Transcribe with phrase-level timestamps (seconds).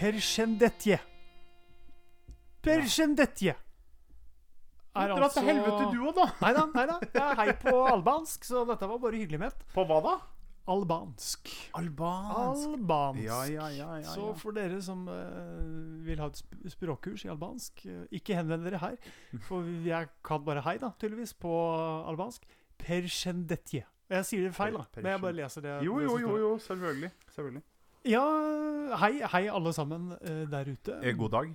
[0.00, 0.96] Perscendetje.
[2.64, 3.52] Perscendetje.
[4.96, 6.24] Er Dra til helvete, du òg, da!
[6.40, 6.94] Nei da, nei da.
[7.04, 9.66] Det er hei på albansk, så dette var bare hyggelig ment.
[9.74, 10.14] På hva da?
[10.72, 11.52] Albansk.
[11.76, 12.70] Albansk.
[12.72, 13.20] Albansk.
[13.26, 17.32] Ja, ja, ja, ja, Så for dere som uh, vil ha et sp språkkurs i
[17.34, 18.96] albansk, uh, ikke henvend dere her.
[19.50, 21.52] For jeg kan bare hei, da, tydeligvis, på
[22.08, 22.48] albansk.
[22.80, 23.84] Perscendetje.
[24.08, 25.76] Og Jeg sier det feil, da, men jeg bare leser det.
[25.84, 27.12] Jo, jo, jo, jo, selvfølgelig.
[27.36, 27.66] selvfølgelig.
[28.08, 28.22] Ja,
[29.02, 30.94] hei, hei alle sammen eh, der ute.
[31.04, 31.50] Eh, god dag.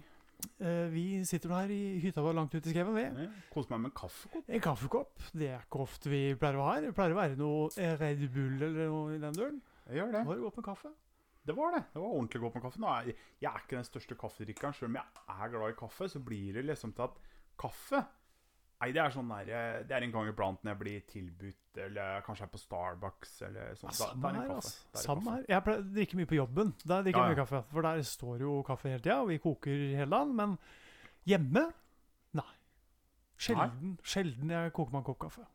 [0.61, 2.93] Eh, vi sitter nå her i hytta vår langt ute i skauen.
[2.93, 3.05] vi.
[3.25, 4.51] Eh, Kos meg med en kaffekopp.
[4.53, 5.23] En kaffekopp.
[5.33, 6.85] Det er ikke ofte vi pleier å ha her.
[6.89, 9.57] Det pleier å være noe Red Bull eller noe i den duren.
[9.89, 10.23] Jeg gjør Nå det.
[10.27, 10.93] har det godt med kaffe.
[11.45, 11.81] Det var det.
[11.93, 12.81] Det var ordentlig godt med kaffe.
[12.81, 13.09] Nå er,
[13.41, 14.77] jeg er ikke den største kaffedrikkeren.
[14.77, 17.17] Selv om jeg er glad i kaffe, så blir det liksom til at
[17.61, 18.03] kaffe
[18.81, 21.77] Nei, det er sånn der, eh, Det er en gang iblant når jeg blir tilbudt,
[21.77, 23.89] eller kanskje jeg er på Starbucks eller sånn.
[23.89, 24.73] Ja, samme er her, altså.
[25.01, 25.45] Samme her.
[25.49, 26.73] Jeg pleier å drikke mye på jobben.
[26.85, 27.63] Der drikker jeg Ja, mye kaffe.
[27.71, 30.35] For der står jo kaffe hele tida, og vi koker hele dagen.
[30.35, 30.57] Men
[31.25, 31.73] hjemme
[32.33, 32.51] nei.
[33.37, 35.45] Sjelden, sjelden jeg koker meg en kopp kaffe.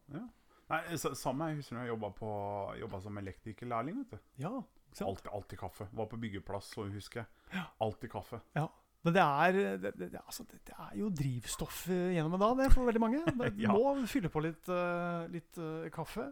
[0.71, 3.97] Nei, sa- Samme jeg husker når jeg jobba, på, jobba som elektrikerlærling.
[4.05, 4.19] vet du.
[4.39, 5.07] Ja, Alt?
[5.07, 5.87] Alltid, alltid kaffe.
[5.93, 7.27] Var på byggeplass, så husker jeg.
[7.55, 7.65] Ja.
[7.81, 8.41] Alltid kaffe.
[8.57, 8.67] Ja.
[9.07, 12.67] Men det er, det, det, altså, det, er jo drivstoff eh, gjennom en dag, det,
[12.75, 13.23] for veldig mange.
[13.41, 13.73] Det Ja.
[13.73, 16.27] må fylle på litt, uh, litt uh, kaffe.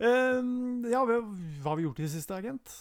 [0.00, 0.40] Uh,
[0.88, 1.20] ja, hva
[1.68, 2.78] har vi gjort i det siste, agent?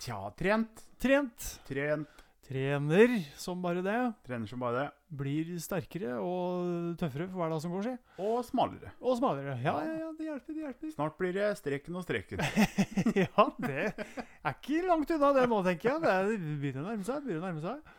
[0.00, 0.86] Tja, trent.
[1.02, 1.50] Trent.
[1.68, 2.24] Trent.
[2.50, 3.98] Trener som bare det.
[4.26, 4.86] Trener som bare det.
[5.20, 7.92] Blir sterkere og tøffere for hver dag som går, si.
[8.26, 8.90] Og smalere.
[8.98, 9.54] Og smalere.
[9.62, 10.94] Ja, ja, ja, det hjelper, det hjelper.
[10.96, 12.42] Snart blir det streken og streken.
[13.22, 16.02] ja, det er ikke langt unna det nå, tenker jeg.
[16.02, 16.34] Det er-
[16.64, 17.22] begynner å nærme seg.
[17.28, 17.94] begynner å nærme seg.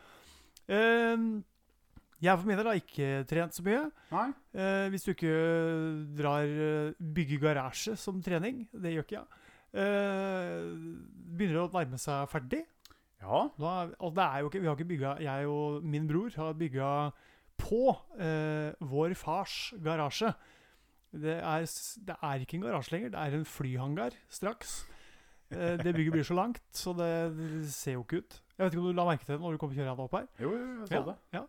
[0.68, 1.40] Uh,
[2.22, 3.80] jeg for min del har ikke trent så mye.
[4.54, 5.32] Eh, hvis du ikke
[6.14, 8.60] drar eh, bygge garasje som trening.
[8.70, 9.40] Det gjør ikke jeg.
[9.82, 10.68] Eh,
[11.34, 12.60] begynner å nærme seg ferdig.
[13.22, 13.42] Ja.
[13.62, 16.34] Nå er, og det er jo ikke, vi har ikke bygga Jeg og min bror
[16.36, 16.88] har bygga
[17.62, 17.82] på
[18.18, 20.32] eh, vår fars garasje.
[21.12, 21.66] Det er,
[22.08, 24.80] det er ikke en garasje lenger, det er en flyhangar straks.
[25.52, 28.38] Eh, det bygget blir så langt, så det, det ser jo ikke ut.
[28.56, 30.26] Jeg vet ikke om du la merke til det når du kom kjørende opp her?
[30.40, 31.16] Jo, jo, jeg så det.
[31.36, 31.44] ja.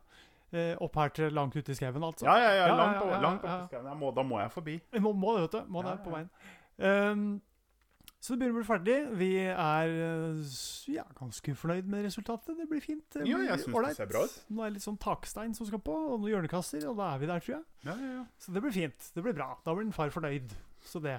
[0.54, 2.28] Eh, opp her til langt ute i skauen, altså.
[2.30, 2.68] Ja, ja, ja.
[2.70, 4.14] Ja, Langt ja, ja, ja, langt opp i skauen.
[4.20, 4.76] Da må jeg forbi.
[5.02, 5.72] Må, må det, vet du.
[5.74, 6.20] Må Ja, det på ja.
[6.20, 6.30] veien.
[6.78, 7.24] Ehm,
[8.24, 8.98] så det begynner å bli ferdig.
[9.20, 10.52] Vi er eh,
[10.94, 12.56] ja, ganske fornøyd med resultatet.
[12.56, 13.04] Det blir fint.
[13.12, 14.38] Det Ja, blir jeg synes det ser bra ut.
[14.50, 17.20] Nå er det litt sånn takstein som skal på, og noen hjørnekasser, og da er
[17.20, 17.64] vi der, tror jeg.
[17.90, 18.26] Ja, ja, ja.
[18.40, 19.10] Så det blir fint.
[19.18, 19.50] Det blir bra.
[19.68, 20.56] Da blir en far fornøyd.
[20.88, 21.18] Så det.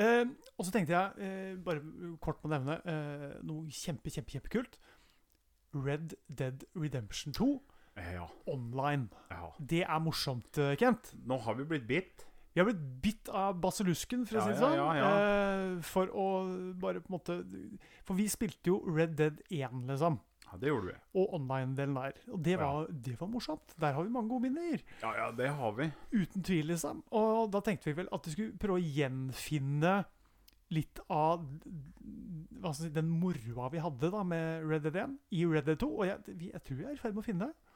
[0.00, 0.24] Eh,
[0.56, 1.84] og så tenkte jeg, eh, bare
[2.24, 4.78] kort må nevne, eh, noe kjempe, kjempe, kjempekult.
[5.74, 7.60] Red Dead Redemption 2
[7.96, 8.26] Eh, Ja.
[8.48, 9.10] online.
[9.30, 9.50] ja.
[9.60, 11.12] Det er morsomt, eh, Kent.
[11.26, 12.24] Nå har vi blitt bitt.
[12.52, 14.98] Vi har blitt bitt av basillusken, for å si det ja, sånn.
[14.98, 16.26] ja, eh, for å
[16.82, 17.38] bare på en måte
[18.04, 20.18] For vi spilte jo Red Dead 1, liksom.
[20.44, 20.96] Ja, det gjorde vi.
[21.16, 22.16] Og online-delen der.
[22.28, 23.72] Og det var, det var morsomt.
[23.80, 24.82] Der har vi mange gode minner.
[25.00, 25.88] Ja, ja, det har vi.
[26.12, 27.00] Uten tvil, liksom.
[27.08, 29.94] Og da tenkte vi vel at vi skulle prøve å gjenfinne
[30.72, 31.44] litt av
[32.76, 35.88] si, den moroa vi hadde da med Red Dead 1 i Red Dead 2.
[35.88, 37.71] Og jeg, jeg tror vi er i ferd med å finne det.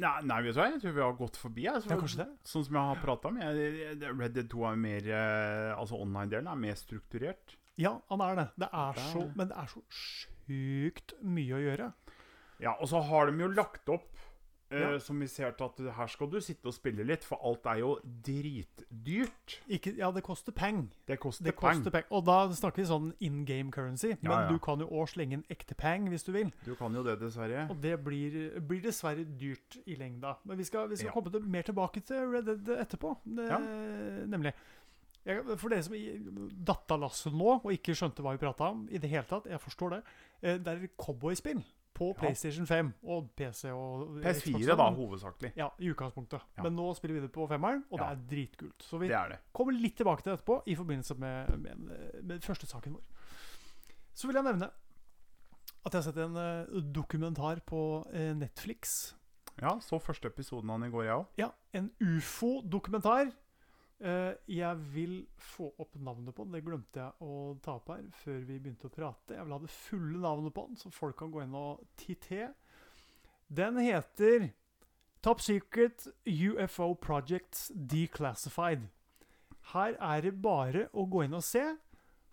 [0.00, 0.68] Nei, nei, vet du hva?
[0.72, 1.66] Jeg tror vi har gått forbi.
[1.68, 2.28] Altså, Ja, kanskje det.
[2.48, 3.40] Sånn som jeg har prata om.
[3.42, 7.58] Jeg, Red Dead 2 er mer eh, Altså online-delen er mer strukturert.
[7.80, 8.46] Ja, han er det.
[8.64, 11.90] Det er så, men det er så sjukt mye å gjøre.
[12.62, 14.11] Ja, og så har de jo lagt opp
[14.80, 14.98] Ja.
[14.98, 17.78] som vi ser til at her skal du sitte og spille litt, for alt er
[17.82, 19.56] jo dritdyrt.
[19.68, 20.90] Ikke, ja, det koster peng.
[21.08, 21.76] Det koster Det peng.
[21.82, 22.04] koster peng.
[22.10, 24.14] Og da snakker vi sånn in game currency.
[24.22, 24.48] Men Ja, ja.
[24.48, 26.52] du kan jo òg slenge en ekte peng hvis du vil.
[26.64, 27.68] Du kan jo det, dessverre.
[27.70, 30.36] Og det blir, blir dessverre dyrt i lengda.
[30.44, 31.12] Men vi skal, vi skal Ja.
[31.12, 33.16] komme til, mer tilbake til Red Dead etterpå.
[33.24, 33.58] Det, Ja.
[34.26, 34.52] Nemlig.
[35.24, 35.94] Jeg, for dere som
[36.64, 39.44] datt av lasset nå og ikke skjønte hva vi prata om i det hele tatt,
[39.46, 40.02] jeg forstår det.
[40.42, 41.62] Eh, Det er cowboyspill
[41.94, 42.18] på Ja.
[42.20, 45.52] PlayStation 5 og PC og PS4, Xbox da, hovedsakelig.
[45.56, 46.40] Ja, i utgangspunktet.
[46.56, 46.62] Ja.
[46.62, 48.14] Men nå spiller vi det på femmeren, og Ja.
[48.14, 48.82] det er dritkult.
[48.82, 49.38] Så vi Det er det.
[49.52, 53.02] kommer litt tilbake til det etterpå i forbindelse med, med, med første saken vår.
[54.14, 54.70] Så vil jeg nevne
[55.84, 59.14] at jeg har sett en uh, dokumentar på uh, Netflix.
[59.60, 61.26] Ja, så første episoden av den i går, jeg òg.
[61.38, 63.32] Ja, en ufo-dokumentar.
[64.02, 66.56] Eh, jeg vil få opp navnet på den.
[66.56, 69.36] Det glemte jeg å ta opp her før vi begynte å prate.
[69.36, 72.48] Jeg vil ha det fulle navnet på den, så folk kan gå inn og titte.
[73.52, 74.48] Den heter
[75.22, 78.88] Top Secret UFO Projects Declassified.
[79.70, 81.62] Her er det bare å gå inn og se.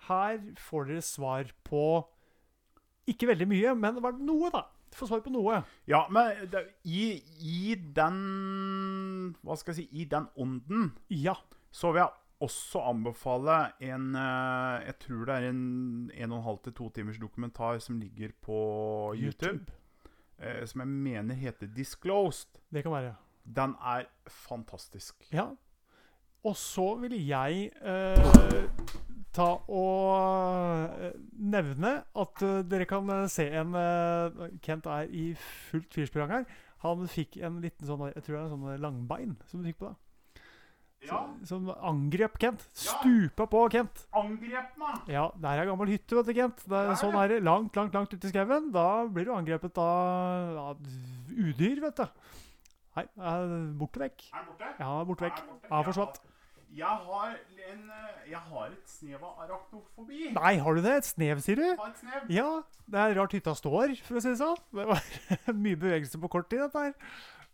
[0.07, 1.83] Her får dere svar på
[3.09, 4.63] Ikke veldig mye, men det var noe, da.
[4.95, 5.59] Få svar på noe.
[5.89, 6.49] Ja, men
[6.81, 11.35] i, i den Hva skal jeg si I den ånden Ja.
[11.71, 12.09] Så vil jeg
[12.41, 16.89] også anbefale en eh, Jeg tror det er en en og en halv til to
[16.95, 19.59] timers dokumentar som ligger på YouTube.
[19.59, 20.67] YouTube.
[20.67, 22.61] som jeg mener heter Disclosed.
[22.71, 23.03] Det kan være.
[23.03, 23.13] ja.
[23.43, 25.27] Den er fantastisk.
[25.33, 25.49] Ja.
[26.43, 28.69] Og så vil jeg eh,
[29.35, 35.33] ta og eh, nevne at eh, dere kan eh, se en eh, Kent er i
[35.35, 36.45] fullt firsprang her.
[36.85, 39.81] Han fikk en liten sånn Jeg tror det er en sånn langbein som du fikk
[39.81, 39.97] på deg.
[41.07, 42.65] Ja, Som angrep Kent.
[42.75, 44.01] Stupa på Kent.
[44.13, 45.07] angrep meg!
[45.07, 46.63] Ja, der er gammel hytte, vet du, Kent.
[46.65, 47.43] Det er Der, sånn her, er det.
[47.47, 48.71] Langt, langt, langt ute i skauen.
[48.75, 50.81] Da blir du angrepet av av
[51.31, 52.05] udyr, vet du.
[52.99, 54.25] Nei, er borte vekk.
[54.33, 54.73] Er den borte?
[54.81, 55.39] Ja, borte vekk.
[55.39, 55.69] Er borte?
[55.71, 56.19] Ja, forsvant.
[56.69, 57.31] Jeg har,
[57.71, 57.79] en,
[58.29, 60.27] jeg har et snev av arachnofobi.
[60.35, 60.97] Nei, har du det?
[60.99, 61.65] Et snev, sier du?
[61.79, 62.27] Har et snev.
[62.29, 62.49] Ja,
[62.91, 64.59] det er rart hytta står, for å si det sånn.
[64.75, 65.01] Det var
[65.63, 66.93] mye bevegelse på kort tid, dette her.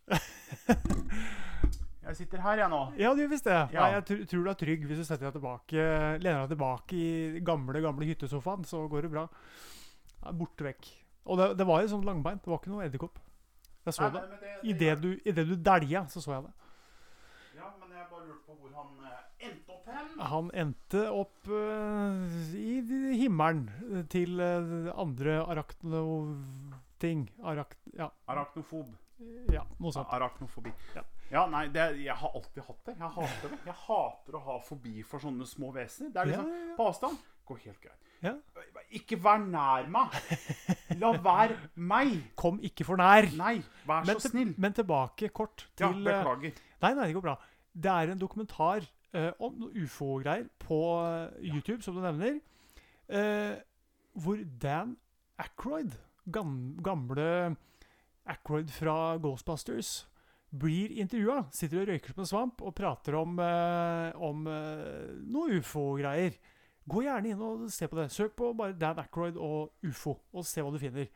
[2.05, 2.79] Jeg sitter her, jeg nå.
[3.01, 3.61] Ja, du visste det.
[3.73, 3.81] Ja.
[3.87, 5.85] Nei, jeg tr tror du er trygg hvis du setter deg tilbake,
[6.21, 9.23] lener deg tilbake i gamle, gamle hyttesofaen, så går det bra.
[10.21, 10.91] Ja, borte vekk.
[11.25, 12.43] Og det, det var jo sånn langbeint.
[12.45, 13.17] Det var ikke noe edderkopp.
[13.85, 14.21] Jeg så Nei, det.
[14.29, 16.53] men det- Idet du, i det du dælja, så så jeg det.
[17.57, 20.07] Ja, men jeg bare lurte på hvor han eh, endte opp hen.
[20.31, 22.13] Han endte opp eh,
[22.61, 25.39] i himmelen til eh, andre
[26.15, 27.25] arachno-ting.
[27.43, 27.73] Arach...
[27.97, 28.93] Ja, Arachnofob.
[29.53, 30.09] Ja, noe sånt.
[30.13, 30.73] Arachnofobi.
[30.95, 31.03] Ja.
[31.31, 32.95] Ja, nei, det, jeg har alltid hatt det.
[32.99, 33.59] Jeg hater det.
[33.65, 36.11] Jeg hater å ha fobi for sånne små vesener.
[36.13, 37.23] Det er liksom Ja, ja, på avstand.
[37.45, 38.11] Går helt greit.
[38.25, 38.33] Ja.
[38.95, 40.13] Ikke vær nær meg!
[41.01, 42.13] La være meg!
[42.39, 43.27] Kom ikke for nær.
[43.37, 44.53] Nei, vær Men, så til, snill.
[44.61, 46.61] men tilbake kort til Ja, beklager.
[46.85, 47.35] Nei, nei, det går bra.
[47.73, 48.85] Det er en dokumentar
[49.17, 52.39] uh, om ufo-greier på eh, YouTube, som du nevner,
[53.11, 53.57] uh,
[54.23, 54.95] hvor Dan
[55.41, 55.97] Aykroyd,
[56.31, 57.55] gam, gamle
[58.27, 60.07] Aykroyd fra Ghostbusters,
[60.55, 61.43] blir intervjua.
[61.51, 66.37] Sitter og røyker som en svamp og prater om, eh, om eh, noe ufo-greier.
[66.87, 68.11] Gå gjerne inn og se på det.
[68.13, 71.07] Søk på bare Dan Ackroyd og ufo, og se hva du finner.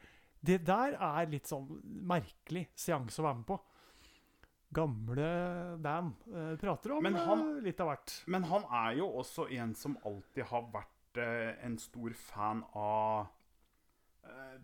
[0.42, 1.68] Det der er litt sånn
[2.10, 3.60] merkelig seanse å være med på.
[4.72, 8.24] Gamle Dan eh, prater om han- eh, litt av hvert.
[8.28, 13.28] Men han er jo også en som alltid har vært eh, en stor fan av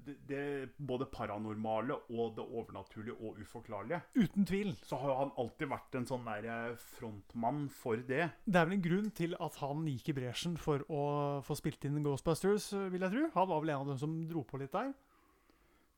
[0.05, 0.41] det, det,
[0.77, 4.01] både paranormale og det overnaturlige og uforklarlige.
[4.15, 4.75] Uten tvil.
[4.85, 8.29] Så har han alltid vært en sånn der eh, frontmann for det.
[8.45, 11.01] Det er vel en grunn til at han gikk i bresjen for å
[11.45, 13.27] få spilt inn Ghostbusters, eh, vil jeg tro.
[13.39, 14.93] Han var vel en av dem som dro på litt der.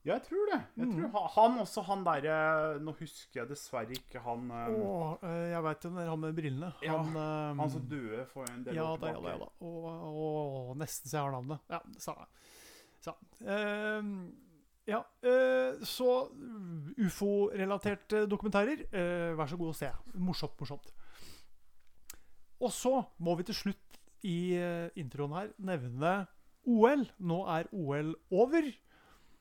[0.05, 0.59] Ja, Jeg tror det.
[0.77, 0.91] Jeg Mm.
[0.95, 5.49] tror han, han også, han derre Nå husker jeg dessverre ikke han um, Og eh,
[5.51, 6.69] jeg veit jo han med brillene.
[6.85, 9.33] Ja, han, eh, Han som døde for en del ja, år tilbake.
[9.33, 9.49] ja, da.
[9.59, 11.59] Og, og nesten så jeg har navnet.
[11.67, 12.15] Ja, det Sa.
[13.45, 14.13] Ehm,
[14.87, 16.29] ja, eh, så
[16.97, 19.91] ufo-relaterte dokumentarer, eh, vær så god å se.
[20.15, 20.93] Morsomt, morsomt.
[22.63, 26.13] Og så må vi til slutt i eh, introen her nevne
[26.65, 27.05] OL.
[27.19, 28.71] Nå er OL over.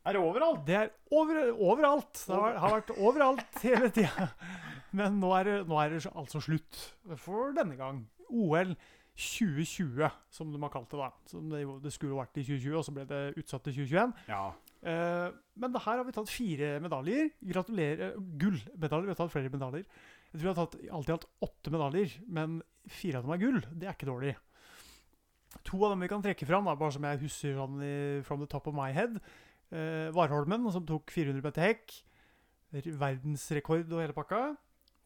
[0.07, 0.67] Er det overalt?
[0.67, 2.13] Det er over, overalt.
[2.27, 4.29] Det har, har vært overalt hele tida.
[4.97, 6.83] Men nå er, det, nå er det altså slutt
[7.23, 8.05] for denne gang.
[8.31, 8.75] OL
[9.17, 10.99] 2020, som de har kalt det.
[11.01, 11.11] da.
[11.31, 14.13] Som det, det skulle vært i 2020, og så ble det utsatt til 2021.
[14.29, 14.43] Ja.
[14.87, 17.31] Eh, men det her har vi tatt fire medaljer.
[17.53, 18.19] Gratulerer.
[18.43, 19.09] Gullmedaljer.
[19.09, 19.87] Vi har tatt flere medaljer.
[19.87, 22.61] Jeg tror vi har tatt alt i alt åtte medaljer, men
[22.93, 23.63] fire av dem er gull.
[23.73, 24.35] Det er ikke dårlig.
[25.65, 27.81] To av dem vi kan trekke fram, da, bare som jeg husker sånn
[28.27, 29.17] from the top of my head.
[29.73, 31.97] Eh, Warholmen, som tok 400 meter hekk.
[32.77, 34.43] Verdensrekord og hele pakka.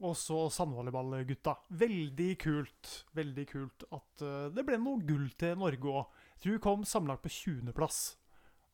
[0.00, 1.56] Og så sandvolleyballgutta.
[1.82, 2.92] Veldig kult.
[3.16, 6.16] Veldig kult at eh, det ble noe gull til Norge òg.
[6.36, 8.00] Jeg tror vi kom sammenlagt på 20.-plass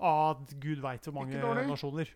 [0.06, 2.12] av gud veit hvor mange nasjoner.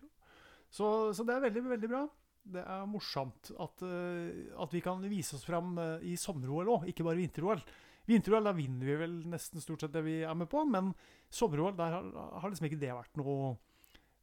[0.71, 2.05] Så, så det er veldig, veldig bra.
[2.41, 6.87] Det er morsomt at, eh, at vi kan vise oss fram eh, i sommer-OL òg,
[6.89, 7.61] ikke bare vinter-OL.
[8.07, 10.93] Vinter-OL, da vinner vi vel nesten stort sett det vi er med på, men
[11.29, 12.07] sommer-OL, der har,
[12.41, 13.57] har liksom ikke det vært noe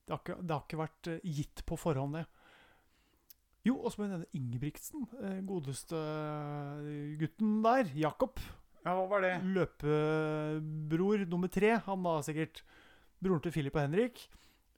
[0.09, 2.25] Det har ikke, det har ikke vært gitt på forhånd, det.
[3.69, 5.05] Jo, og så må jeg nevne Ingebrigtsen.
[5.21, 7.93] eh, Godeste eh, gutten der.
[7.99, 8.41] Jakob.
[8.85, 9.35] ja, hva var det?
[10.09, 12.63] Løpebror nummer tre, han da sikkert.
[13.21, 14.29] Broren til Philip og Henrik.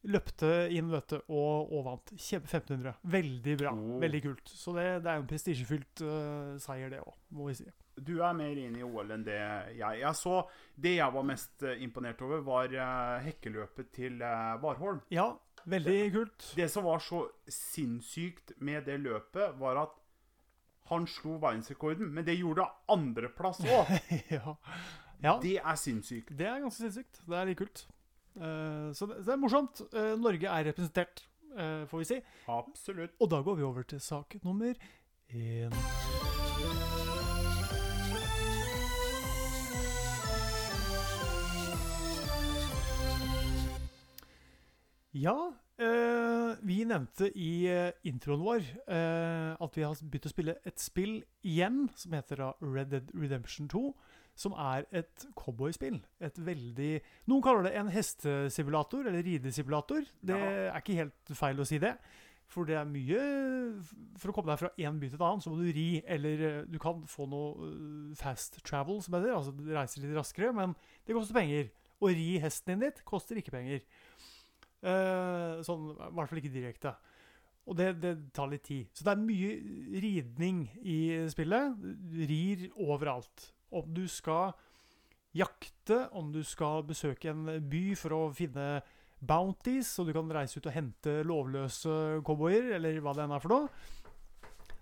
[0.09, 2.13] Løpte inn, vet du, og, og vant.
[2.17, 2.95] Kjempe 1500.
[3.13, 3.75] Veldig bra.
[3.77, 3.99] Oh.
[4.01, 4.49] Veldig kult.
[4.49, 7.67] Så det, det er jo en prestisjefylt uh, seier, det òg, må vi si.
[8.01, 9.37] Du er mer inne i OL enn det
[9.77, 10.39] jeg Jeg så
[10.81, 15.03] Det jeg var mest imponert over, var uh, hekkeløpet til uh, Warholm.
[15.13, 16.47] Ja, veldig kult.
[16.57, 19.97] Det som var så sinnssykt med det løpet, var at
[20.91, 23.93] han slo verdensrekorden, men det gjorde andreplass òg.
[24.37, 24.57] ja.
[25.23, 25.37] ja.
[25.43, 26.35] Det er sinnssykt.
[26.39, 27.23] Det er ganske sinnssykt.
[27.27, 27.87] Det er litt kult.
[28.35, 29.85] Uh, så, det, det er morsomt.
[29.95, 31.25] Uh, Norge er representert,
[31.55, 32.21] uh, får vi si.
[32.51, 33.15] Absolutt.
[33.21, 34.75] Og da går vi over til sak nummer
[35.31, 36.30] én.
[45.17, 45.35] Ja,
[45.81, 50.79] eh, vi nevnte i eh, introen vår eh, at vi har begynt å spille et
[50.79, 53.85] spill igjen som heter da Red Dead Redemption 2.
[54.41, 55.99] Som er et cowboyspill.
[56.23, 56.93] Et veldig
[57.29, 60.07] Noen kaller det en hestesimulator, eller ridesimulator.
[60.23, 60.71] Det Ja.
[60.71, 61.97] er ikke helt feil å si det.
[62.51, 63.19] For det er mye
[64.17, 66.01] For å komme deg fra én by til en annen, så må du ri.
[66.07, 69.35] Eller eh, du kan få noe eh, fast travel, som heter.
[69.35, 70.75] Altså du reiser litt raskere, men
[71.05, 71.69] det koster penger.
[72.01, 73.83] Å ri hesten din ditt koster ikke penger.
[74.81, 76.95] Eh, sånn, I hvert fall ikke direkte.
[77.69, 78.89] Og det, det tar litt tid.
[78.97, 79.51] Så det er mye
[80.03, 81.77] ridning i spillet.
[81.79, 83.51] Du rir overalt.
[83.71, 84.57] Om du skal
[85.37, 88.81] jakte, om du skal besøke en by for å finne
[89.21, 93.45] bounties, så du kan reise ut og hente lovløse cowboyer, eller hva det enn er
[93.45, 93.69] for noe,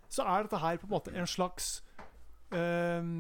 [0.09, 1.83] så er dette her på en måte en slags
[2.55, 3.11] eh,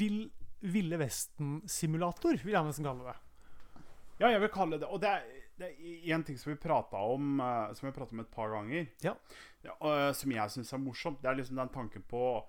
[0.00, 0.20] vill,
[0.58, 3.18] Ville Vesten-simulator, vil jeg nesten kalle det.
[4.18, 5.26] Ja, jeg vil kalle det Og det er,
[5.58, 8.50] det er en ting som vi prata om eh, Som vi pratet om et par
[8.54, 9.14] ganger, Ja.
[9.64, 11.20] eh, som jeg syns er morsomt.
[11.22, 12.44] Det er liksom den tanken på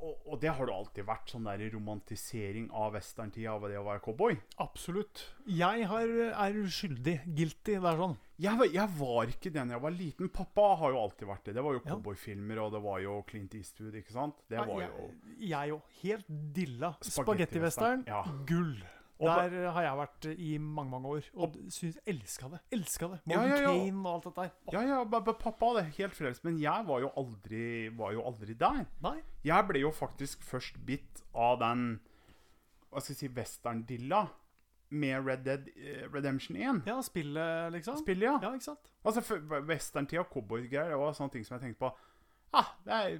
[0.00, 3.84] og, og det har det alltid vært, sånn der romantisering av westerntida av det å
[3.84, 4.34] være cowboy.
[4.60, 5.20] Absolutt.
[5.46, 7.14] Jeg har, er skyldig.
[7.36, 7.76] Guilty.
[7.76, 8.16] Det er sånn.
[8.42, 10.28] Jeg, var- jeg var ikke det da jeg var liten.
[10.34, 11.54] Pappa har jo alltid vært det.
[11.54, 14.40] Det var jo cowboyfilmer, og det var jo Clint Eastwood, ikke sant?
[14.50, 15.82] Det var jo Jeg òg.
[16.02, 16.94] Helt dilla.
[17.00, 18.04] Spagettivestern.
[18.08, 18.24] Ja.
[18.48, 18.74] Gull.
[19.20, 21.26] Der har jeg vært i mange mange år.
[21.34, 22.60] Og og elska det.
[22.74, 23.20] Elska det.
[23.30, 23.72] Ja, Morgan ja, ja.
[23.72, 24.54] Kane og alt dette der.
[24.72, 28.86] Ja, ja, pappa hadde helt frelst, men jeg var jo aldri, var jo aldri der.
[29.04, 29.18] Nei.
[29.46, 32.00] Jeg ble jo faktisk først bitt av den
[32.90, 34.24] Hva skal jeg si Western-dilla
[34.94, 36.82] med Red Dead eh, Redemption 1.
[36.86, 37.96] Ja, spillet, liksom.
[37.98, 38.38] Spillet, ja.
[38.42, 38.90] Ja, ikke sant?
[39.04, 41.94] Altså, Western-tida og cowboygreier det var sånne ting som jeg tenkte på
[42.54, 43.16] Ah, det er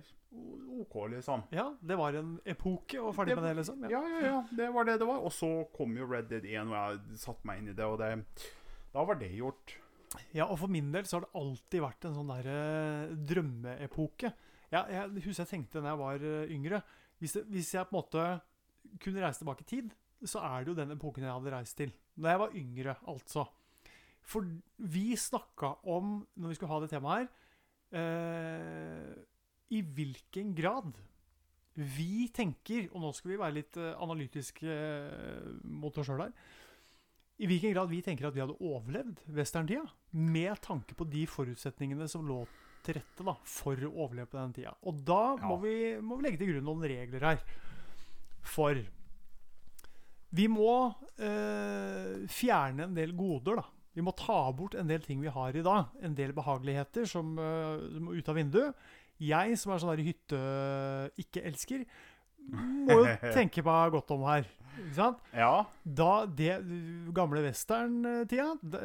[0.80, 1.42] OK, liksom.
[1.54, 3.82] Ja, det var en epoke, og ferdig Det- med det, liksom.
[3.86, 3.90] Ja.
[3.90, 4.40] Ja, ja, ja.
[4.56, 5.18] Det var det det var.
[5.22, 7.98] Og så kom jo Red Dead 1, og jeg satte meg inn i det, og
[7.98, 8.24] det
[8.92, 9.76] Da var det gjort.
[10.32, 14.32] Ja, og for min del så har det alltid vært en sånn derre drømmeepoke.
[14.70, 16.82] Ja, jeg husker jeg tenkte da jeg var eh, yngre
[17.20, 18.40] hvis, det, hvis jeg på en måte
[19.00, 19.90] kunne reise tilbake i tid,
[20.24, 21.92] så er det jo den epoken jeg hadde reist til.
[22.16, 23.46] Da jeg var yngre, altså.
[24.22, 24.46] For
[24.78, 27.28] vi snakka om, når vi skulle ha det temaet her,
[27.98, 29.14] eh,
[29.72, 30.92] i hvilken grad
[31.74, 36.36] vi tenker Og nå skal vi være litt eh, analytiske eh, mot oss sjøl her
[37.42, 39.82] i hvilken grad vi tenker at vi hadde overlevd westerntida,
[40.14, 42.44] med tanke på de forutsetningene som lå
[42.84, 44.74] til rette da, for å overleve på den tida.
[44.86, 47.42] Og da må, vi, må vi legge til grunn noen regler her.
[48.54, 48.78] For
[50.34, 50.74] vi må
[51.18, 53.66] eh, fjerne en del goder, da.
[53.94, 55.90] Vi må ta bort en del ting vi har i dag.
[56.02, 58.86] En del behageligheter som, eh, som må ut av vinduet.
[59.22, 61.84] Jeg som er sånn der hytte-ikke-elsker,
[62.54, 64.48] må jo tenke meg godt om her.
[64.74, 65.20] Ikke sant?
[65.36, 65.64] Ja.
[65.86, 66.56] Da det
[67.14, 68.80] gamle western-tida, da-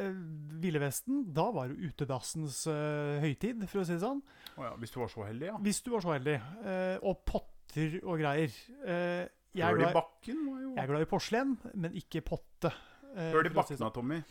[0.62, 4.21] Ville Vesten, da var det utedassens uh, høytid, for å si det sånn.
[4.59, 4.74] Oh ja.
[4.79, 5.57] Hvis du var så heldig, ja.
[5.65, 6.38] Hvis du var så heldig.
[6.62, 8.53] Uh, og potter og greier.
[8.83, 9.25] Uh,
[9.57, 12.71] jeg, er glad, bakken jo jeg er glad i porselen, men ikke potte.
[13.15, 13.88] Uh, Høl i bakken sånn.
[13.88, 14.21] da, Tommy.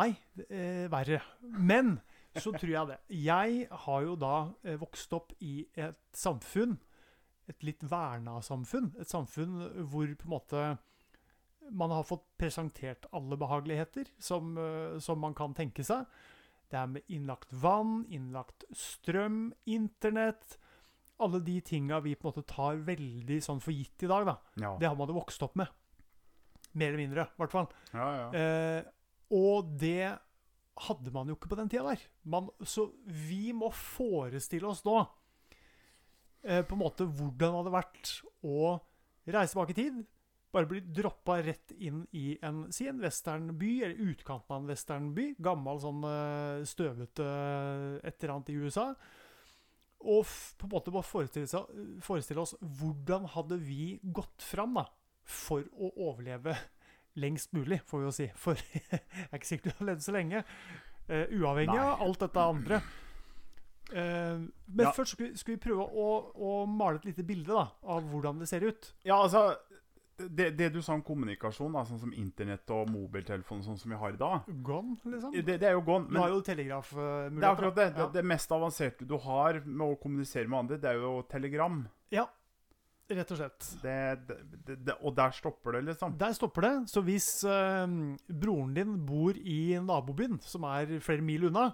[0.00, 0.12] Nei,
[0.88, 1.18] verre.
[1.42, 1.96] Men
[2.36, 2.98] så tror jeg det.
[3.24, 6.76] Jeg har jo da eh, vokst opp i et samfunn,
[7.50, 8.92] et litt verna samfunn.
[9.02, 9.58] Et samfunn
[9.90, 10.64] hvor på en måte
[11.70, 16.06] man har fått presentert alle behageligheter som, eh, som man kan tenke seg.
[16.70, 20.56] Det er med innlagt vann, innlagt strøm, internett.
[21.20, 24.36] Alle de tinga vi på en måte tar veldig sånn for gitt i dag, da.
[24.62, 24.76] Ja.
[24.78, 25.68] Det har man jo vokst opp med.
[26.72, 27.68] Mer eller mindre, i hvert fall.
[27.92, 28.30] ja, ja.
[28.38, 28.82] Eh,
[29.30, 30.18] og det
[30.86, 32.04] hadde man jo ikke på den tida der.
[32.22, 34.96] Man, så vi må forestille oss nå
[36.44, 38.14] eh, på en måte hvordan det hadde vært
[38.46, 38.72] å
[39.30, 40.00] reise tilbake i tid.
[40.50, 45.26] Bare bli droppa rett inn i en, si en westernby, eller utkanten av en westernby.
[45.38, 47.26] Gammel, sånn eh, støvete
[48.02, 48.88] et eller annet i USA.
[50.00, 50.24] Og
[50.56, 51.64] på en måte bare forestille,
[52.02, 54.86] forestille oss hvordan hadde vi gått fram da,
[55.28, 56.56] for å overleve
[57.16, 58.28] lengst mulig, får vi jo si.
[58.38, 58.54] For
[58.90, 59.00] jeg
[59.30, 60.44] er ikke sikkert du har levd så lenge.
[61.10, 61.86] Uh, uavhengig Nei.
[61.90, 62.82] av alt dette andre.
[63.90, 64.92] Uh, men Ja.
[64.94, 68.38] først skal vi, skal vi prøve å, å male et lite bilde da, av hvordan
[68.38, 68.92] det ser ut.
[69.02, 69.56] Ja, altså
[70.28, 73.98] det, det du sa om kommunikasjon, da, sånn som internett og mobiltelefon, sånn som vi
[73.98, 75.32] har i dag, Gone, liksom.
[75.32, 76.10] det, det er jo gone.
[76.10, 77.64] du har jo telegrafmuligheter.
[77.66, 77.86] er det.
[77.96, 78.04] det.
[78.04, 78.08] Ja.
[78.18, 81.82] Det mest avanserte du har med å kommunisere med andre, det er jo telegram.
[82.14, 82.26] ja,
[83.18, 83.68] rett og slett.
[83.82, 83.96] Det,
[84.28, 86.16] det, det, og der stopper det, liksom.
[86.20, 86.74] Der stopper det.
[86.92, 87.86] Så hvis eh,
[88.30, 91.70] broren din bor i nabobyen, som er flere mil unna,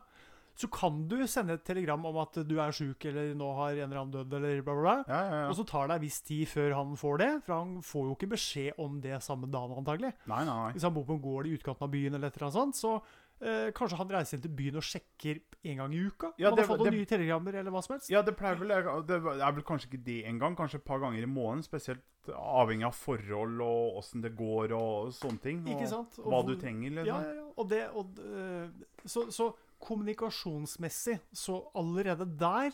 [0.57, 3.91] så kan du sende et telegram om at du er sjuk, eller nå har en
[3.91, 4.95] eller annen dødd, eller bla, bla, bla.
[5.05, 5.49] Ja, ja, ja.
[5.51, 8.15] Og så tar det en viss tid før han får det, for han får jo
[8.17, 10.15] ikke beskjed om det samme dagen, antagelig.
[10.33, 10.71] Nei, nei.
[10.73, 12.81] Hvis han bor på en gård i utkanten av byen, eller et eller annet sånt,
[12.81, 12.95] så
[13.41, 16.31] Eh, kanskje han reiser inn til byen og sjekker en gang i uka?
[16.39, 18.09] Ja, han det- har fått noen det- nye telegrammer eller hva som helst?
[18.11, 18.69] Ja, det pleier vel
[19.07, 20.57] Det er vel kanskje ikke det engang.
[20.57, 21.63] Kanskje et par ganger i måneden.
[21.63, 25.61] Spesielt avhengig av forhold og åssen det går og sånne ting.
[25.69, 26.19] Og Ikke sant?
[26.19, 27.07] Og hva hvor- du trenger, liksom.
[27.07, 27.43] Ja, ja, ja.
[27.59, 28.71] Og det, og, øh,
[29.05, 32.71] så, så kommunikasjonsmessig, så allerede der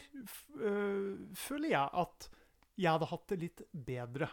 [0.60, 2.28] øh, føler jeg at
[2.78, 4.28] jeg hadde hatt det litt bedre.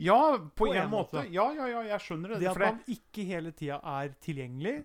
[0.00, 1.12] Ja, på, På en en måte.
[1.20, 1.30] måte.
[1.32, 2.40] Ja, ja, ja, jeg skjønner det.
[2.40, 4.84] Det at man ikke hele tida er tilgjengelig,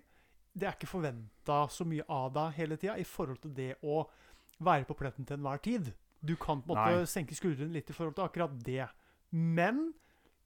[0.56, 4.02] det er ikke forventa så mye av deg hele tida i forhold til det å
[4.64, 5.92] være på pletten til enhver tid.
[6.24, 7.10] Du kan på en måte Nei.
[7.10, 8.86] senke skuldrene litt i forhold til akkurat det.
[9.36, 9.90] Men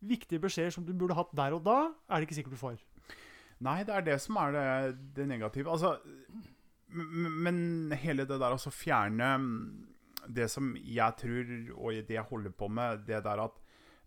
[0.01, 2.81] viktige beskjeder som du burde hatt der og da, er det ikke sikkert du får.
[3.63, 4.67] Nei, det er det som er det,
[5.19, 5.71] det negative.
[5.71, 5.95] Altså,
[6.91, 9.31] men hele det der å altså, fjerne
[10.27, 13.60] det som jeg tror, og det jeg holder på med, det der at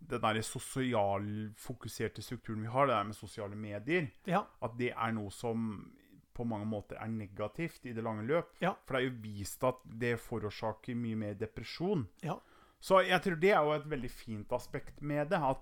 [0.09, 5.13] den der sosialfokuserte strukturen vi har, det der med sosiale medier, Ja, at det er
[5.15, 5.91] noe som
[6.33, 8.55] på mange måter er negativt i det lange løp.
[8.61, 8.73] Ja.
[8.85, 12.07] For det er jo vist at det forårsaker mye mer depresjon.
[12.23, 12.39] ja.
[12.83, 15.37] Så jeg tror det er jo et veldig fint aspekt med det.
[15.39, 15.61] At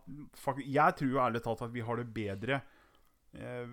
[0.66, 2.56] jeg tror jo ærlig talt at vi har det bedre
[3.38, 3.68] eh,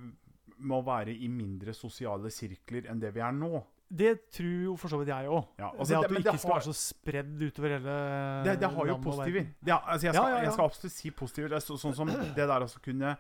[0.59, 3.63] med å være i mindre sosiale sirkler enn det vi er nå.
[3.91, 5.47] Det tror jo for så vidt jeg òg.
[5.59, 7.95] Ja, det altså, at du det, ikke det skal har- være så spredd utover hele
[8.45, 9.47] Det, det har jo positiver.
[9.65, 10.43] Det, er- altså jeg, skal, ja, ja.
[10.45, 11.49] jeg skal absolutt si positiver.
[11.49, 13.17] Det er så, sånn som det der å kunne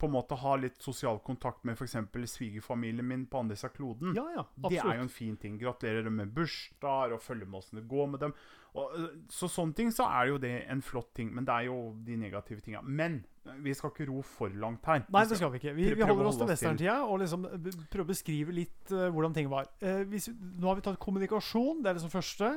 [0.00, 1.92] på en måte ha litt sosial kontakt med f.eks.
[2.32, 4.14] svigerfamilien min på andre siden av kloden.
[4.16, 5.58] Ja, ja, Det er jo en fin ting.
[5.60, 8.34] Gratulerer dem med bursdager og følge med åssen det går med dem.
[8.78, 11.32] Og, øh, så sånne ting så er jo det en flott ting.
[11.34, 12.82] Men det er jo de negative tinga.
[12.86, 15.02] Men øh, vi skal ikke ro for langt her.
[15.10, 15.74] Nei, det skal vi ikke.
[15.74, 17.48] Vi, vi holder oss til westerntida og liksom
[17.90, 19.70] prøver å beskrive litt uh, hvordan ting var.
[19.82, 22.52] Uh, hvis, nå har vi tatt kommunikasjon, det er liksom første.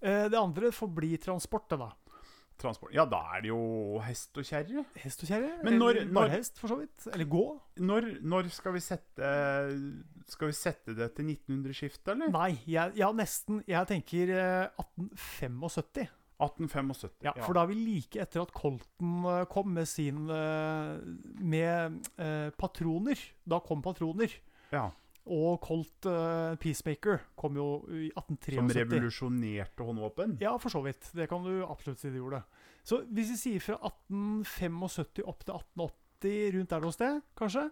[0.00, 1.92] Uh, det andre får bli transport, da.
[2.58, 2.90] Transport.
[2.94, 4.84] Ja, da er det jo hest og kjerre.
[4.98, 5.50] Hest og kjerre?
[5.64, 7.06] Men når- eller når- hest, for så vidt?
[7.14, 7.44] Eller gå?
[7.78, 9.30] Når, når skal vi sette
[10.28, 12.28] Skal vi sette det til 1900-skiftet, eller?
[12.34, 13.62] Nei, jeg, ja, nesten.
[13.66, 16.08] Jeg tenker eh, 1875.
[16.38, 17.24] 1875.
[17.24, 20.98] Ja, For da er vi like etter at Colton eh, kom med sin eh,
[21.42, 22.00] Med
[22.58, 23.18] patroner.
[23.48, 24.34] Da kom patroner.
[24.72, 24.90] ja.
[25.28, 28.56] Og Colt uh, Peacemaker kom jo i 1873.
[28.58, 30.38] Som revolusjonerte håndvåpen?
[30.42, 31.10] Ja, for så vidt.
[31.16, 32.42] Det kan du absolutt si det gjorde.
[32.88, 37.68] Så hvis vi sier fra 1875 opp til 1880, rundt der noe sted, kanskje,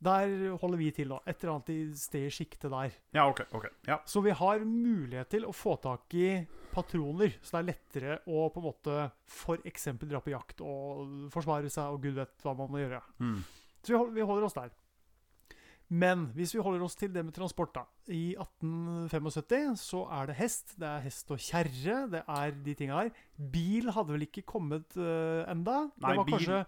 [0.00, 1.18] der holder vi til, da.
[1.28, 2.94] Et eller annet i sted i sjiktet der.
[3.16, 3.42] Ja, OK.
[3.52, 3.66] ok.
[3.88, 3.98] Ja.
[4.08, 6.38] Så vi har mulighet til å få tak i
[6.72, 9.90] patroner, så det er lettere å på en måte f.eks.
[10.00, 13.02] dra på jakt og forsvare seg, og gud vet hva man må gjøre.
[13.20, 13.40] Mm.
[13.80, 14.72] Så vi holder, vi holder oss der.
[15.90, 17.82] Men hvis vi holder oss til det med transport, da.
[18.14, 20.76] I 1875 så er det hest.
[20.78, 21.96] Det er hest og kjerre.
[22.12, 23.10] Det er de tinga her.
[23.50, 25.88] Bil hadde vel ikke kommet uh, enda.
[25.98, 26.60] Nei, det var bil- kanskje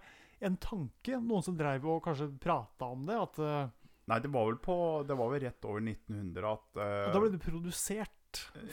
[0.43, 1.21] en tanke.
[1.23, 3.15] Noen som dreiv og kanskje prata om det.
[3.29, 3.71] At uh,
[4.11, 4.75] Nei, det var vel på
[5.07, 8.17] Det var vel rett over 1900 at uh, da ble det produsert.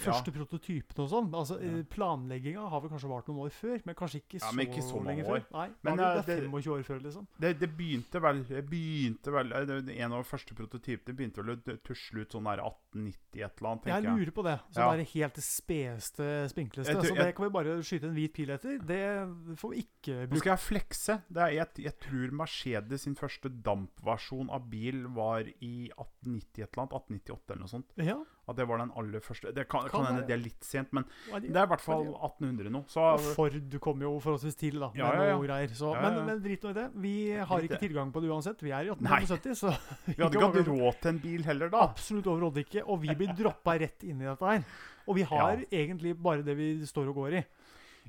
[0.01, 1.31] Første prototypene og sånn.
[1.35, 1.79] Altså, Ja.
[1.79, 4.67] eh, Planlegginga har vel kanskje vart noen år før, men kanskje ikke, Ja, så, men
[4.67, 5.41] ikke så lenge år.
[5.41, 5.45] før.
[5.53, 7.27] Nei, Men, eh, det er det- 25 år før, liksom.
[7.39, 11.45] det, det begynte vel det begynte vel eh, det, En av de første prototypene begynte
[11.45, 14.19] vel å tusle ut sånn der 1890 et eller annet, Jeg tenker jeg.
[14.19, 14.61] lurer på det.
[14.73, 14.91] Så Ja.
[14.97, 16.87] det er helt det spedeste, spinkleste.
[16.91, 18.79] Jeg jeg, så det kan vi bare skyte en hvit pil etter.
[18.79, 21.23] Det får vi ikke Nå skal jeg flekse.
[21.31, 26.73] Det er, jeg, jeg tror Mercedes sin første dampversjon av bil var i 1890 et
[26.77, 26.91] eller annet.
[26.91, 27.87] 1898 eller noe sånt.
[27.97, 28.19] Ja,
[28.51, 29.53] At det var den aller første.
[29.55, 32.73] Det kan, Kan hende det er litt sent, men det er i hvert fall 1800
[32.75, 32.83] nå.
[32.91, 34.91] Så og Ford kom jo forholdsvis tidlig, da.
[34.91, 35.37] Med Ja, ja, ja.
[35.39, 35.75] noe greier.
[35.79, 35.93] Så.
[35.95, 36.87] Men, men drit nå i det.
[37.07, 37.15] Vi
[37.53, 38.63] har ikke tilgang på det uansett.
[38.67, 39.21] Vi er i Nei.
[39.23, 39.73] 1875, så
[40.11, 41.87] vi hadde ikke hatt råd til en bil heller, da.
[41.89, 42.85] Absolutt overhodet ikke.
[42.91, 44.65] Og vi blir droppa rett inn i dette her.
[45.07, 47.45] Og vi har egentlig bare det vi står og går i.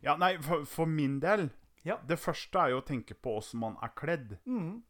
[0.01, 1.49] Ja, nei, for, for min del
[1.85, 1.95] Ja.
[2.07, 4.35] Det første er jo å tenke på åssen man er kledd.
[4.45, 4.81] Mm.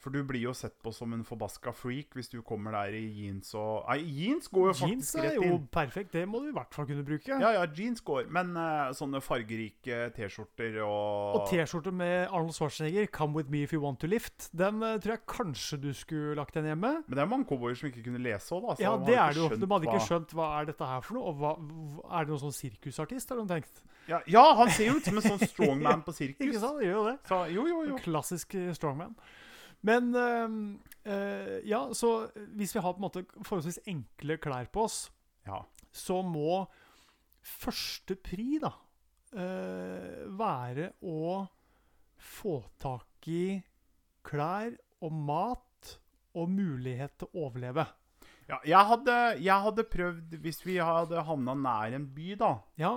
[0.00, 3.02] For du blir jo sett på som en forbaska freak hvis du kommer der i
[3.20, 6.14] jeans og Nei, jeans går jo Jeans faktisk er jo perfekt.
[6.14, 7.28] Det må du i hvert fall kunne bruke.
[7.28, 8.30] Ja, ja, jeans går.
[8.32, 13.74] Men uh, sånne fargerike T-skjorter og Og T-skjorte med Arnold Schwarzenegger, 'Come with me if
[13.76, 16.94] you want to lift', den uh, tror jeg kanskje du skulle lagt den hjemme.
[17.06, 18.76] Men det er mange cowboyer som ikke kunne lese òg, da.
[18.76, 19.48] så Ja, det er det jo.
[19.52, 21.28] De hadde ikke skjønt hva er dette her for noe.
[21.30, 21.52] Og hva,
[22.08, 23.84] er det noen sånn sirkusartist, har de tenkt?
[24.08, 26.42] Ja, ja, han ser jo ut som en sånn strongman på sirkus.
[26.48, 26.82] Ikke sant?
[26.82, 27.16] Gjør jo det.
[27.28, 28.00] Så jo, jo, jo.
[28.02, 29.14] Klassisk eh, strongman.
[29.82, 35.10] Men øh, ja, så hvis vi har på en måte forholdsvis enkle klær på oss,
[35.46, 35.62] Ja.
[35.92, 36.66] så må
[37.42, 38.70] første pri da
[39.32, 41.46] øh, være å
[42.20, 43.62] få tak i
[44.26, 45.94] klær og mat
[46.36, 47.86] og mulighet til å overleve.
[48.50, 52.92] ja jeg, hadde, jeg hadde prøvd Hvis vi hadde havna nær en by, da, Ja,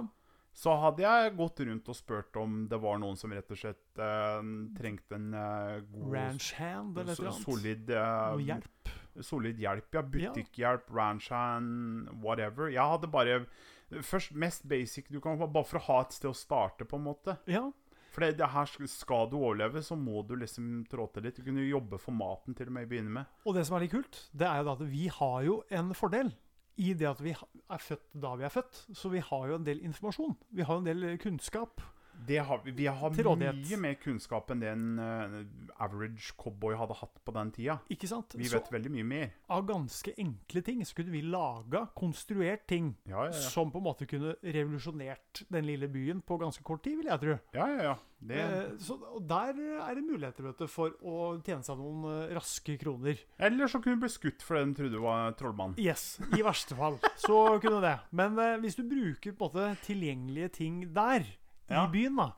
[0.53, 3.97] så hadde jeg gått rundt og spurt om det var noen som rett og slett
[3.97, 4.41] eh,
[4.77, 8.91] trengte en eh, god ranch hand eller noe so- solid eh, Noe hjelp.
[9.25, 9.93] solid hjelp.
[9.97, 12.69] Ja, Butikkhjelp, ranch hand, whatever.
[12.69, 13.45] Jeg hadde bare
[13.93, 17.03] Først mest basic du kan bare for å ha et sted å starte, på en
[17.05, 17.35] måte.
[17.45, 17.67] Ja,
[18.13, 21.35] For det, det her skal- du overleve, så må du liksom trå til litt.
[21.37, 23.25] Du kunne jo jobbe for maten til og med i begynne med.
[23.45, 26.31] Og det som er litt kult, det er jo at vi har jo en fordel
[26.77, 28.85] i det at vi er født da vi er født.
[28.97, 30.37] Så vi har jo en del informasjon.
[30.51, 31.81] Vi har en del kunnskap.
[32.27, 35.37] Det har, vi vi har mye mer kunnskap enn det en uh,
[35.83, 37.79] average cowboy hadde hatt på den tida.
[37.93, 38.35] Ikke sant?
[38.37, 39.33] Vi Så vet veldig mye mer.
[39.49, 43.49] av ganske enkle ting så kunne vi laga, konstruert ting Ja, ja, ja.
[43.49, 47.19] som på en måte kunne revolusjonert den lille byen på ganske kort tid, vil jeg
[47.23, 47.37] tro.
[47.53, 47.95] ja, ja, ja.
[48.23, 52.31] Det, Eh, så, der er det muligheter vet du, for å tjene seg noen uh,
[52.37, 53.19] raske kroner.
[53.37, 55.75] Eller så kunne du bli skutt fordi de trodde du var trollmann.
[55.81, 56.99] Yes, i verste fall.
[57.19, 57.97] Så kunne det.
[58.15, 61.27] Men uh, hvis du bruker på en måte tilgjengelige ting der,
[61.69, 61.85] Ja.
[61.85, 62.31] i byen, da,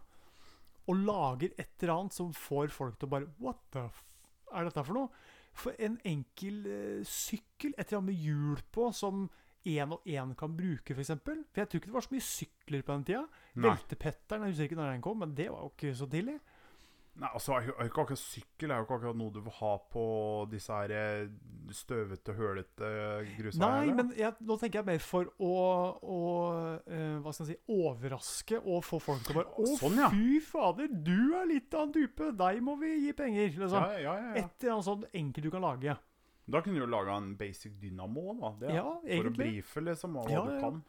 [0.85, 4.03] og lager et eller annet som får folk til å bare What the f
[4.53, 5.23] er dette for noe?
[5.55, 9.25] For en enkel uh, sykkel, et eller annet med hjul på, som
[9.65, 11.15] én og én kan bruke, f.eks.
[11.23, 13.23] For, for jeg tror ikke det var så mye sykler på den tida.
[13.65, 16.37] Veltepetteren, jeg husker ikke når den kom, men det var jo ikke så tidlig.
[17.15, 19.71] Nei, altså, er er ikke akkurat Sykkel er jo ikke akkurat noe du vil ha
[19.93, 20.05] på
[20.51, 21.29] disse her eh,
[21.71, 22.89] støvete, hølete
[23.37, 23.69] grusveiene.
[23.69, 25.53] Nei, men jeg, nå tenker jeg mer for å,
[26.03, 26.17] å
[26.83, 30.09] eh, hva skal jeg si, overraske og få folk til å bare Å, Sånn, ja.
[30.11, 32.33] fy fader, du er litt av en type!
[32.41, 33.55] Deg må vi gi penger!
[33.63, 33.79] Liksom.
[33.79, 34.43] ja, ja, ja, ja.
[34.43, 35.95] Et eller annet sånt enkelt du kan lage.
[36.45, 38.51] Da kunne du jo laga en basic dynamo, da.
[38.59, 40.83] Det, Ja, for å brife, liksom, hva Ja, du kan.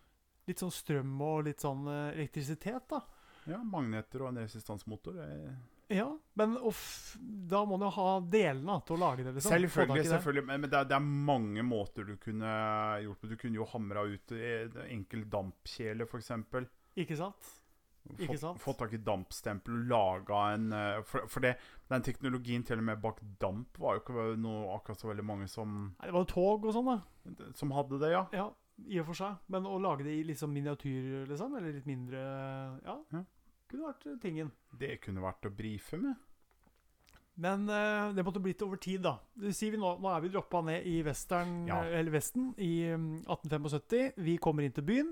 [0.46, 3.00] Litt sånn strøm og litt sånn eh, elektrisitet, da.
[3.46, 5.22] Ja, magneter og en resistansmotor.
[5.22, 5.54] Det...
[5.88, 9.36] Ja, men off, da må jo ha delene til å lage det.
[9.36, 9.52] liksom.
[9.54, 10.06] Selvfølgelig.
[10.08, 10.48] Selvfølgelig, det.
[10.48, 12.54] Men, det, er, det er mange måter du kunne
[13.04, 16.32] gjort det Du kunne jo hamra ut eh, en enkel dampkjele, f.eks.
[16.98, 17.54] Ikke sant?
[18.22, 18.60] Ikke sant?
[18.62, 21.56] fått tak i dampstempel og laga en eh, For, for det,
[21.90, 25.48] den teknologien til og med bak damp var jo ikke noe akkurat så veldig mange
[25.50, 27.48] som, Nei, det var jo tog og sånn, da.
[27.58, 28.22] som hadde det, ja.
[28.34, 28.46] Ja,
[28.86, 29.40] i og for seg.
[29.52, 32.22] Men å lage det i sånn miniatyr, liksom, eller litt mindre
[32.86, 33.24] Ja, Ja.
[33.70, 34.52] Kunne vært eh, tingen.
[34.78, 36.16] Det kunne vært å brife med.
[37.36, 39.18] Men eh, det måtte blitt over tid, da.
[39.36, 41.82] Det sier vi nå, nå er vi droppa ned i western, Ja.
[41.84, 44.12] eller Vesten i mm, 1875.
[44.24, 45.10] Vi kommer inn til byen.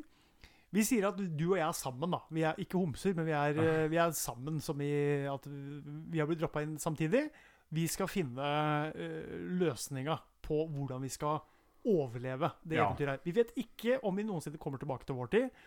[0.75, 2.23] Vi sier at du og jeg er sammen, da.
[2.35, 4.89] Vi er ikke homser, men vi er, uh, vi er sammen som i
[5.31, 7.29] at vi har blitt droppa inn samtidig.
[7.71, 8.49] Vi skal finne
[8.91, 11.39] uh, løsninga på hvordan vi skal
[11.87, 12.89] overleve det Ja.
[12.89, 13.23] eventyret her.
[13.23, 15.63] Vi vet ikke om vi noensinne kommer tilbake til vår tid.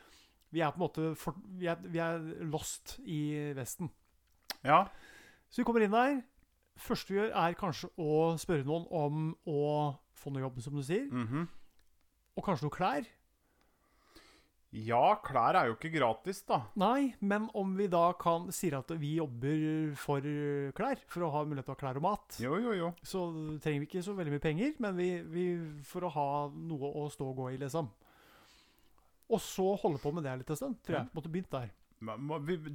[0.53, 3.21] Vi er på en måte for, vi, er, vi er lost i
[3.57, 3.89] Vesten.
[4.63, 4.85] Ja.
[5.51, 6.21] Så vi kommer inn der.
[6.77, 9.61] Første vi gjør, er kanskje å spørre noen om å
[10.17, 11.07] få noe jobb, som du sier.
[11.11, 11.47] mhm.
[12.37, 13.07] Og kanskje noe klær.
[14.77, 16.57] ja, klær er jo ikke gratis, da.
[16.77, 20.21] Nei, men om vi da kan sier at vi jobber for
[20.77, 22.89] klær, for å ha mulighet til å ha klær og mat, Jo, jo, jo.
[23.01, 23.23] så
[23.63, 25.45] trenger vi ikke så veldig mye penger, men vi, vi
[25.87, 27.89] for å ha noe å stå og gå i, liksom.
[29.27, 31.09] Og så holde på med det litt en stund, tror jeg.
[31.17, 31.71] Måtte begynt der.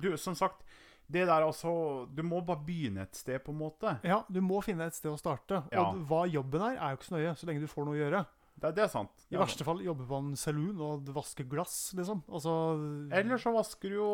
[0.03, 0.65] Du, som sagt,
[1.13, 3.97] det der altså Du må bare begynne et sted, på en måte.
[4.07, 5.65] Ja, du må finne et sted å starte.
[5.73, 5.89] Ja.
[5.89, 8.03] Og hva jobben er, er jo ikke så nøye, så lenge du får noe å
[8.03, 8.25] gjøre.
[8.63, 9.25] Det, det er sant.
[9.31, 12.21] I er verste fall jobber på en saloon og vasker glass, liksom.
[12.31, 12.53] Altså.
[13.17, 14.11] Eller så vasker du jo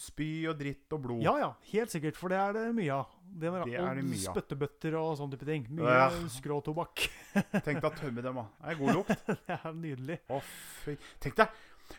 [0.00, 1.24] spy og dritt og blod.
[1.26, 3.15] Ja, ja, helt sikkert, for det er det mye av.
[3.26, 4.34] Det, Det er det mye av.
[4.36, 5.66] spyttebøtter og sånne type ting.
[5.76, 6.10] Mye Ja.
[6.32, 7.02] skråtobakk.
[7.66, 8.44] Tenk deg å tømme dem, da.
[8.62, 9.26] Det er god lukt.
[9.48, 10.18] det er nydelig.
[10.32, 10.38] Å,
[10.84, 10.94] fy.
[11.20, 11.48] Tenk deg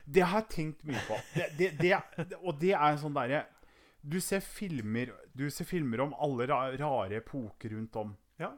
[0.03, 1.19] Det har jeg tenkt mye på.
[1.35, 3.43] Det, det, det, og det er en sånn derre
[4.01, 8.15] Du ser filmer Du ser filmer om alle rare epoker rundt om.
[8.41, 8.51] Ja.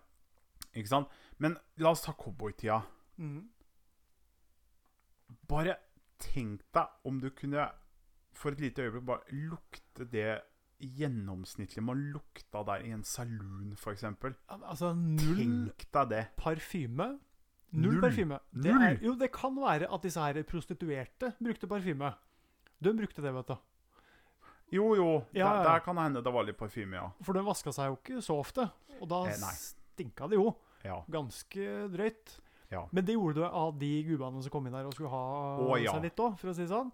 [0.73, 1.07] Ikke sant?
[1.37, 2.79] Men la oss ta cowboytida.
[3.19, 3.43] Mm.
[5.49, 5.77] Bare
[6.19, 7.69] tenk deg om du kunne
[8.39, 10.41] for et lite øyeblikk bare lukte det
[10.79, 14.03] gjennomsnittlig man lukta der i en saloon, f.eks.
[14.03, 16.23] Al- Altså null Tenk deg det.
[16.39, 17.09] parfyme.
[17.71, 18.01] Null, Null.
[18.01, 18.39] parfyme.
[18.51, 18.81] Det Null.
[18.87, 22.13] er, jo, det kan være at disse her prostituerte brukte parfyme.
[22.81, 23.57] De brukte det, vet du.
[24.71, 25.09] Jo, jo.
[25.33, 27.07] Ja, Der, der kan det hende det var litt parfyme, ja.
[27.25, 28.69] For de vaska seg jo ikke så ofte.
[29.01, 30.55] Og da Eh, stinka det jo.
[30.83, 31.01] ja.
[31.09, 32.39] Ganske drøyt.
[32.71, 32.83] Ja.
[32.93, 35.77] Men det gjorde du av de gubbene som kom inn der og skulle ha Å,
[35.89, 36.91] seg litt òg, for å si det sånn.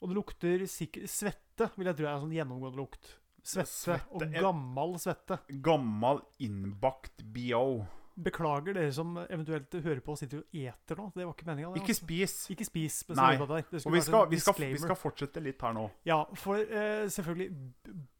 [0.00, 3.14] Og det lukter sikkert Svette vil jeg tro er en sånn gjennomgående lukt.
[3.48, 5.38] Svette, Svette, og gammel gammal svette.
[5.64, 7.86] Gammal innbakt BO.
[8.18, 11.04] Beklager dere som eventuelt hører på og sitter og eter nå.
[11.14, 11.70] Det var ikke meninga.
[11.78, 12.34] Ikke spis.
[12.50, 12.96] Ikke spis.
[13.14, 13.36] Nei.
[13.38, 15.84] Og vi skal, vi, skal, vi skal fortsette litt her nå.
[16.08, 17.54] Ja, for eh, selvfølgelig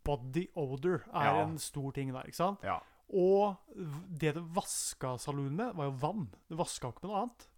[0.07, 1.43] Body odor er Ja.
[1.43, 2.63] en stor ting der, ikke sant?
[2.65, 2.79] Ja.
[3.09, 3.57] Og
[4.21, 6.27] det det vaska saloonen med, var jo vann.
[6.49, 7.49] Det vaska ikke med noe annet.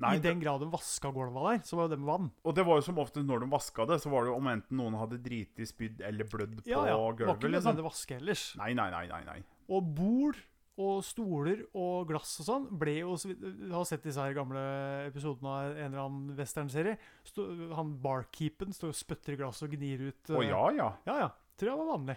[0.00, 2.28] Nei, I den grad de vaska gulva der, så var jo det med vann.
[2.44, 4.52] Og det var jo som ofte når de vaska det, så var det jo om
[4.52, 6.94] enten noen hadde driti, spydd eller blødd på Ja, ja.
[6.94, 7.44] Det var gulvet.
[7.44, 7.82] ikke liksom.
[7.84, 8.46] vaske ellers.
[8.60, 9.04] Nei, nei, nei.
[9.10, 9.42] nei, nei.
[9.70, 10.40] Og bord
[10.80, 14.62] og stoler og glass og sånn ble jo Vi har sett disse her gamle
[15.10, 16.96] episodene av en eller annen westernserie.
[17.76, 20.90] Han barkeepen står og spytter i glass og gnir ut Å oh, ja, ja.
[21.08, 21.30] Ja, ja.
[21.60, 22.16] Tror jeg var vanlig.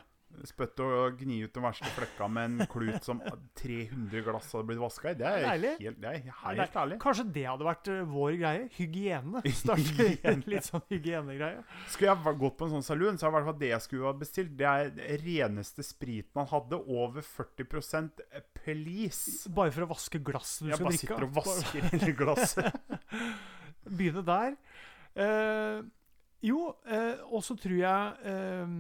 [0.50, 3.20] Spytt og gni ut de verste flekka med en klut som
[3.60, 5.18] 300 glass hadde blitt vaska i.
[5.20, 5.74] Det er Deilig.
[5.80, 6.98] helt, det er helt ærlig.
[7.04, 8.66] Kanskje det hadde vært eh, vår greie?
[8.78, 9.44] Hygiene.
[9.62, 11.64] Starte en litt sånn hygienegreie.
[11.94, 13.86] Skulle jeg gått på en sånn saloon, så er det i hvert fall det jeg
[13.88, 14.54] skulle ha bestilt.
[14.60, 16.82] Det er den reneste spriten han hadde.
[16.84, 17.70] Over 40
[18.64, 19.50] please.
[19.54, 21.36] Bare for å vaske glasset du Jeg skal bare drikke sitter og av.
[21.42, 22.82] vasker hele glasset.
[23.98, 24.56] Begynne der.
[25.14, 25.84] Eh,
[26.44, 28.78] jo, eh, og så tror jeg eh,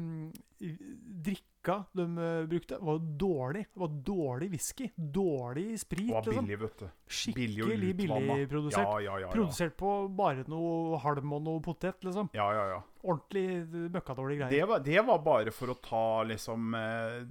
[1.23, 3.65] drikka de eh, brukte, var dårlig.
[3.73, 4.89] Det var dårlig whisky.
[4.95, 6.07] Dårlig sprit.
[6.07, 6.45] Det var liksom.
[6.45, 6.89] billig, vet du.
[7.07, 8.83] Skikkelig Billig produsert.
[8.83, 9.29] Ja, ja, ja.
[9.31, 12.29] Produsert på bare noe halm og noe potet, liksom.
[12.35, 12.81] ja, ja, ja.
[13.03, 14.55] Ordentlig eh, møkkadårlig greier.
[14.55, 17.21] Det, var, det var bare for å ta liksom eh,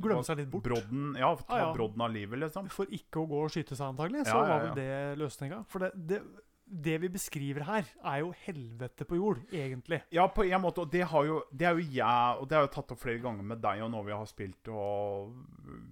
[0.00, 0.66] Glemme seg litt bort.
[0.66, 2.70] Brodden, ja, ta Ah, brodden av livet, liksom.
[2.72, 5.64] For ikke å gå og skyte seg, antagelig, så var vel det løsninga.
[5.70, 6.22] For det, det,
[6.70, 10.00] det vi beskriver her, er jo helvete på jord, egentlig.
[10.14, 10.84] Ja, på en måte.
[10.84, 13.22] Og det, har jo, det er jo jeg, og det har jeg tatt opp flere
[13.22, 15.34] ganger med deg, og når vi har spilt og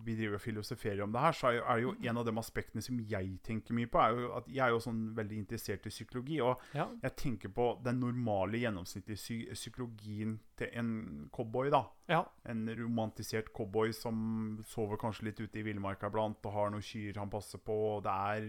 [0.06, 2.82] vi driver og filosoferer om det her, så er er jo en av de aspektene
[2.84, 5.92] som jeg tenker mye på, er jo at jeg er jo sånn veldig interessert i
[5.92, 6.40] psykologi.
[6.44, 10.90] Og Ja, jeg tenker på den normale, gjennomsnittlige psy psykologien til en
[11.34, 11.84] cowboy, da.
[12.08, 16.84] ja, En romantisert cowboy som sover kanskje litt ute i villmarka iblant og har noen
[16.84, 18.48] kyr han passer på, og det er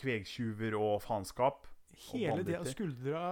[0.00, 1.66] kvegtjuver og faenskap.
[2.10, 3.22] Hele det å skuldra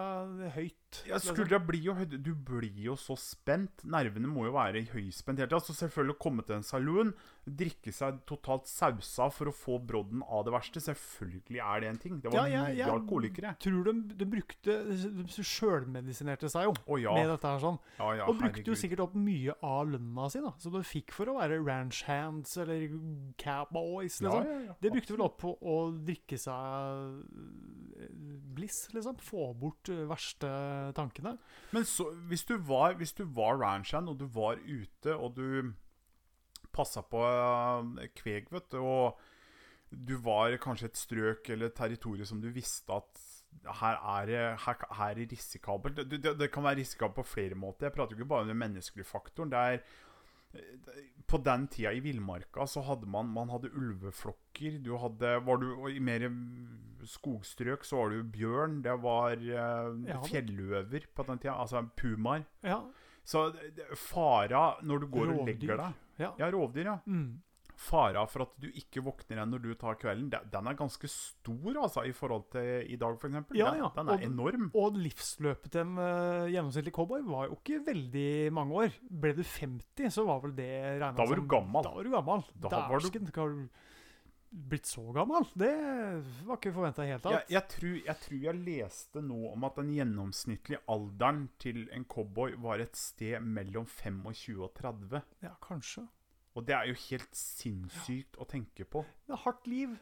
[0.57, 0.88] høyt.
[1.09, 3.83] Ja, skuldra blir jo Du blir jo så spent.
[3.85, 5.61] Nervene må jo være høyspent hele tida.
[5.63, 7.13] Så selvfølgelig å komme til en saloon,
[7.49, 10.83] drikke seg totalt sausa for å få brodden av det verste.
[10.85, 12.21] Selvfølgelig er det en ting.
[12.25, 12.91] Det var Ja, ja, ja.
[12.95, 13.55] alkoholikere.
[13.63, 17.15] Tror de, de brukte De sjølmedisinerte seg jo oh, ja.
[17.17, 17.79] med dette her sånn.
[17.99, 20.55] ja, ja og brukte jo sikkert opp mye av lønna si, da.
[20.63, 22.89] Som de fikk for å være ranch hands eller
[23.41, 24.73] cowboys, liksom.
[24.81, 27.21] Det brukte vel opp på å drikke seg
[28.01, 28.11] eh,
[28.57, 29.21] bliss, liksom.
[29.25, 30.49] Få bort eh, verste
[30.97, 31.37] tankene.
[31.73, 35.73] Men så, hvis du var, hvis var ranchhand, og du var ute, og du
[36.75, 39.19] passa på eh, kveg, vet du, og
[39.91, 43.27] du var kanskje et strøk eller et territorium som du visste at
[43.81, 45.97] her er her, her er risikabelt.
[45.97, 47.87] Det, det, det kan være risikabelt på flere måter.
[47.87, 49.51] Jeg prater jo ikke bare om den menneskelige faktoren.
[49.51, 49.79] Det er
[51.29, 54.79] på den tida i villmarka så hadde man Man hadde ulveflokker.
[54.83, 56.25] Du hadde Var du i mer
[57.05, 58.81] skogstrøk, så var du bjørn.
[58.83, 61.55] Det var eh, fjelløver på den tida.
[61.61, 62.45] Altså pumaer.
[62.65, 62.81] Ja.
[63.25, 66.33] Så det- fara når du går og legger deg ja.
[66.39, 66.99] Ja, rovdyr, ja.
[67.07, 67.43] Mm.
[67.79, 71.77] Fara for at du ikke våkner igjen når du tar kvelden, den- er ganske stor
[71.85, 73.53] altså, i forhold til i dag, f.eks.
[73.55, 73.91] Ja, ja.
[73.95, 74.71] den den er enorm.
[74.75, 78.97] Og livsløpet til en uh, gjennomsnittlig cowboy var jo ikke veldig mange år.
[79.09, 81.87] Ble du 50, så var vel det regna Da var du gammel.
[81.87, 82.45] Da var du gammel.
[82.59, 83.69] Da du- Dæsken, har du
[84.51, 85.45] blitt så gammel?
[85.55, 85.73] Det
[86.49, 87.51] var ikke forventa i det hele Jeg, tatt.
[87.55, 92.55] jeg, tror, jeg tror jeg leste nå om at den gjennomsnittlige alderen til en cowboy
[92.59, 95.23] var et sted mellom 25 og 30.
[95.45, 96.09] Ja, kanskje.
[96.59, 99.05] Og det er jo helt sinnssykt å tenke på.
[99.27, 99.97] Det er hardt liv,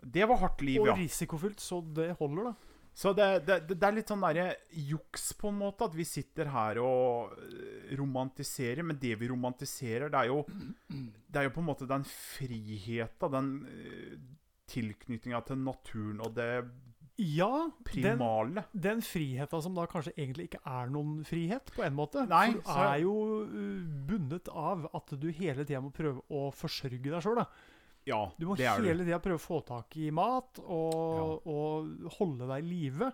[0.00, 0.96] Det var hardt liv, og ja.
[0.96, 2.70] risikofylt, så det holder, da.
[3.00, 4.48] Så det, det, det er litt sånn derre
[4.88, 8.82] juks, på en måte, at vi sitter her og øh, romantiserer.
[8.86, 10.42] Men det vi romantiserer, det er jo
[10.90, 14.16] Det er jo på en måte den friheta, den øh,
[14.70, 16.50] tilknytninga til naturen og det
[17.20, 18.64] Ja, den, primale.
[18.72, 22.24] den friheta som da kanskje egentlig ikke er noen frihet, på en måte.
[22.30, 27.02] Nei, du er jo uh, bundet av at du hele tida må prøve å forsørge
[27.04, 27.42] deg sjøl.
[28.08, 32.48] Ja, Du må det hele tida prøve å få tak i mat og, og holde
[32.48, 33.10] deg i live.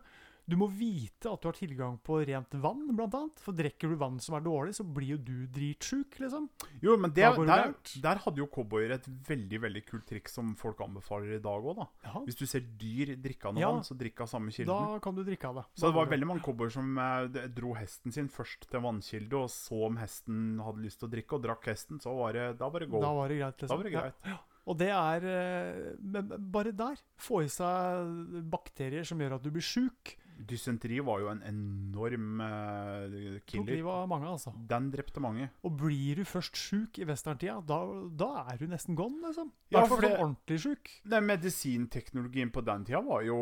[0.49, 3.41] Du må vite at du har tilgang på rent vann, blant annet.
[3.43, 6.45] For drikker du vann som er dårlig, så blir jo du dritsjuk, liksom.
[6.85, 7.73] Jo, men det, Da der,
[8.05, 11.81] der hadde jo cowboyer et veldig veldig kult triks som folk anbefaler i dag òg,
[11.81, 11.87] da.
[12.07, 13.73] Ja, Hvis du ser dyr drikke av noe Ja.
[13.73, 14.71] vann, så drikk av samme kilden.
[14.71, 15.65] da kan du drikke av det.
[15.75, 19.33] Så det var Da veldig mange cowboyer som eh, dro hesten sin først til vannkilde,
[19.35, 22.59] og så om hesten hadde lyst til å drikke, og drakk hesten, så var det,
[22.59, 23.01] da var det go.
[23.01, 23.69] Da var det greit, liksom.
[23.69, 24.01] Da var det Ja.
[24.03, 24.39] greit.
[24.67, 29.51] Og det er eh, Men bare der få i seg bakterier som gjør at du
[29.51, 30.17] blir sjuk.
[30.37, 34.53] Dysenteri var jo en enorm eh, Tok livet av mange, altså.
[34.69, 35.49] Den drepte mange.
[35.65, 37.79] Og blir du først sjuk i westerntida, da,
[38.13, 39.49] da er du nesten gone, liksom.
[39.73, 40.91] Ja, Ja, for sånn ordentlig sjuk.
[41.09, 43.39] Den medisinteknologien på den tida var jo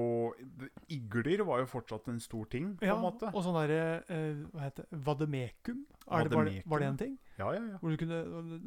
[0.92, 3.30] Igler var jo fortsatt en stor ting, på Ja, en måte.
[3.34, 5.00] og sånn derre uh, Hva heter det?
[5.04, 5.84] Vademekum?
[6.04, 7.12] Er det, var, det, var det en ting?
[7.38, 7.78] Ja, ja, ja.
[7.80, 8.18] Hvor du kunne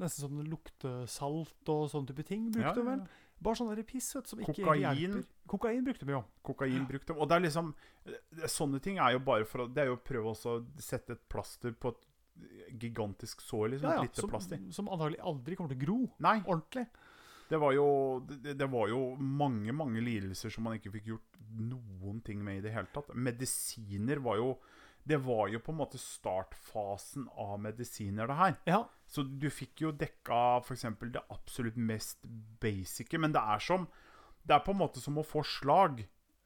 [0.02, 3.04] Nesten sånn luktesalt og sånn type ting ja, brukte ja, du vel?
[3.38, 3.44] Ja.
[3.46, 4.82] Bare sånn der piss vet, som ikke Kokain.
[4.82, 5.26] hjelper.
[5.48, 6.24] Kokain brukte vi jo.
[6.44, 7.74] Kokain brukte Og det er liksom
[8.50, 11.14] Sånne ting er jo bare for å Det er jo å prøve også å sette
[11.14, 12.06] et plaster på et
[12.78, 13.90] gigantisk sår, liksom.
[13.90, 16.36] Ja, et ja, lite som, som antagelig aldri kommer til å gro Nei.
[16.44, 16.84] ordentlig.
[17.48, 17.86] Det var, jo,
[18.28, 22.60] det, det var jo mange mange lidelser som man ikke fikk gjort noen ting med
[22.60, 23.14] i det hele tatt.
[23.16, 24.52] Medisiner var jo
[25.08, 28.58] Det var jo på en måte startfasen av medisiner, det her.
[28.68, 30.86] Ja, Så du fikk jo dekka f.eks.
[31.14, 32.26] det absolutt mest
[32.62, 33.20] basice.
[33.20, 33.88] Men det er som
[34.48, 36.06] Det er på en måte som å få slag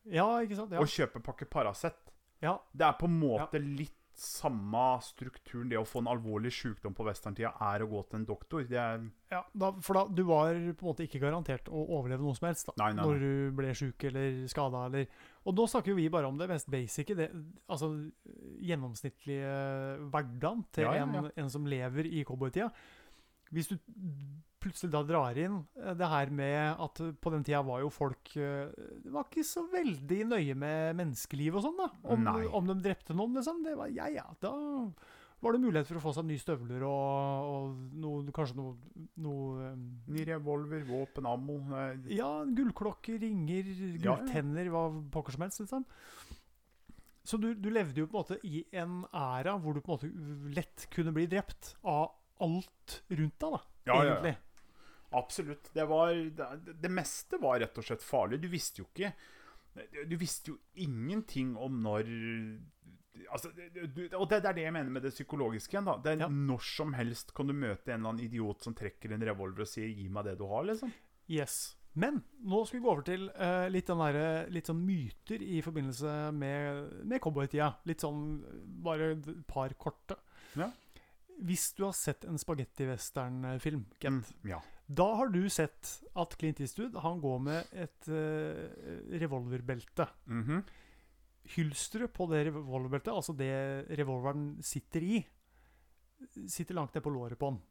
[0.09, 0.71] ja ikke sant?
[0.73, 0.81] Ja.
[0.81, 1.97] og kjøpe pakke Paracet.
[2.41, 2.55] ja.
[2.73, 5.69] Det er på en måte litt samme strukturen.
[5.71, 8.65] Det å få en alvorlig sykdom på westerntida er å gå til en doktor.
[8.67, 12.25] Det er Ja, da, for da, du var på en måte ikke garantert å overleve
[12.25, 14.85] noe som helst da, Nei, nei, når du ble sjuk eller skada.
[14.89, 15.07] Eller,
[15.41, 17.15] og nå snakker jo vi bare om det mest basice.
[17.17, 17.27] Det,
[17.71, 17.89] altså
[18.61, 19.53] gjennomsnittlige
[20.13, 21.23] hverdagen til Ja, ja, ja.
[21.23, 22.69] En, en som lever i cowboytida.
[23.51, 23.77] Hvis du
[24.61, 28.35] plutselig da drar inn eh, det her med at på den tida var jo folk
[28.37, 28.69] eh,
[29.01, 31.89] Det var ikke så veldig nøye med menneskeliv og sånn, da.
[32.13, 32.29] Om,
[32.61, 33.63] om de drepte noen, liksom.
[33.65, 34.27] Det var ja, ja.
[34.43, 34.53] Da
[35.41, 38.75] var det mulighet for å få seg nye støvler og, og noe, kanskje noe,
[39.25, 39.71] noe
[40.13, 44.03] ny revolver, våpen, ammo eh, ja, gullklokker, ringer, ja.
[44.03, 45.87] gulltenner, hva pokker som helst, liksom.
[47.25, 49.97] Så du, du levde jo på en måte i en æra hvor du på en
[49.97, 53.61] måte lett kunne bli drept av alt rundt deg, da.
[53.85, 54.15] Ja, ja, ja.
[54.15, 54.37] egentlig.
[55.11, 55.69] Absolutt.
[55.73, 58.39] Det, var, det, det meste var rett og slett farlig.
[58.41, 59.11] Du visste jo ikke
[60.07, 62.07] Du visste jo ingenting om når
[63.29, 65.85] Altså, og det, det er det jeg mener med det psykologiske igjen.
[65.85, 66.27] da Det er Ja.
[66.31, 69.67] Når som helst kan du møte en eller annen idiot som trekker en revolver og
[69.67, 70.91] sier 'gi meg det du har', liksom.
[71.29, 71.75] Yes.
[71.93, 75.59] Men nå skal vi gå over til uh, litt, den der, litt sånn myter i
[75.61, 77.73] forbindelse med, med cowboytida.
[77.89, 78.21] Litt sånn
[78.83, 80.15] bare et par korte.
[80.55, 80.69] Ja.
[81.41, 84.61] Hvis du har sett en spagetti-western-film, Kent, Ja.
[84.91, 88.67] Da har du sett at Clint Eastwood han går med et uh,
[89.19, 90.07] revolverbelte.
[90.27, 90.63] Mhm.
[91.55, 93.51] Hylsteret på det revolverbeltet, altså det
[93.97, 95.21] revolveren sitter i,
[96.45, 97.61] sitter langt ned på låret på den.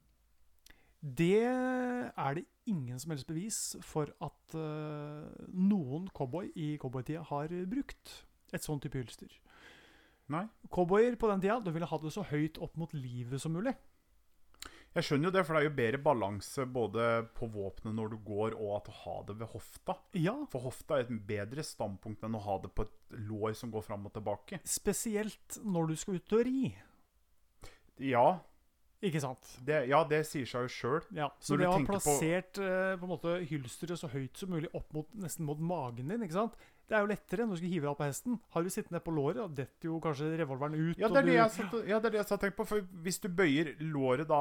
[1.01, 7.55] Det er det ingen som helst bevis for at uh, noen cowboy i cowboytida har
[7.71, 8.13] brukt
[8.53, 9.31] et sånn type hylster.
[10.31, 10.45] Nei.
[10.71, 13.73] Cowboyer på den tida de ville ha det så høyt opp mot livet som mulig.
[14.97, 17.05] Jeg skjønner jo det, for det er jo bedre balanse både
[17.39, 19.95] på våpenet når du går, og at å ha det ved hofta.
[20.19, 23.71] Ja, For hofta er et bedre standpunkt enn å ha det på et lår som
[23.71, 24.59] går fram og tilbake.
[24.67, 26.73] spesielt når du skal ut og ri.
[28.03, 28.41] Ja,
[29.01, 29.47] Ikke sant?
[29.65, 31.07] det, ja, det sier seg jo sjøl.
[31.17, 34.37] Ja, så Når det å ha tenker på- plassert eh, på måte hylsteret så høyt
[34.37, 36.59] som mulig opp mot, nesten mot magen din, ikke sant?
[36.91, 38.39] Det er jo lettere når du skal hive deg opp av hesten.
[38.51, 40.99] Har du sittet ned på låret, da detter jo kanskje revolveren ut.
[40.99, 42.67] Ja, det er det jeg satt, ja, det er det jeg satt tenkt på.
[42.67, 44.41] For hvis du bøyer låret da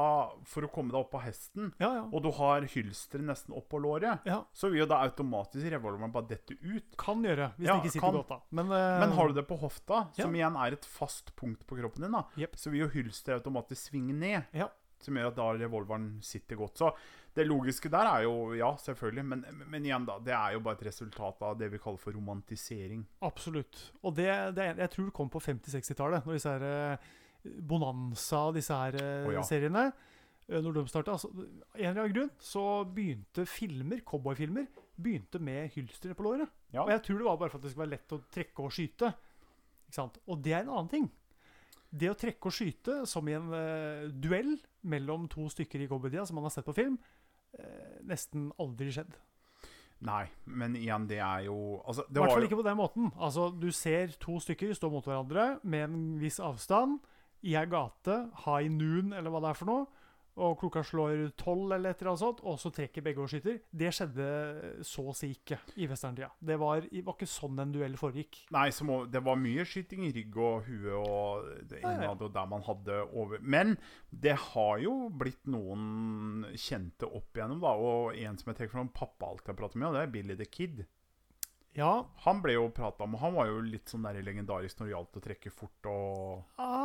[0.50, 2.02] for å komme deg opp av hesten, ja, ja.
[2.10, 6.32] og du har hylsteret nesten opp på låret, så vil jo da automatisk revolveren bare
[6.34, 6.90] dette ut.
[6.98, 8.18] Kan gjøre, hvis Ja, det ikke sitter kan.
[8.18, 8.40] godt, da.
[8.58, 11.78] Men, uh, Men har du det på hofta, som igjen er et fast punkt på
[11.78, 12.58] kroppen din, da, yep.
[12.58, 14.50] så vil jo hylsteret automatisk svinge ned.
[14.58, 14.72] Ja.
[15.00, 16.82] Som gjør at da revolveren sitter godt.
[16.82, 16.90] Så
[17.40, 19.24] det logiske der er jo Ja, selvfølgelig.
[19.32, 20.18] Men, men igjen, da.
[20.24, 23.06] Det er jo bare et resultat av det vi kaller for romantisering.
[23.26, 23.88] Absolutt.
[24.04, 28.76] Og det, det jeg tror det kom på 50-60-tallet, når disse her Bonanza Bonanza, disse
[28.76, 29.42] her oh, ja.
[29.46, 29.86] seriene
[30.48, 31.14] eh, Når de starta.
[31.16, 34.68] Altså, en eller annen grunn så begynte filmer, cowboyfilmer,
[35.00, 36.50] begynte med hylstre på låret.
[36.74, 36.84] Ja.
[36.84, 38.74] Og jeg tror det var bare for at det skulle være lett å trekke og
[38.74, 39.12] skyte.
[39.86, 40.20] Ikke sant?
[40.28, 41.08] Og det er en annen ting.
[41.90, 44.52] Det å trekke og skyte, som i en uh, duell
[44.86, 47.19] mellom to stykker i cowboytida, som man har sett på film, eh,
[48.06, 49.16] nesten aldri skjedd.
[50.00, 53.10] Nei, men igjen, det er jo Altså, I hvert fall ikke på den måten.
[53.20, 57.00] Altså, Du ser to stykker stå mot hverandre med en viss avstand
[57.44, 59.86] i ei gate, high noon eller hva det er for noe,
[60.40, 63.58] og klokka slår tolv eller et eller annet sånt, og så trekker begge og skyter.
[63.70, 64.28] Det skjedde
[64.86, 66.30] så å si ikke i westerntida.
[66.38, 68.42] Det var, var ikke sånn en duell foregikk.
[68.56, 72.26] Nei, så må, det var mye skyting i rygg og hue og det ene og
[72.34, 73.76] der man hadde over Men
[74.10, 77.74] det har jo blitt noen kjente opp igjennom, da.
[77.76, 80.38] Og en som jeg trekker fram, pappa alltid har pratet med, og det er Billy
[80.40, 80.82] the Kid.
[81.78, 84.88] Ja, Han ble jo prata om, og han var jo litt sånn der legendarisk når
[84.88, 86.79] det gjaldt å trekke fort og ah,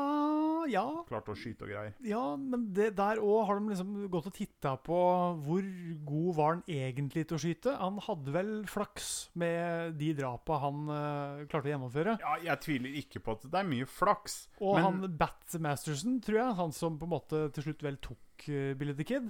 [0.71, 1.95] ja, klarte å skyte og greier.
[2.05, 4.99] ja, men det, der òg har de liksom gått og titta på
[5.45, 5.69] hvor
[6.09, 7.75] god var han egentlig til å skyte.
[7.79, 9.09] Han hadde vel flaks
[9.39, 12.17] med de drapa han uh, klarte å gjennomføre.
[12.23, 14.39] Ja, jeg tviler ikke på at det er mye flaks.
[14.61, 17.99] Og men han Bat Masterson, tror jeg, han som på en måte til slutt vel
[18.03, 19.29] tok uh, Billy the Kid,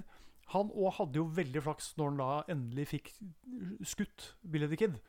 [0.54, 3.12] han òg hadde jo veldig flaks når han da endelig fikk
[3.86, 5.00] skutt Billy the Kid.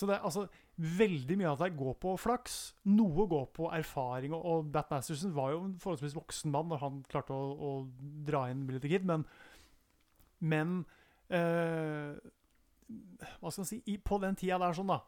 [0.00, 0.46] Så det er altså
[0.80, 2.56] veldig mye av det går på flaks.
[2.88, 4.32] Noe går på erfaring.
[4.32, 7.72] Og, og Bat Masterson var jo en forholdsvis voksen mann når han klarte å, å
[8.24, 9.26] dra inn Billy the Kid, men
[10.40, 10.78] Men
[11.28, 12.16] eh,
[12.88, 15.02] Hva skal man si i, På den tida der sånn, da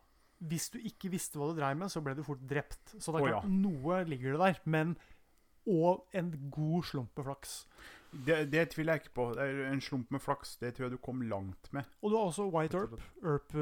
[0.45, 2.93] Hvis du ikke visste hva du dreiv med, så ble du fort drept.
[2.99, 3.63] Så det er klart, oh, ja.
[3.65, 4.61] noe ligger det der.
[4.77, 4.95] Men
[5.65, 7.63] Og en god slump med flaks.
[8.13, 9.27] Det, det tviler jeg ikke på.
[9.37, 11.83] Det er En slump med flaks, det tror jeg du kom langt med.
[12.03, 12.91] Og du har også White Earp,
[13.23, 13.55] White Earp,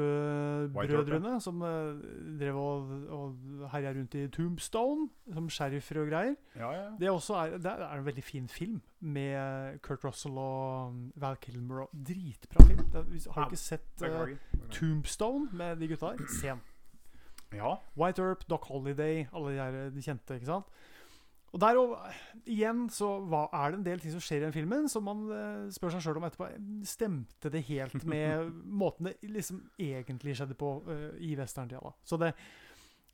[0.75, 2.01] Earp-brødrene, som eh,
[2.39, 6.35] drev og, og herja rundt i Tombstone som sheriffer og greier.
[6.55, 6.89] Ja, ja.
[6.99, 11.39] Det er, også det er en veldig fin film med Kurt Russell og um, Val
[11.41, 11.81] Kilmer.
[11.81, 12.85] og Dritbra film.
[12.91, 14.07] Det, har du ikke sett eh.
[14.07, 14.37] Beklager.
[14.71, 16.27] Tombstone med de gutta der?
[16.27, 16.61] Se den.
[17.53, 17.75] Ja.
[17.97, 20.35] White Earp, Doc Holiday, alle de, her, de kjente.
[20.35, 20.65] ikke sant?
[21.51, 21.95] Og der og,
[22.47, 25.23] igjen så hva, er det en del ting som skjer i den filmen som man
[25.35, 26.47] eh, spør seg sjøl om etterpå.
[26.87, 31.81] Stemte det helt med måten det liksom egentlig skjedde på eh, i westerntida?
[31.83, 31.95] da?
[32.07, 32.33] Så det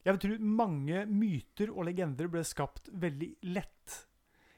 [0.06, 3.98] Jeg vil tro mange myter og legender ble skapt veldig lett.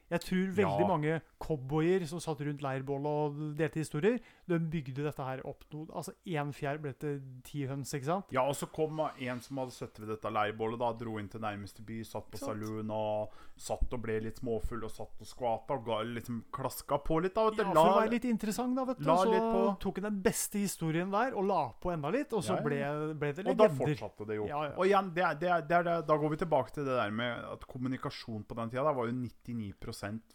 [0.10, 0.88] Jeg tror veldig Ja.
[0.88, 5.86] mange cowboyer som satt rundt leirbålet og delte historier, de bygde dette her opp noe
[5.94, 8.26] Altså én fjær ble til ti høns, ikke sant?
[8.32, 11.40] Ja, og så kom en som hadde sittet ved dette leirbålet, da, dro inn til
[11.42, 15.74] nærmeste by, satt på saloon og satt og ble litt småfull og satt og skvata
[15.78, 17.36] og ga, liksom klaska på litt.
[17.36, 17.64] da, vet du.
[17.64, 19.06] Ja, for å være litt interessant, da, vet du.
[19.06, 22.56] la Så tok han den beste historien der og la på enda litt, og så
[22.56, 22.64] Ja, ja.
[22.64, 24.48] ble, ble det Og da fortsatte det jo.
[24.48, 24.74] Ja.
[24.76, 27.12] Og igjen, det, er- det, er- det er da går vi tilbake til det der
[27.12, 29.74] med at kommunikasjon på den tida da var jo 99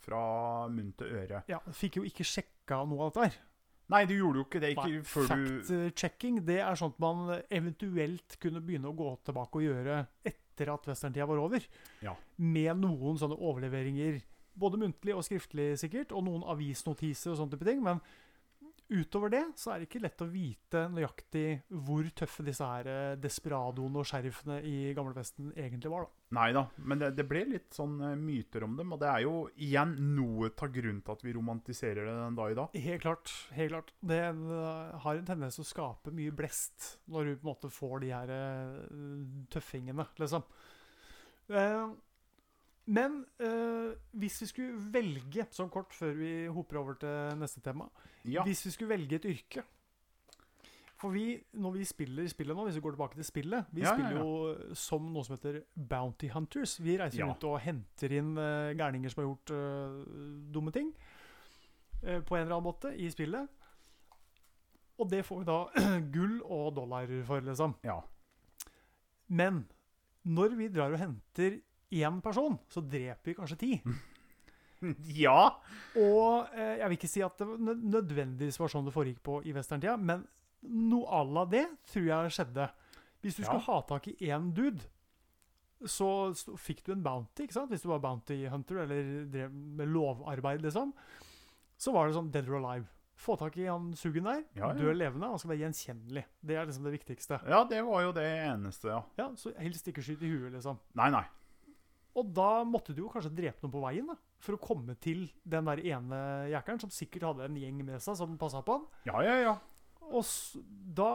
[0.04, 0.22] fra
[0.72, 1.42] munn til øre.
[1.50, 3.42] Ja, Fikk jo ikke sjekka noe av dette her.
[3.92, 5.32] Nei, du gjorde jo ikke det ikke Nei, før du
[5.68, 10.88] Fact-checking det er sånt man eventuelt kunne begynne å gå tilbake og gjøre etter at
[10.88, 11.66] westerntida var over.
[12.04, 12.14] Ja.
[12.40, 14.22] Med noen sånne overleveringer,
[14.56, 17.82] både muntlig og skriftlig sikkert, og noen avisnotiser og sånne type ting.
[17.84, 18.00] Men
[18.92, 21.46] utover det så er det ikke lett å vite nøyaktig
[21.86, 26.06] hvor tøffe disse her eh, desperadoene og sheriffene i gamlevesten egentlig var.
[26.06, 26.20] da.
[26.34, 29.24] Nei da, men det, det ble litt sånn eh, myter om dem, og det er
[29.24, 32.78] jo igjen noe av grunnen til at vi romantiserer det den dag i dag.
[32.88, 33.34] Helt klart.
[33.56, 33.94] helt klart.
[34.04, 37.72] Det eh, har en tendens til å skape mye blest når du på en måte
[37.72, 38.34] får de her
[39.52, 40.44] tøffingene, liksom.
[41.52, 41.86] Eh,
[42.86, 47.86] men eh, hvis vi skulle velge, sånn kort før vi hopper over til neste tema
[48.28, 49.64] Ja, Hvis vi skulle velge et yrke
[51.00, 53.94] For vi, når vi spiller spillet nå, hvis vi går tilbake til spillet Vi Ja,
[53.96, 54.20] spiller ja.
[54.20, 56.76] jo som noe som heter Bounty Hunters.
[56.84, 60.04] Vi reiser rundt og henter inn uh, gærninger som har gjort uh,
[60.52, 60.92] dumme ting.
[62.04, 63.48] Uh, på en eller annen måte i spillet.
[65.00, 65.58] Og det får vi da
[66.14, 67.78] gull og dollar for, liksom.
[67.84, 67.98] ja.
[69.28, 69.64] Men
[70.24, 71.58] når vi drar og henter
[72.02, 73.72] én person, så dreper vi kanskje ti.
[75.24, 75.38] ja.
[75.96, 79.54] Og eh, jeg vil ikke si at det nødvendigvis var sånn det foregikk på i
[79.56, 80.26] westerntida, men
[80.64, 82.68] noe à la det tror jeg skjedde.
[83.24, 83.48] Hvis du Ja.
[83.48, 84.84] skulle ha tak i én dude,
[85.84, 87.70] så fikk du en bounty, ikke sant?
[87.72, 90.92] Hvis du var bounty hunter eller drev med lovarbeid, liksom.
[91.76, 92.86] Så var det sånn dead or alive.
[93.20, 94.74] Få tak i han sugen der, Ja, ja.
[94.74, 96.24] Dø levende, han skal være gjenkjennelig.
[96.42, 97.38] Det er liksom det viktigste.
[97.46, 99.02] Ja, det var jo det eneste, ja.
[99.18, 100.78] Ja, Så helst ikke skyte i huet, liksom.
[100.98, 101.24] Nei, nei.
[102.14, 105.26] Og da måtte du jo kanskje drepe noen på veien da, for å komme til
[105.42, 106.18] den der ene
[106.52, 108.84] jækeren som sikkert hadde en gjeng med seg som passa på han.
[109.08, 109.54] Ja, ja, ja.
[110.04, 110.24] Og
[110.94, 111.10] da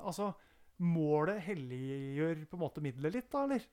[0.00, 0.30] Altså,
[0.80, 3.64] målet helliggjør på en måte middelet litt, da, eller?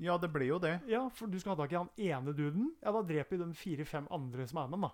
[0.00, 0.78] Ja, det ble jo det.
[0.90, 2.70] Ja, for du skal ha tak i han ene duden.
[2.80, 4.90] Ja, da dreper vi de fire-fem andre som er med, da.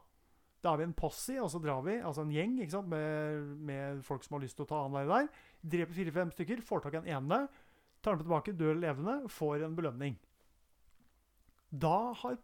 [0.61, 3.55] Da har vi en posse, og så drar vi, altså en gjeng ikke sant, med,
[3.71, 5.09] med folk som har lyst til å ta han der.
[5.09, 5.31] der.
[5.77, 7.39] Dreper fire-fem stykker, får tak i den ene,
[8.03, 10.19] tar den tilbake, dør levende, får en belønning.
[11.71, 12.39] Da har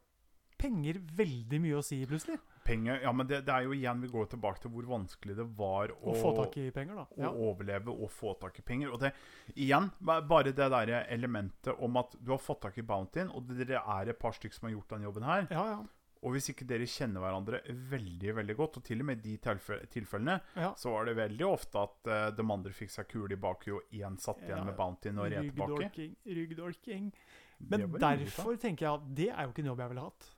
[0.56, 2.38] penger veldig mye å si, plutselig.
[2.66, 5.44] Penger Ja, men det, det er jo igjen Vi går tilbake til hvor vanskelig det
[5.58, 7.04] var å, Å få tak i penger, da.
[7.06, 7.30] å Ja.
[7.30, 8.90] overleve og få tak i penger.
[8.94, 9.12] Og det
[9.54, 13.82] igjen, bare det der elementet om at du har fått tak i bountyen, og dere
[13.82, 15.46] er et par stykker som har gjort den jobben her.
[15.50, 15.78] Ja, ja.
[16.26, 17.60] Og hvis ikke dere kjenner hverandre
[17.92, 19.54] veldig veldig godt, og til og med i de
[19.92, 20.72] tilfellene, ja.
[20.74, 24.00] så var det veldig ofte at uh, de andre fikk seg kule i bakhjulet, og
[24.00, 26.08] én satt igjen med bountyen og red tilbake.
[26.26, 27.12] Ryggdolking.
[27.58, 30.32] Men derfor derfor tenker jeg at det er jo ikke en jobb jeg ville hatt.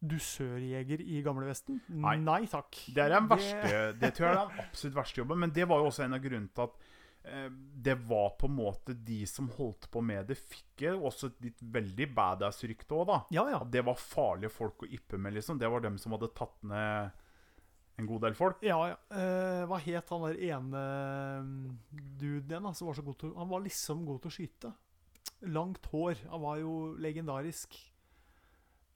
[0.00, 1.82] Dusørjeger i gamlevesten?
[1.92, 2.14] Nei.
[2.24, 2.78] Nei takk.
[2.88, 5.42] Det er den verste Det tror jeg er den absolutt verste jobben.
[5.44, 6.86] Men det var jo også en av grunnene til at
[7.28, 7.48] eh,
[7.88, 12.08] det var på en måte de som holdt på med det, fikk også et veldig
[12.16, 13.18] badass-rykte òg, da.
[13.36, 13.60] Ja, ja.
[13.68, 15.60] Det var farlige folk å yppe med, liksom.
[15.60, 17.18] Det var dem som hadde tatt ned
[18.00, 18.62] en god del folk.
[18.64, 18.96] Ja, ja.
[19.12, 20.84] Eh, hva het han der ene
[21.44, 24.72] mm, duden igjen, som var så god til Han var liksom god til å skyte.
[25.42, 26.18] Langt hår.
[26.30, 27.76] Han var jo legendarisk.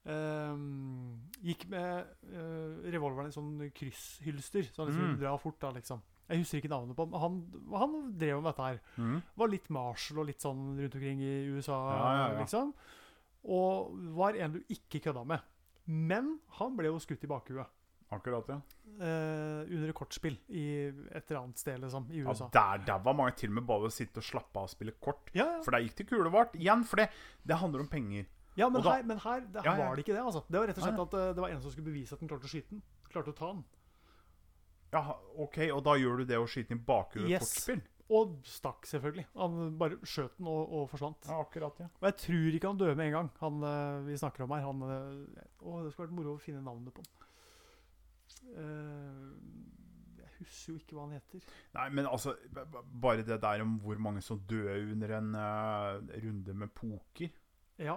[0.05, 5.21] Um, gikk med uh, revolveren i sånn krysshylster, så han liksom Mm.
[5.23, 6.03] dra fort, da, liksom.
[6.29, 7.15] Jeg husker ikke navnet på ham.
[7.21, 7.39] Han,
[7.73, 8.81] han drev med dette her.
[9.01, 9.23] Mm.
[9.37, 12.39] Var litt Marshall og litt sånn rundt omkring i USA, Ja, ja, ja.
[12.41, 12.75] liksom.
[13.45, 15.41] Og var en du ikke kødda med.
[15.87, 17.69] Men han ble jo skutt i bakhuet.
[18.17, 18.59] Akkurat, ja.
[18.95, 20.65] eh, under kortspill i
[21.11, 22.49] et eller annet sted liksom, i ja USA.
[22.55, 24.95] der, der var mange til og med bare å sitte og slappe av og spille
[25.01, 25.31] kort.
[25.35, 25.63] Ja, ja.
[25.67, 26.55] For der gikk det kulevart.
[26.59, 27.09] Igjen, for det,
[27.45, 28.27] det handler om penger.
[28.57, 29.79] Ja, men da- her, men her det, Ja, ja.
[29.89, 30.23] var det ikke det.
[30.23, 30.45] altså.
[30.49, 32.29] Det var rett og slett at eh, det var en som skulle bevise at den
[32.31, 32.83] klarte å skyte den.
[33.11, 33.65] Klarte å ta den.
[34.95, 37.49] Ja, OK, og da gjør du det å skyte den i bakgrunnen Yes.
[37.51, 37.83] kortspill?
[38.15, 39.25] Og stakk, selvfølgelig.
[39.35, 41.25] Han bare skjøt den og, og forsvant.
[41.27, 41.87] Ja, akkurat, ja.
[42.03, 44.61] Og jeg tror ikke han døde med en gang, han eh, vi snakker om her.
[44.69, 47.24] Han, eh, å, det skulle vært moro å finne navnet på han.
[48.53, 49.31] Eh,
[50.21, 51.45] jeg husker jo ikke hva han heter.
[51.77, 52.35] Nei, men altså
[53.03, 57.33] Bare det der om hvor mange som døde under en uh, runde med poker,
[57.79, 57.97] Ja,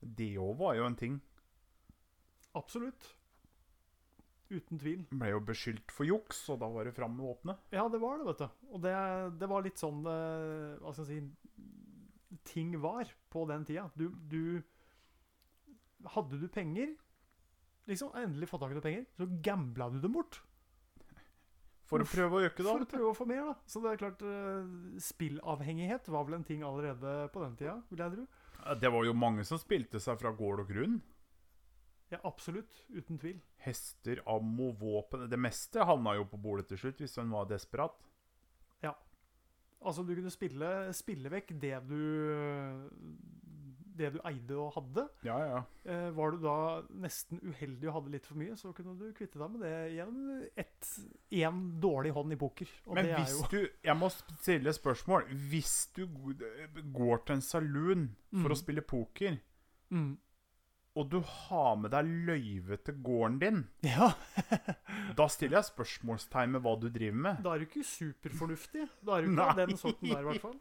[0.00, 1.20] det òg var jo en ting.
[2.56, 3.12] absolutt.
[4.50, 5.00] Uten tvil.
[5.10, 7.58] Ble jo beskyldt for juks, og da var det fram med våpenet.
[7.74, 8.68] Ja, det var det, vet du.
[8.70, 8.92] Og det,
[9.40, 13.88] det var litt sånn uh, Hva skal jeg si Ting var på den tida.
[13.98, 14.62] Du, du
[16.14, 16.92] Hadde du penger,
[17.90, 20.40] liksom endelig fått tak i noen penger, så gambla du dem bort.
[21.86, 22.72] For å prøve å øke da.
[22.72, 23.54] For å prøve å få mer, da.
[23.70, 24.70] Så det er klart eh,
[25.06, 28.24] Spillavhengighet var vel en ting allerede på den tida, vil jeg tro.
[28.82, 30.96] Det var jo mange som spilte seg fra gård og grunn.
[32.10, 32.82] Ja, absolutt.
[32.90, 33.38] Uten tvil.
[33.62, 37.94] Hester, ammo, våpen Det meste havna jo på bordet til slutt, hvis en var desperat.
[38.82, 38.94] Ja.
[39.78, 42.00] Altså, du kunne spille, spille vekk det du
[43.96, 45.06] Det du eide og hadde.
[45.24, 45.60] Ja, ja.
[45.88, 46.56] Eh, var du da
[47.02, 50.44] nesten uheldig og hadde litt for mye, så kunne du kvitte deg med det gjennom
[51.32, 52.68] én dårlig hånd i poker.
[52.86, 55.24] Og Men det er hvis jo du Jeg må stille et spørsmål.
[55.50, 58.52] Hvis du går til en saloon for Mm.
[58.52, 59.38] å spille poker,
[59.90, 60.16] mm.
[60.96, 64.10] og du har med deg løyve til gården din, Ja,
[65.16, 67.42] da stiller jeg spørsmålstegn med hva du driver med.
[67.44, 68.88] da er du ikke superfornuftig.
[69.04, 69.66] Da er du ikke Nei.
[69.66, 70.58] den sorten der, i hvert fall.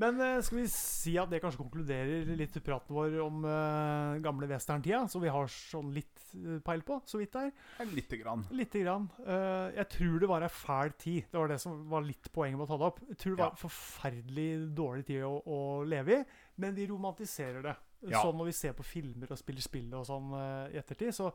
[0.00, 4.48] Men eh, skal vi si at det kanskje konkluderer litt praten vår om uh, gamle
[4.48, 7.50] westerntida, som vi har sånn litt eh, peil på, så vidt der.
[7.76, 8.46] Ja, Lite grann.
[8.56, 9.10] Lite grann.
[9.26, 11.28] Uh, jeg tror det var ei fæl tid.
[11.28, 13.02] Det var det som var litt poenget med å ta det opp.
[13.10, 13.60] Jeg tror det var Ja.
[13.66, 16.24] forferdelig dårlig tid å, å leve i,
[16.64, 17.76] men vi romantiserer det.
[18.08, 18.22] Ja.
[18.24, 20.32] Sånn når vi ser på filmer og spiller spill og sånn
[20.72, 21.28] i ettertid, så,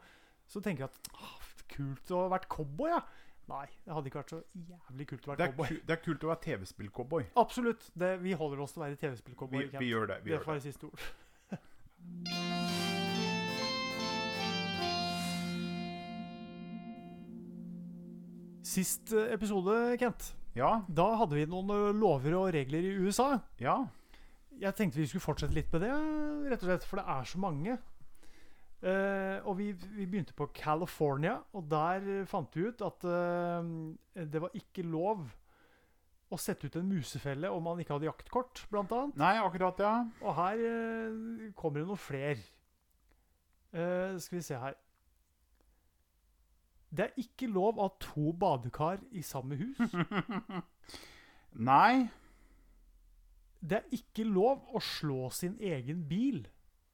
[0.50, 1.36] så tenker jeg at ah,
[1.70, 3.04] kult å ha vært cowboy, ja.
[3.46, 5.68] Nei, det hadde ikke vært så jævlig kult å være cowboy.
[5.70, 7.28] ku, det er kult å være TV-spill-cowboy.
[7.38, 7.92] Absolutt.
[7.94, 9.68] Det, vi holder oss til å være TV-spill-cowboy.
[9.70, 10.18] Vi, vi gjør det.
[10.26, 11.06] Vi det får være siste ord.
[18.66, 23.36] Sist eh, episode, Kent, Ja, da hadde vi noen eh, lover og regler i USA.
[23.62, 23.84] ja.
[24.56, 25.90] Jeg tenkte vi skulle fortsette litt med det,
[26.48, 27.74] rett og slett, for det er så mange.
[28.86, 33.66] Eh, og vi, vi begynte på California, og der fant vi ut at uh,
[34.14, 35.24] det var ikke lov
[36.30, 39.18] å sette ut en musefelle om man ikke hadde jaktkort, blant annet.
[39.18, 39.96] Nei, akkurat, ja.
[40.22, 42.44] Og her uh, kommer det noen flere.
[43.76, 44.78] Skal vi se her.
[46.96, 49.82] Det er ikke lov å ha to badekar i samme hus.
[51.72, 52.06] Nei.
[53.60, 56.46] Det er ikke lov å slå sin egen bil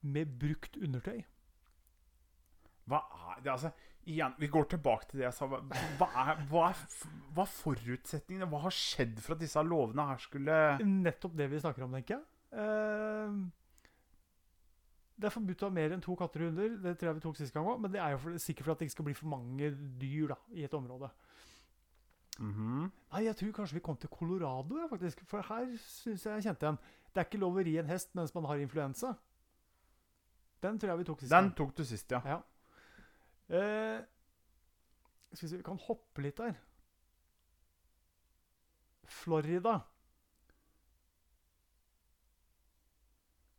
[0.01, 1.21] med brukt undertøy.
[2.89, 3.01] Hva
[3.35, 3.51] er det?
[3.53, 3.71] Altså,
[4.09, 5.47] igjen, vi går tilbake til det jeg sa.
[5.47, 6.83] Hva er, hva er,
[7.35, 8.49] hva er forutsetningene?
[8.49, 12.17] Hva har skjedd for at disse lovene her skulle Nettopp det vi snakker om, tenker
[12.17, 12.23] jeg.
[12.51, 13.41] Eh,
[15.21, 16.79] det er forbudt å ha mer enn to katter og hunder.
[16.81, 17.81] Det tror jeg vi tok sist gang òg.
[17.83, 19.69] Men det er jo for, sikkert for at det ikke skal bli for mange
[20.01, 21.11] dyr da, i et område.
[22.41, 22.87] Mhm.
[23.11, 25.21] Nei, jeg tror kanskje vi kom til Colorado, ja, faktisk.
[25.29, 26.79] For her syns jeg jeg kjente en.
[27.11, 29.13] Det er ikke lov å ri en hest mens man har influensa.
[30.63, 31.33] Den tror jeg vi tok sist.
[31.33, 32.21] Den tok du sist, ja.
[32.25, 32.39] Ja.
[33.51, 33.99] Eh,
[35.31, 36.55] skal vi se, vi kan hoppe litt der.
[39.11, 39.81] Florida.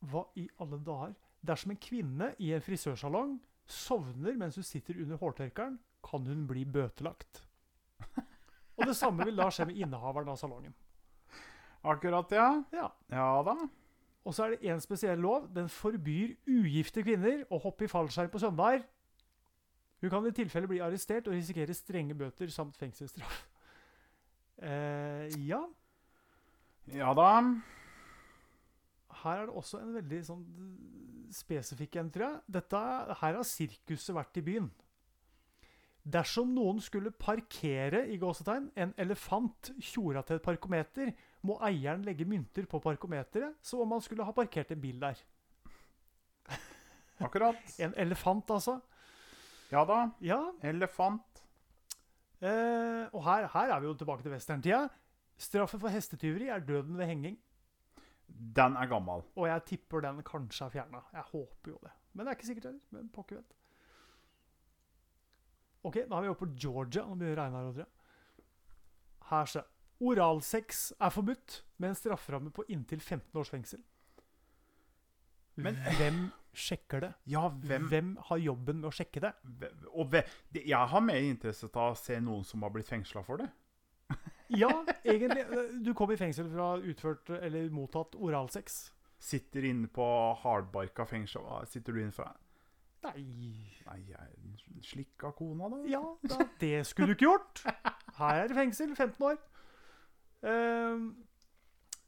[0.08, 1.14] Hva i alle dager?
[1.42, 3.36] Dersom en kvinne i en frisørsalong
[3.68, 7.44] sovner mens hun sitter under hårtørkeren, kan hun bli bøtelagt.
[8.78, 10.74] Og det samme vil da skje med innehaveren av salongen.
[11.82, 12.48] Akkurat, ja.
[12.72, 12.88] Ja.
[13.12, 13.56] Ja da.
[14.24, 15.48] Og så er det én spesiell lov.
[15.54, 18.84] Den forbyr ugifte kvinner å hoppe i fallskjerm på søndager.
[20.02, 23.42] Hun kan i tilfelle bli arrestert og risikere strenge bøter samt fengselsstraff.
[24.62, 25.58] Eh, ja,
[26.94, 27.30] Ja da.
[29.22, 30.44] her er det også en veldig sånn
[31.34, 32.42] spesifikk en, tror jeg.
[32.58, 32.82] Dette,
[33.18, 34.68] her har sirkuset vært i byen.
[36.02, 41.10] Dersom noen skulle parkere i gåsetegn, en elefant tjora til et parkometer,
[41.46, 45.18] må eieren legge mynter på parkometeret, som om han skulle ha parkert en bil der.
[47.22, 47.58] Akkurat.
[47.82, 48.78] En elefant, altså.
[49.72, 50.00] Ja da.
[50.20, 51.42] Ja, Elefant.
[52.42, 54.82] Eh, og her, her er vi jo tilbake til westerntida.
[55.40, 57.38] Straffen for hestetyveri er døden ved henging.
[58.28, 59.22] Den er gammel.
[59.36, 61.00] Og jeg tipper den kanskje er fjerna.
[61.12, 61.92] Jeg håper jo det.
[62.12, 62.80] Men det er ikke sikkert heller.
[62.90, 63.54] Men pokker vet.
[65.84, 67.02] Ok, da er vi oppe på Georgia.
[67.08, 67.72] Nå begynner det å regne her.
[67.72, 68.46] tror jeg.
[69.30, 69.68] Her ser.
[70.02, 73.82] Oralsex er forbudt med en strafferamme på inntil 15 års fengsel.
[75.56, 77.12] Men- Hvem sjekker det?
[77.32, 79.32] Ja, hvem, Hvem har jobben med å sjekke det?
[79.92, 80.14] Og
[80.58, 83.50] jeg har mer interesse av å se noen som har blitt fengsla for det.
[84.52, 84.68] Ja,
[85.08, 85.46] egentlig.
[85.80, 88.82] Du kom i fengsel ha utført eller mottatt oralsex.
[89.16, 90.04] Sitter inne på
[90.42, 91.46] hardbarka fengsel.
[91.70, 92.28] Sitter du inne for?
[93.06, 93.22] Nei
[93.86, 95.80] Nei, jeg slikka kona, da.
[95.88, 97.64] Ja, da, det skulle du ikke gjort.
[98.18, 98.92] Her er det fengsel.
[98.92, 99.40] 15 år.
[100.42, 101.08] Uh,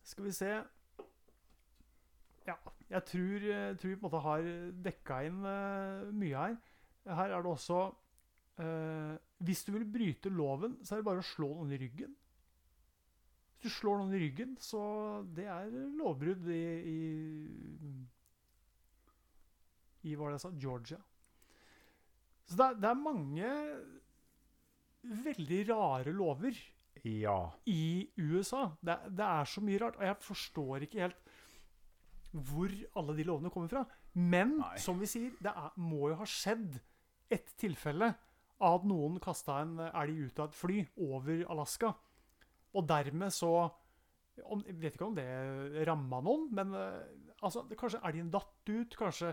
[0.04, 0.50] skal vi se
[2.44, 2.56] Ja,
[2.90, 4.48] jeg tror, jeg tror vi på en måte har
[4.84, 6.56] dekka inn eh, mye her.
[7.04, 7.78] Her er det også
[8.64, 9.14] eh,
[9.44, 12.12] Hvis du vil bryte loven, så er det bare å slå noen i ryggen.
[13.60, 14.80] Hvis du slår noen i ryggen, så
[15.36, 16.62] det er lovbrudd i,
[16.92, 17.00] i
[20.04, 20.52] I hva var det jeg sa?
[20.60, 21.00] Georgia.
[22.44, 23.52] Så det er, det er mange
[25.24, 26.56] veldig rare lover
[27.04, 27.38] Ja.
[27.68, 28.66] i USA.
[28.84, 31.23] Det, det er så mye rart, og jeg forstår ikke helt
[32.34, 33.84] hvor alle de lovene kommer fra.
[34.18, 34.74] Men Nei.
[34.82, 36.80] som vi sier, det er, må jo ha skjedd
[37.32, 38.10] et tilfelle
[38.64, 41.94] av at noen kasta en elg ut av et fly over Alaska.
[42.74, 43.52] Og dermed så
[44.50, 45.24] om, Jeg vet ikke om det
[45.86, 47.02] ramma noen, men eh,
[47.46, 48.96] altså, det, kanskje elgen datt ut.
[48.98, 49.30] Kanskje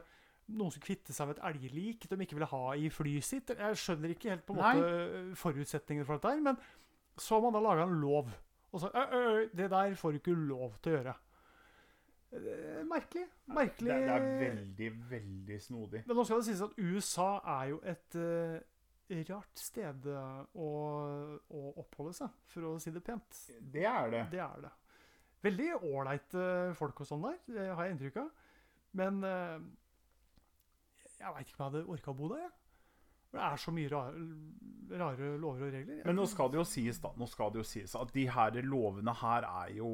[0.52, 3.50] noen skulle kvitte seg med et elglik de ikke ville ha i flyet sitt.
[3.58, 6.60] Jeg skjønner ikke helt på en måte forutsetningene for dette, men
[7.18, 8.30] så har man da laga en lov.
[8.72, 11.16] Og så «Ø, ø, ø, Det der får du ikke lov til å gjøre.
[12.32, 13.26] Eh, Merkelig.
[13.46, 13.94] Merkelig.
[13.94, 16.04] Det, er veldig, veldig snodig.
[16.08, 20.70] Men nå skal det sies at USA er jo et uh, rart sted eh, å,
[21.52, 23.42] å oppholde seg, for å si det pent.
[23.60, 24.24] Det er det.
[24.32, 24.72] Det er det.
[25.42, 26.46] Veldig ålreite
[26.78, 28.32] folk og sånn der, det har jeg inntrykk av.
[29.02, 29.60] Men uh,
[31.20, 32.58] jeg veit ikke om jeg hadde orka å bo der, jeg.
[33.32, 34.22] Det er så mye rare,
[35.00, 36.02] rare lover og regler.
[36.06, 38.58] Men nå skal det jo sies da, nå skal det jo sies at de her
[38.68, 39.92] lovene her er jo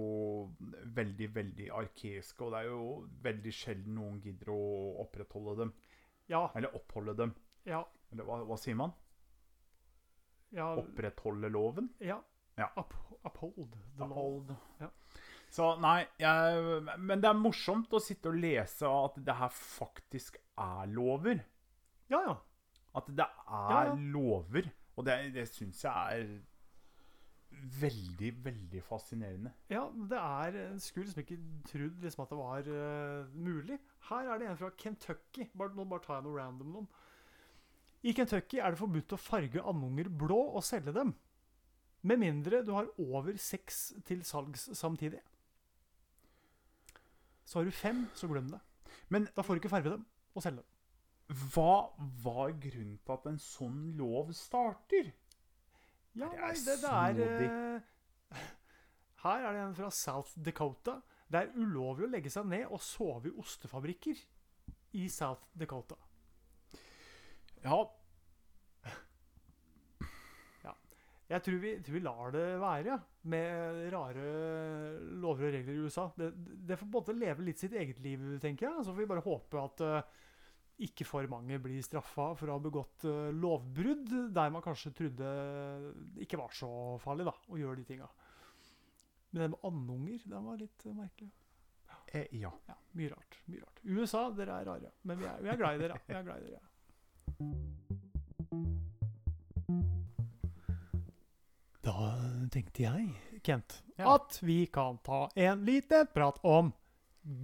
[0.98, 2.88] veldig, veldig arkeiske, og det er jo
[3.28, 4.62] veldig sjelden noen gidder å
[5.06, 5.74] opprettholde dem.
[6.28, 7.36] Ja, Eller oppholde dem.
[7.70, 8.92] ja, Eller hva, hva sier man?
[10.56, 11.90] ja, Opprettholde loven?
[12.00, 12.22] ja.
[12.58, 12.72] Ja.
[12.76, 14.08] Up, uphold the law.
[14.10, 14.54] Uphold.
[14.82, 14.88] Ja.
[15.54, 20.40] Så nei, jeg, men det er morsomt å sitte og lese at det her faktisk
[20.58, 21.44] er lover.
[22.10, 22.34] Ja, ja.
[22.98, 23.96] At det er Ja, ja.
[24.14, 24.70] lover.
[24.98, 26.38] Og det, det syns jeg er
[27.82, 29.52] veldig, veldig fascinerende.
[29.72, 31.38] Ja, det er En skulle liksom ikke
[31.70, 33.78] trodd liksom at det var uh, mulig.
[34.10, 35.48] Her er det en fra Kentucky.
[35.58, 36.90] Bare, nå bare tar jeg noe random noen.
[38.04, 41.14] I Kentucky er det forbudt å farge andunger blå og selge dem.
[42.08, 45.20] Med mindre du har over seks til salgs samtidig.
[47.48, 48.60] Så har du fem, så glem det.
[49.10, 50.77] Men Da får du ikke farge dem og selge dem.
[51.28, 51.92] Hva
[52.24, 55.10] var grunnen til at en sånn lov starter?
[56.18, 57.50] Ja, Det er nei, det, det er snodig.
[57.52, 58.42] eh,
[59.26, 61.00] Her er det en fra South Dakota.
[61.28, 64.22] Det er ulovlig å legge seg ned og sove i ostefabrikker
[64.98, 65.98] i South Dakota.
[67.68, 67.82] Ja,
[71.28, 72.98] Jeg tror vi, tror vi lar det være, ja,
[73.28, 74.28] med rare
[75.20, 76.06] lover og regler i USA.
[76.16, 76.30] Det,
[76.70, 78.86] det får på en måte leve litt sitt eget liv, tenker jeg.
[78.88, 80.22] Så får vi bare håpe at eh,
[80.86, 85.32] ikke for mange blir straffa for å ha begått eh, lovbrudd der man kanskje trodde
[86.14, 86.70] det ikke var så
[87.02, 88.10] farlig da, å gjøre de tinga.
[89.32, 91.32] Men det med andunger, den var litt eh, merkelig.
[92.14, 92.52] eh, ja.
[92.70, 93.40] Ja, mye rart.
[93.50, 93.82] mye rart.
[93.84, 94.92] USA, dere er rare.
[95.04, 96.00] Men vi er, vi er glad i dere.
[96.08, 97.68] Vi er glad i dere.
[101.82, 102.12] Da
[102.52, 103.12] tenkte jeg,
[103.44, 104.16] Kent, Ja.
[104.16, 106.74] at vi kan ta en liten prat om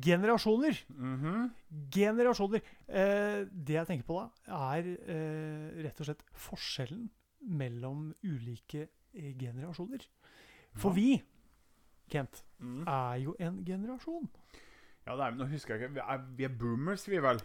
[0.01, 0.77] generasjoner.
[0.89, 1.49] Mhm.
[1.91, 2.61] Generasjoner.
[2.87, 4.29] Eh, det jeg tenker på da,
[4.77, 7.09] er eh, rett og slett forskjellen
[7.49, 10.05] mellom ulike eh, generasjoner.
[10.75, 10.95] For Ja.
[10.95, 11.23] vi,
[12.09, 12.83] Kent, Mm.
[12.87, 14.29] er jo en generasjon.
[15.05, 15.93] Ja, det er, nå husker jeg ikke.
[15.93, 17.39] Vi er, vi er boomers, vi vel?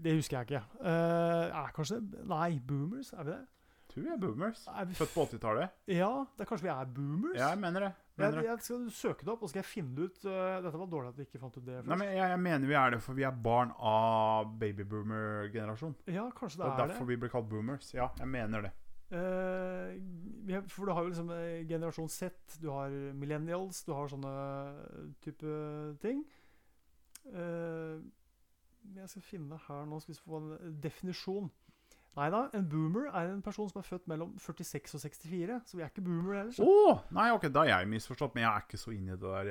[0.00, 0.62] Det husker jeg ikke.
[0.80, 3.12] Eh, er kanskje Nei, boomers?
[3.12, 3.46] Er vi det?
[3.88, 4.66] Tror vi er boomers.
[4.68, 5.70] Er vi Født på 80-tallet.
[5.88, 7.38] Ja, det er kanskje vi er boomers?
[7.40, 7.92] Ja, jeg mener det.
[8.18, 10.24] Mener jeg, jeg skal søke det opp, og skal jeg finne det ut.
[10.26, 11.88] eh, dette var dårlig at vi ikke fant ut det først.
[11.88, 15.94] Nei, men jeg, jeg mener vi er det, for vi er barn av babyboomer-generasjon.
[16.12, 17.12] ja, kanskje Det det er er derfor det.
[17.14, 17.92] vi blir kalt boomers.
[17.94, 18.72] Ja, jeg mener det.
[19.08, 24.34] Uh, for du har jo liksom eh, generasjon Z, du har millennials, du har sånne
[25.24, 25.54] type
[26.02, 26.24] ting.
[27.32, 28.02] Uh,
[28.96, 31.48] jeg skal finne her nå, skal vi få en definisjon.
[32.18, 35.76] Nei da, en boomer er en person som er født mellom 46 og 64, så
[35.78, 36.56] vi er ikke boomer heller.
[36.58, 36.96] Å!
[37.14, 39.46] nei, ok, da er jeg misforstått, men jeg er ikke så inne det der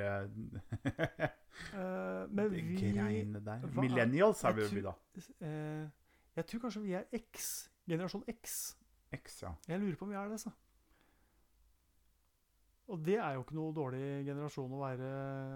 [1.22, 3.64] eh, men det vi greiene der.
[3.72, 4.94] hva Millennials er vi vi da.
[5.48, 5.88] eh,
[6.38, 7.48] Jeg tror kanskje vi er X.
[7.88, 8.58] Generasjon X.
[9.16, 9.54] X, ja.
[9.72, 10.52] Jeg lurer på om vi er det, så.
[12.88, 15.08] Og det er jo ikke noe dårlig generasjon å være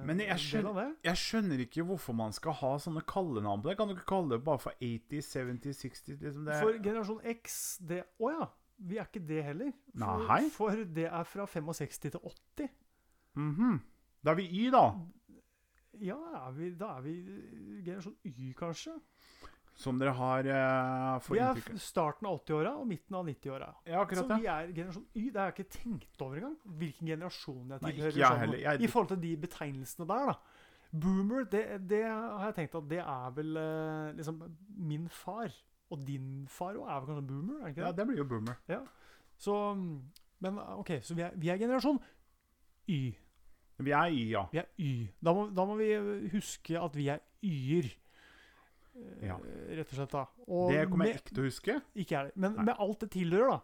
[0.07, 0.87] Men jeg skjønner, del av det.
[1.07, 3.75] Jeg skjønner ikke hvorfor man skal ha sånne kallenavn på det.
[3.79, 6.57] Kan du ikke kalle det bare for 80, 70, 60 liksom det?
[6.59, 7.55] For generasjon X
[7.87, 8.49] det, Å ja,
[8.81, 9.71] vi er ikke det heller.
[9.93, 10.41] For, Nei.
[10.57, 12.75] for det er fra 65 til 80.
[13.39, 13.79] Mhm.
[14.21, 14.83] Da er vi Y, da.
[16.01, 18.97] Ja, er vi, da er vi eh, generasjon Y, kanskje.
[19.81, 21.81] Som dere har uh, Vi er inntrykket.
[21.81, 23.69] starten av 80-åra og midten av 90-åra.
[23.87, 24.37] Ja, Så akkurat det.
[24.43, 25.23] vi er generasjon Y.
[25.31, 26.57] Det har jeg ikke tenkt over engang.
[26.81, 28.17] Hvilken generasjon jeg tilhører.
[28.21, 28.59] jeg sånn.
[28.61, 30.35] Jeg- I forhold til de betegnelsene der, da.
[30.91, 34.41] Boomer, det, det har jeg tenkt at det er vel eh, liksom
[34.77, 35.49] min far.
[35.91, 37.55] Og din far òg er vel kanskje boomer?
[37.59, 37.87] er det ikke det?
[37.87, 38.07] Ja, det?
[38.07, 38.87] blir jo boomer.
[39.41, 40.01] Så, mm,
[40.45, 41.99] men OK, så vi er, vi er generasjon
[42.87, 43.15] Y.
[43.81, 44.45] Vi er Y, ja.
[44.51, 45.09] Vi er Y.
[45.23, 45.89] Da må, da må vi
[46.35, 47.89] huske at vi er Y-er.
[48.95, 49.37] Eh, Ja.
[49.71, 50.25] Rett og slett, da.
[50.47, 51.81] Og Det kommer jeg ikke til å huske.
[51.95, 52.31] Ikke jeg.
[52.35, 52.65] Men Nei.
[52.65, 53.61] med alt det tilhører, da.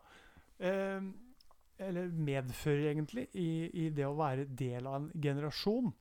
[0.59, 1.01] Eh,
[1.80, 5.93] eller medfører, egentlig, i, i det å være del av en generasjon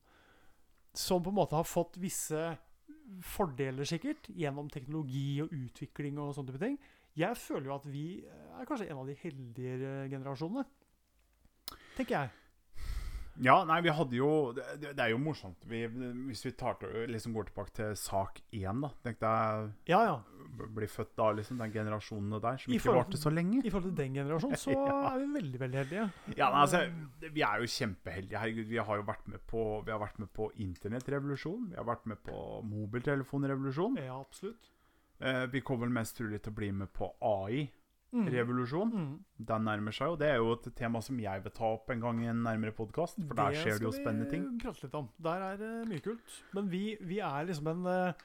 [0.97, 2.57] som på en måte har fått visse
[3.21, 6.79] fordeler, sikkert, gjennom teknologi og utvikling og sånne type ting.
[7.17, 10.65] Jeg føler jo at vi er kanskje en av de heldigere generasjonene.
[11.97, 12.29] Tenker jeg.
[13.43, 14.27] Ja, nei, vi hadde jo
[14.57, 14.63] Det,
[14.97, 16.79] det er jo morsomt vi, hvis vi tar
[17.11, 18.89] liksom går tilbake til sak én, da.
[19.05, 20.15] Tenk deg Ja, ja.
[20.73, 21.59] bli født da, liksom.
[21.61, 23.61] Den generasjonen der som I ikke varte så lenge.
[23.61, 24.95] I forhold til den generasjonen så Ja.
[25.11, 26.07] er vi veldig, veldig heldige.
[26.39, 26.81] Ja, nei, altså,
[27.33, 28.39] Vi er jo kjempeheldige.
[28.41, 31.69] Herregud, vi har jo vært med på Vi har vært med på internettrevolusjon.
[31.71, 33.97] Vi har vært med på mobiltelefonrevolusjon.
[34.01, 34.71] Ja, absolutt.
[35.19, 37.11] Eh, vi kommer vel mest trolig til å bli med på
[38.15, 38.27] Mm.
[38.29, 38.91] AI-revolusjon.
[38.93, 39.45] Mm.
[39.49, 40.17] Den nærmer seg jo.
[40.19, 42.71] Det er jo et tema som jeg vil ta opp en gang i en nærmere
[42.75, 43.19] podkast.
[43.19, 44.45] For der skjer det jo spennende ting.
[44.45, 45.09] Det skal vi prate litt om.
[45.27, 46.37] Der er det mye kult.
[46.55, 48.23] Men vi, vi er liksom en, eh,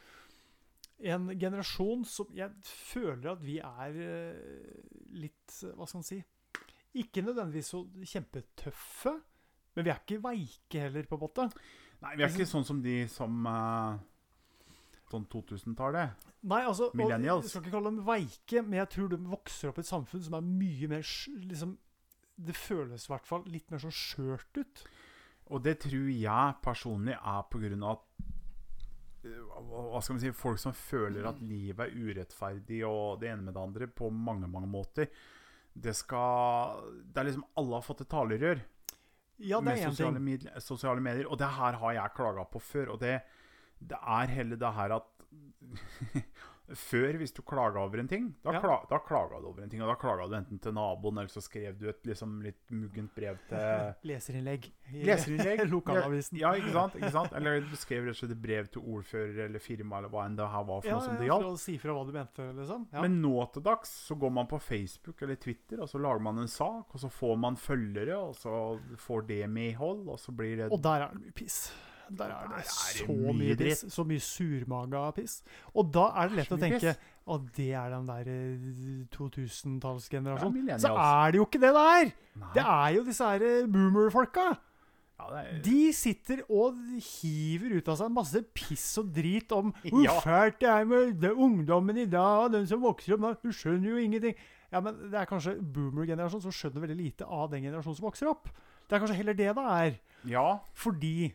[1.15, 4.79] en generasjon som jeg føler at vi er eh,
[5.19, 6.23] litt eh, Hva skal man si
[7.03, 7.83] Ikke nødvendigvis så
[8.15, 9.17] kjempetøffe,
[9.75, 11.47] men vi er ikke veike heller, på en måte.
[12.03, 14.01] Nei, vi er ikke sånn som de som eh,
[15.13, 16.31] Sånn 2000-tallet.
[16.43, 19.79] Nei, altså, og Jeg skal ikke kalle dem veike, men jeg tror de vokser opp
[19.79, 21.05] i et samfunn som er mye mer
[21.47, 21.77] liksom,
[22.35, 24.83] Det føles i hvert fall litt mer sånn skjørt ut.
[25.53, 28.25] Og det tror jeg personlig er på grunn av at
[29.29, 33.47] eh, hva skal man si, Folk som føler at livet er urettferdig og det ene
[33.47, 35.13] med det andre på mange mange måter.
[35.73, 38.61] Det skal Det er liksom Alle har fått et talerør
[39.43, 41.27] Ja, med sosiale, medier, sosiale medier.
[41.31, 42.93] Og det her har jeg klaga på før.
[42.95, 43.17] Og det,
[43.79, 45.12] det er heller det her at
[46.73, 48.61] Før, hvis du klaga over en ting, da, Ja.
[48.63, 49.83] kla, klaga du over en ting.
[49.83, 53.11] Og da klaga du enten til naboen, eller så skrev du et liksom, litt muggent
[53.15, 53.59] brev til
[54.09, 54.71] Leserinnlegg.
[54.95, 55.65] i Leserinnlegg.
[55.69, 56.39] Lokalavisen.
[56.41, 56.95] Ja, ikke sant?
[56.97, 57.35] ikke sant?
[57.37, 60.39] Eller du skrev rett og slett et brev til ordfører eller firma eller hva enn
[60.39, 61.61] det her var for Ja, noe som det gjaldt.
[61.67, 62.89] si fra hva du mente, liksom.
[62.95, 63.05] Ja.
[63.05, 66.39] Men nå til dags så går man på Facebook eller Twitter, og så lager man
[66.47, 70.57] en sak, og så får man følgere, og så får det medhold, og så blir
[70.63, 71.65] det og der er det mye piss.
[72.11, 73.85] Der er det er så mye, mye piss.
[73.95, 75.39] Så mye surmaga piss.
[75.75, 80.69] Og da er det lett å tenke at det er den der eh, 2000-tallsgenerasjonen.
[80.73, 82.13] Ja, så er det jo ikke det der!
[82.43, 82.53] Nei.
[82.57, 84.47] Det er jo disse her eh, boomer-folka.
[85.21, 90.23] ja, er, De sitter og hiver ut av seg masse piss og drit om hvor
[90.25, 93.35] fælt det er med det, ungdommen i dag, den som vokser opp nå.
[93.45, 94.35] Du skjønner jo ingenting.
[94.73, 98.31] Ja, men det er kanskje boomer-generasjonen som skjønner veldig lite av den generasjonen som vokser
[98.33, 98.49] opp.
[98.89, 99.95] Det er kanskje heller det det er.
[100.29, 101.33] ja, Fordi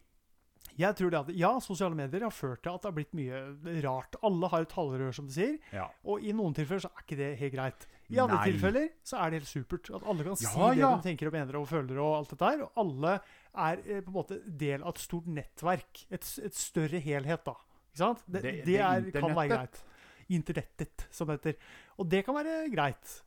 [0.77, 3.81] jeg tror det at Ja, sosiale medier har ført til at det har blitt mye
[3.83, 4.15] rart.
[4.23, 5.57] Alle har et talerør, som du sier.
[5.73, 5.87] ja.
[6.05, 7.87] Og i noen tilfeller så er ikke det helt greit.
[8.09, 8.51] I andre Nei.
[8.51, 9.89] tilfeller så er det helt supert.
[9.97, 10.91] At alle kan si Ja, det ja.
[10.95, 12.61] de tenker og mener og føler og alt dette her.
[12.63, 13.15] Og alle
[13.57, 16.05] er eh, på en måte del av et stort nettverk.
[16.09, 17.55] Et, et større helhet, da.
[17.91, 18.23] Ikke sant?
[18.27, 19.83] Det, Det- det, det er, kan være greit.
[20.29, 21.55] Internettet, som det heter.
[21.97, 23.21] Og det kan være greit.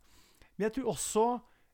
[0.56, 1.26] Men jeg tror også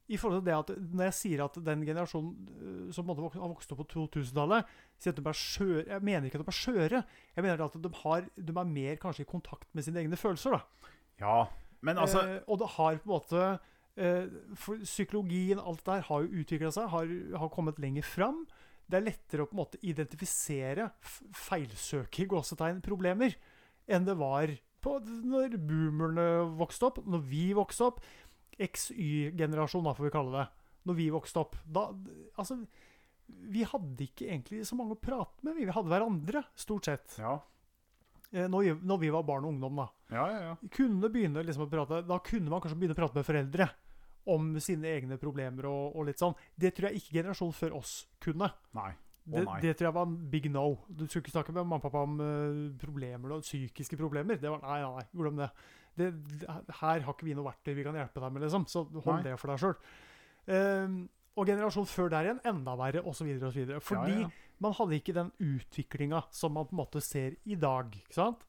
[0.08, 2.32] i forhold til det at Når jeg sier at den generasjonen
[2.62, 5.86] øh, som på en måte har vokst opp på 2000-tallet sier at de er skjøre
[5.90, 7.00] Jeg mener ikke at de er skjøre.
[7.36, 10.58] Jeg mener at de, har, de er mer kanskje i kontakt med sine egne følelser.
[10.58, 10.92] da.
[11.20, 11.38] ja.
[11.86, 13.42] Men altså eh, og det har på en måte
[13.96, 14.30] eh,
[14.84, 17.10] Psykologien, alt der, har jo utvikla seg, har,
[17.42, 18.46] har kommet lenger fram.
[18.86, 20.90] Det er lettere å på en måte identifisere
[21.34, 23.34] feilsøke i gåsetegn problemer
[23.86, 24.50] enn det var
[24.82, 26.26] på når boomerne
[26.58, 28.00] vokste opp, når vi vokste opp.
[28.58, 30.46] XY-generasjon, får vi kalle det.
[30.86, 31.56] Når vi vokste opp.
[31.66, 31.88] Da,
[32.38, 32.60] altså,
[33.50, 35.56] vi hadde ikke egentlig så mange å prate med.
[35.58, 37.18] Vi hadde hverandre, stort sett.
[37.18, 37.38] Ja,
[38.34, 40.38] Eh, Når, vi- når vi var barn og ungdom, da ja, ja.
[40.48, 40.54] ja.
[40.74, 43.68] kunne begynne liksom å prate Da kunne man kanskje begynne å prate med foreldre
[44.26, 46.34] om sine egne problemer og, og litt sånn.
[46.58, 48.48] Det tror jeg ikke generasjonen før oss kunne.
[48.74, 48.90] Nei.
[49.24, 50.64] Det, det tror jeg var en big no.
[50.90, 54.42] Du skulle ikke snakke med mamma og pappa om uh, problemer og psykiske problemer.
[54.42, 55.48] Det var nei, nei glem det.
[55.98, 56.12] Det.
[56.80, 58.66] Her har ikke vi noe verktøy vi kan hjelpe deg med, liksom.
[58.70, 59.26] Så hold Nei.
[59.26, 59.76] det for deg sjøl.
[61.36, 63.28] Og generasjonen før der igjen enda verre, osv.
[63.44, 63.74] osv.
[63.84, 64.30] Fordi ja.
[64.64, 67.92] man hadde ikke den utviklinga som man på en måte ser i dag.
[67.92, 68.46] ikke sant?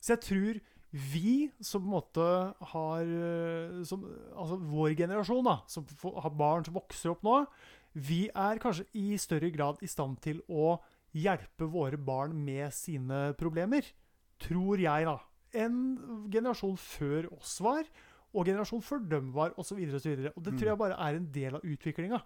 [0.00, 0.60] Så jeg tror
[0.90, 2.24] vi som på en måte
[2.72, 4.02] har eh, som,
[4.34, 7.44] Altså vår generasjon, da, som har barn som vokser opp nå,
[7.94, 10.78] vi er kanskje i større grad i stand til å
[11.14, 13.86] hjelpe våre barn med sine problemer.
[14.42, 15.18] Tror jeg, da.
[15.54, 17.84] En generasjon før oss var,
[18.30, 19.78] og generasjon før dem var, osv.
[19.80, 22.20] Og, så videre, og det tror jeg bare er en del av utviklinga.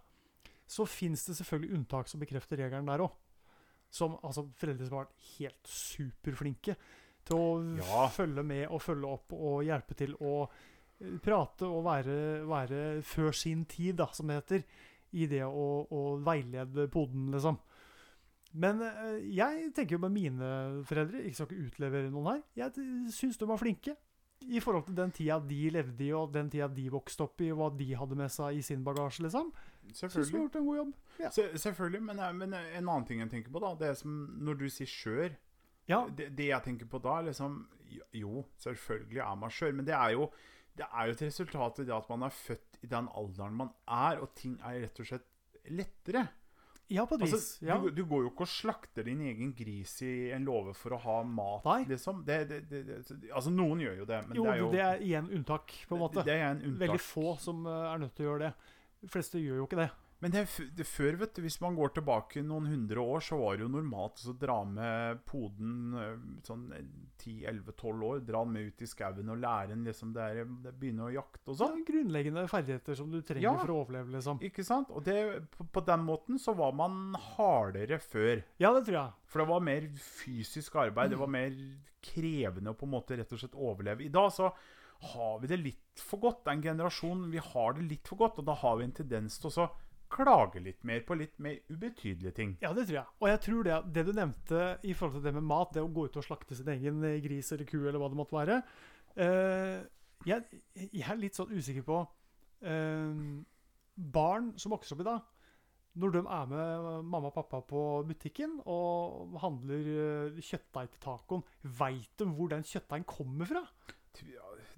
[0.66, 3.12] Så fins det selvfølgelig unntak som bekrefter regelen der òg.
[3.94, 6.76] Som altså foreldre som har vært helt superflinke
[7.24, 8.08] til å Ja.
[8.12, 10.48] følge med og følge opp og hjelpe til å
[11.00, 14.64] eh, prate og være, være før sin tid, da, som det heter,
[15.14, 17.56] i det å, å veilede poden, liksom.
[18.54, 20.48] Men eh, jeg tenker jo med mine
[20.86, 22.42] foreldre ikke skal ikke utlevere noen her.
[22.60, 23.96] Jeg syns de var flinke
[24.44, 27.48] i forhold til den tida de levde i, og den tida de vokste opp i,
[27.54, 29.50] og hva de hadde med seg i sin bagasje, liksom.
[29.54, 30.40] Syns de har Selvfølgelig.
[30.42, 30.90] gjort en god jobb.
[31.22, 31.30] Ja.
[31.32, 34.18] Se, selvfølgelig, men, eh, men en annen ting jeg tenker på, da, det er som
[34.44, 35.36] når du sier skjør
[35.88, 37.58] Ja, det, det jeg tenker på da, liksom
[38.16, 40.30] Jo, selvfølgelig er man skjør, men det er jo
[40.74, 43.68] det er jo et resultat av det at man er født i den alderen man
[43.86, 45.28] er, og ting er rett og slett
[45.70, 46.24] lettere.
[46.92, 47.34] Ja på et vis.
[47.36, 47.78] Altså, ja.
[47.80, 51.00] du, du går jo ikke og slakter din egen gris i en låve for å
[51.04, 52.22] ha mat, liksom.
[52.26, 54.84] Det, det, det, det, altså, noen gjør jo det, men jo, det er jo det
[54.84, 56.24] er igjen unntak, på en måte.
[56.26, 56.86] Det er en unntak.
[56.86, 58.72] Veldig få som eh, er nødt til å gjøre det.
[59.04, 59.90] De fleste gjør jo ikke det.
[60.24, 60.46] Men det,
[60.78, 63.72] det, før, vet du, hvis man går tilbake noen hundre år, så var det jo
[63.74, 66.14] normalt å dra med poden eh,
[66.46, 66.62] sånn
[67.20, 68.22] 10-11-12 år.
[68.24, 71.12] Dra den med ut i skauen og lære den liksom det er, det begynne å
[71.12, 71.82] jakte og sånn.
[71.84, 73.52] grunnleggende ferdigheter som du trenger Ja.
[73.60, 74.40] for å overleve, liksom.
[74.48, 74.88] Ikke sant?
[74.96, 75.18] Og det,
[75.52, 78.40] på, på den måten så var man hardere før.
[78.62, 79.12] Ja, det tror jeg.
[79.28, 81.12] For det var mer fysisk arbeid.
[81.12, 81.52] Det var mer
[82.04, 84.08] krevende å på en måte rett og slett overleve.
[84.08, 84.48] I dag så
[85.04, 86.44] har vi det litt for godt.
[86.46, 89.50] Den generasjonen, vi har det litt for godt, og da har vi en tendens til
[89.50, 89.54] å
[90.12, 92.56] klage litt mer på litt mer ubetydelige ting.
[92.62, 93.06] Ja, det tror jeg.
[93.20, 95.90] Og jeg tror det, det du nevnte i forhold til det med mat, det å
[95.90, 98.60] gå ut og slakte sin egen eh, gris eller ku eller hva det måtte være
[99.16, 99.82] eh,
[100.28, 102.00] jeg, jeg er litt sånn usikker på
[102.64, 103.24] eh,
[103.94, 105.26] Barn som vokser opp i dag,
[106.02, 111.44] når de er med mamma og pappa på butikken og handler eh, kjøttdeig til tacoen,
[111.62, 113.62] veit de hvor den kjøttdeigen kommer fra?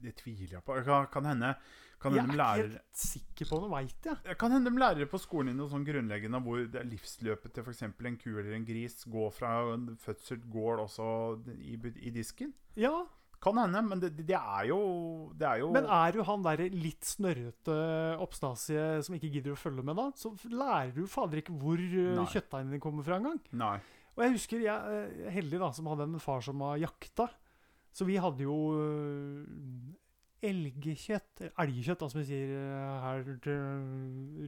[0.03, 0.79] Det tviler jeg på.
[0.87, 1.57] Kan, kan hende
[2.03, 4.15] kan Jeg er de ikke helt sikker på om de veit det.
[4.29, 4.39] jeg.
[4.39, 7.65] kan hende de lærer på skolen din noe sånn grunnleggende hvor det er livsløpet til
[7.65, 7.85] f.eks.
[7.89, 9.53] en ku eller en gris går fra
[10.03, 11.07] fødsel går også
[11.57, 12.53] i, i disken.
[12.77, 13.07] Ja,
[13.43, 14.79] Kan hende, men det, det er jo
[15.37, 17.77] Det er jo Men er du han derre litt snørrete
[18.25, 22.17] Oppstasie som ikke gidder å følge med, da, så lærer du fader ikke hvor uh,
[22.17, 22.27] Nei.
[22.33, 23.41] kjøttdeigen din kommer fra engang.
[24.17, 27.29] Og jeg husker jeg er heldig da, som hadde en far som har jakta.
[27.97, 29.45] Så vi hadde jo uh,
[30.45, 33.37] elgkjøtt Elgkjøtt, da, som vi sier uh, her uh,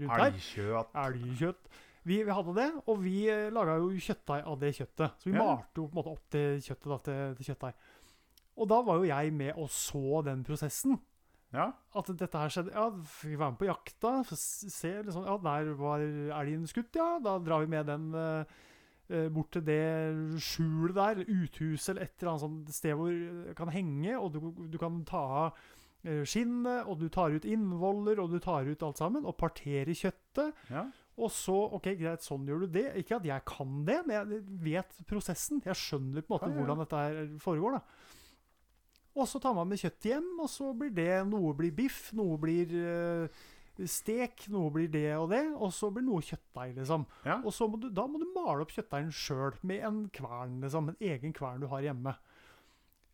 [0.03, 0.25] rundt her.
[0.29, 0.99] Elgkjøtt.
[1.05, 1.71] Elgkjøtt.
[2.09, 5.17] Vi, vi hadde det, og vi uh, laga jo kjøttdeig av det kjøttet.
[5.23, 5.45] Så vi Ja.
[5.45, 7.83] malte jo på en måte opp det kjøttet da, til, til kjøttdeig.
[8.59, 10.99] Og da var jo jeg med og så den prosessen
[11.55, 11.71] Ja.
[11.97, 12.75] at dette her skjedde.
[12.75, 14.19] Ja, vi var med på jakta.
[14.29, 17.15] Se, liksom, ja, der var elgen skutt, ja.
[17.25, 18.67] Da drar vi med den eh, eh,
[19.33, 19.81] bort til det
[20.45, 24.79] skjulet der, uthuset, eller et eller annet sted hvor det kan henge, og du, du
[24.81, 25.61] kan ta av
[26.05, 29.95] eh, skinnet, og du tar ut innvoller, og du tar ut alt sammen, og parterer
[29.97, 30.55] kjøttet.
[30.71, 30.89] ja.
[31.19, 32.85] Og så, ok, greit, sånn gjør du det.
[33.01, 35.59] Ikke at jeg kan det, men jeg vet prosessen.
[35.67, 37.75] Jeg skjønner på en måte Ja, ja, hvordan dette her foregår.
[37.75, 37.81] da.
[39.19, 42.39] Og så tar man med kjøttet hjem, og så blir det Noe blir biff, noe
[42.39, 43.43] blir eh,
[43.87, 47.07] stek, noe blir det og det, og så blir noe kjøttdeig, liksom.
[47.29, 47.39] Ja.
[47.45, 50.91] Og så må du, da må du male opp kjøttdeigen sjøl, med en kvern, liksom.
[50.91, 52.17] En egen kvern du har hjemme.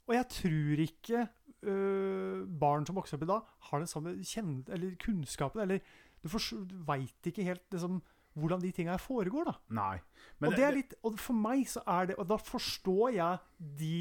[0.09, 1.27] Og jeg tror ikke
[1.65, 5.81] øh, barn som vokser opp i dag, har den samme kjenn eller kunnskapen, eller
[6.25, 8.01] du, du veit ikke helt liksom,
[8.35, 9.57] hvordan de tinga foregår, da.
[9.77, 9.97] Nei.
[10.41, 13.99] og, det er litt, og for meg så er det Og da forstår jeg de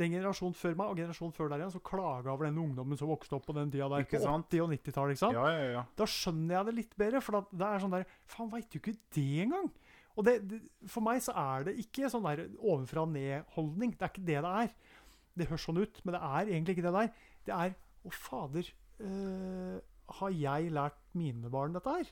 [0.00, 3.10] den generasjonen før meg og generasjonen før der igjen som klaga over den ungdommen som
[3.12, 4.48] vokste opp på den tida der, Ikke på sant?
[4.50, 5.14] 80- og 90-tallet.
[5.16, 5.36] ikke sant?
[5.38, 5.82] Ja, ja, ja.
[6.00, 8.78] Da skjønner jeg det litt bedre, for da- det er sånn der Faen, veit du
[8.80, 9.70] ikke det engang?
[10.18, 10.58] Og det, det,
[10.90, 13.92] for meg så er det ikke sånn der ovenfra og ned-holdning.
[13.96, 14.72] Det er ikke det det er.
[15.38, 17.12] Det høres sånn ut, men det er egentlig ikke det der.
[17.46, 18.64] Det er Å, fader.
[19.04, 19.78] øh,
[20.20, 22.08] har jeg lært mine barn dette her?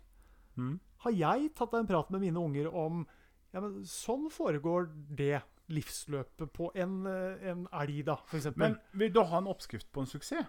[0.58, 0.78] Mm.
[1.04, 3.06] Har jeg tatt en prat med mine unger om
[3.54, 8.48] ja, men Sånn foregår det livsløpet på en, øh, en elg, da, f.eks.
[8.56, 10.46] Men vil du ha en oppskrift på en suksess?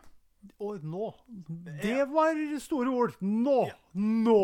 [0.64, 1.10] Og nå
[1.84, 3.16] Det var store ord!
[3.20, 3.58] Nå!
[4.00, 4.38] Nå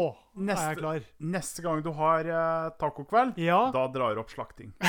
[0.44, 1.06] er jeg klar.
[1.24, 3.62] Neste gang du har eh, tacokveld, Ja.
[3.72, 4.74] da drar du opp slakting.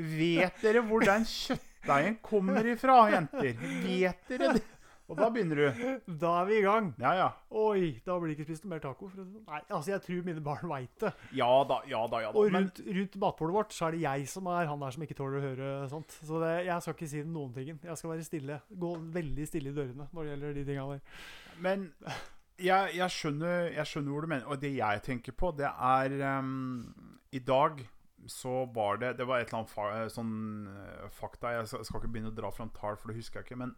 [0.00, 3.50] Vet dere hvor den kjøttdeigen kommer ifra, jenter?
[3.84, 4.62] Vet dere det?
[5.10, 5.90] Og da begynner du.
[6.22, 6.92] Da er vi i gang.
[7.02, 7.28] Ja, ja.
[7.50, 9.10] Oi, da blir det ikke spist noe mer taco.
[9.10, 9.32] Sånn.
[9.48, 11.12] Nei, altså jeg tror mine barn veit det.
[11.36, 12.22] Ja da, ja da.
[12.22, 12.38] ja da.
[12.38, 15.06] Og Men rundt, rundt matbordet vårt så er det jeg som er han der som
[15.06, 16.14] ikke tåler å høre sånt.
[16.22, 17.72] Så det, jeg skal ikke si noen ting.
[17.74, 18.60] Jeg skal være stille.
[18.70, 21.24] Gå veldig stille i dørene når det gjelder de tinga der.
[21.60, 21.88] Men
[22.60, 24.50] jeg, jeg, skjønner, jeg skjønner hvor du mener.
[24.50, 26.92] Og det jeg tenker på, det er um,
[27.34, 27.82] I dag
[28.28, 30.32] så var det Det var et eller annet fa sånn
[30.68, 33.60] eh, fakta Jeg skal ikke begynne å dra fram tall, for det husker jeg ikke.
[33.62, 33.72] Men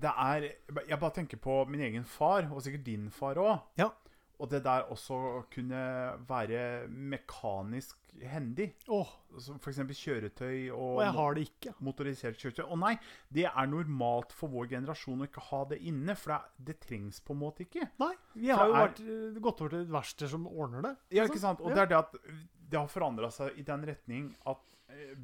[0.00, 0.48] det er
[0.88, 3.58] Jeg bare tenker på min egen far, og sikkert din far òg.
[3.80, 3.90] Ja.
[4.42, 5.80] Og det der også kunne
[6.26, 8.72] være mekanisk hendig.
[8.90, 9.08] Oh.
[9.40, 9.78] Som f.eks.
[9.96, 11.74] kjøretøy og, og jeg har det ikke.
[11.84, 12.64] motorisert kjøretøy.
[12.66, 12.96] Og nei,
[13.32, 17.22] det er normalt for vår generasjon å ikke ha det inne, for det, det trengs
[17.22, 17.86] på en måte ikke.
[18.02, 20.94] Nei, vi har jo vært, eh, gått over til et verksted som ordner det.
[21.20, 21.62] Ja, ikke sant?
[21.62, 21.78] Og ja.
[21.78, 22.18] det er det at
[22.72, 24.71] det har forandra seg i den retning at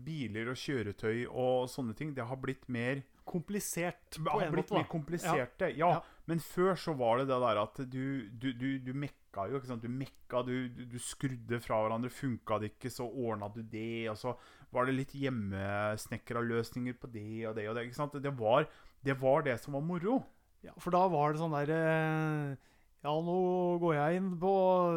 [0.05, 4.71] biler og kjøretøy og sånne ting, det har blitt mer Komplisert på har en blitt
[4.71, 4.79] måte.
[4.81, 5.67] mer kompliserte.
[5.77, 5.91] Ja.
[5.99, 6.23] Ja.
[6.31, 9.59] Men før så var det det der at du, du, du, du mekka jo.
[9.61, 9.85] ikke sant?
[9.85, 12.09] Du mekka, du, du, du skrudde fra hverandre.
[12.09, 14.09] Funka det ikke, så ordna du det.
[14.09, 14.33] Og så
[14.73, 17.85] var det litt hjemmesnekra løsninger på det og det og det.
[17.91, 18.17] ikke sant?
[18.17, 18.65] Det var
[19.05, 20.23] det, var det som var moro.
[20.65, 22.68] Ja, for da var det sånn der eh,
[22.99, 23.35] Ja, nå
[23.79, 24.53] går jeg inn på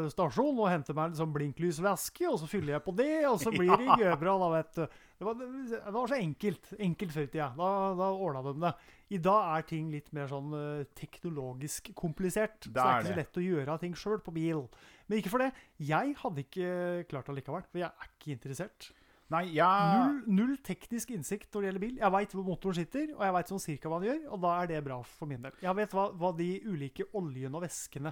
[0.10, 3.54] stasjonen og henter meg en sånn blinklysvæske, og så fyller jeg på det, og så
[3.54, 4.96] blir det gøybra, da, vet du.
[5.22, 6.72] Det var, det var så enkelt.
[6.82, 7.52] Enkelt før i tida.
[7.60, 7.68] Da,
[8.00, 8.72] da ordna de det.
[9.14, 12.58] I dag er ting litt mer sånn eh, teknologisk komplisert.
[12.64, 14.64] Så det Det er er ikke så lett å gjøre ting sjøl på bil.
[15.06, 15.52] Men ikke for det.
[15.92, 16.74] Jeg hadde ikke
[17.12, 18.90] klart det likevel, for jeg er ikke interessert.
[19.32, 21.98] Nei, jeg Null, null teknisk innsikt når det gjelder bil.
[22.02, 24.54] Jeg veit hvor motoren sitter, og jeg veit sånn cirka hva den gjør, og da
[24.62, 25.54] er det bra for min del.
[25.64, 28.12] Jeg vet hva, hva de ulike oljene og væskene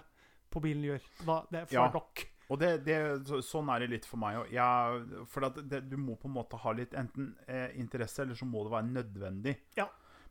[0.50, 1.08] på bilen gjør.
[1.28, 1.90] Da, det får Ja.
[1.94, 2.26] nok.
[2.50, 2.96] Og det, det,
[3.30, 4.56] så, sånn er det litt for meg òg.
[5.30, 8.48] For at det, du må på en måte ha litt enten eh, interesse, eller så
[8.50, 9.54] må det være nødvendig.
[9.78, 9.86] Ja.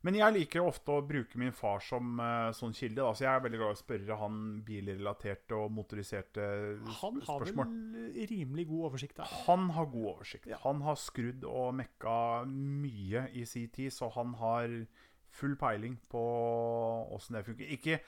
[0.06, 3.00] Men jeg liker ofte å bruke min far som uh, sånn kilde.
[3.02, 3.10] Da.
[3.16, 4.36] Så jeg er veldig glad i å spørre han
[4.66, 6.44] bilrelaterte og motoriserte
[6.78, 9.34] spørsmål Han har vel rimelig god oversikt der.
[9.48, 10.46] Han har god oversikt.
[10.52, 10.60] Ja.
[10.62, 12.14] Han har skrudd og mekka
[12.46, 14.70] mye i sin tid, så han har
[15.34, 16.22] full peiling på
[17.14, 17.74] åssen det funker.
[17.74, 17.98] Ikke,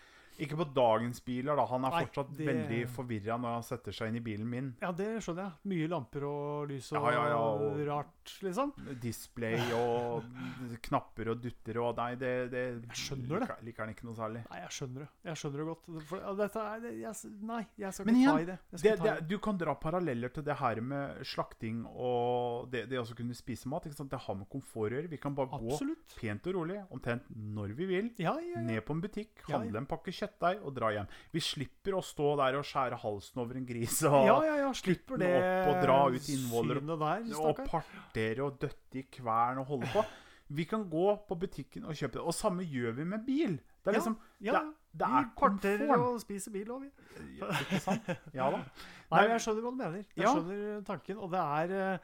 [0.41, 1.65] ikke på dagens biler, da.
[1.71, 4.71] Han er Nei, fortsatt det- veldig forvirra når han setter seg inn i bilen min.
[4.81, 5.53] Ja, det skjønner jeg.
[5.73, 8.73] Mye lamper og lys og Ja, ja, og- rart, liksom.
[9.01, 10.25] Display og
[10.87, 13.57] knapper og dutter og Nei, det, det Jeg skjønner det.
[13.67, 14.45] liker, han ikke noe særlig.
[14.51, 15.09] Nei, jeg skjønner det.
[15.25, 16.03] Jeg skjønner det godt.
[16.09, 18.59] For, dette det- jeg, nei, jeg skal ikke ta i det.
[18.71, 22.99] Det, ta i du kan dra paralleller til det her med slakting og det, det
[22.99, 23.85] å kunne spise mat.
[23.85, 25.11] Det har med komfort å gjøre.
[25.11, 25.77] Vi kan bare gå
[26.19, 28.11] pent og rolig, omtrent når vi vil.
[28.19, 28.35] Ja.
[28.57, 31.07] Ned på en butikk, handle en pakke kjøttdeig og dra hjem.
[31.35, 34.73] Vi slipper å stå der og skjære halsen over en gris og, Ja, ja, ja,
[34.73, 39.67] slipper det opp og dra ut innvoller der, og partere og døtte i kvern og
[39.67, 40.05] holde på.
[40.51, 42.23] Vi kan gå på butikken og kjøpe det.
[42.27, 43.53] Og samme gjør vi med bil.
[43.85, 46.09] Det er liksom Ja, det, det vi er parterer komfort.
[46.15, 46.91] og spiser bil òg, vi.
[47.39, 48.09] Ja, Ikke sant?
[48.35, 48.59] Ja da.
[49.13, 50.01] Nei, jeg skjønner hva du mener.
[50.17, 50.33] Jeg Ja.
[50.35, 51.19] skjønner tanken.
[51.23, 51.99] Og det er eh,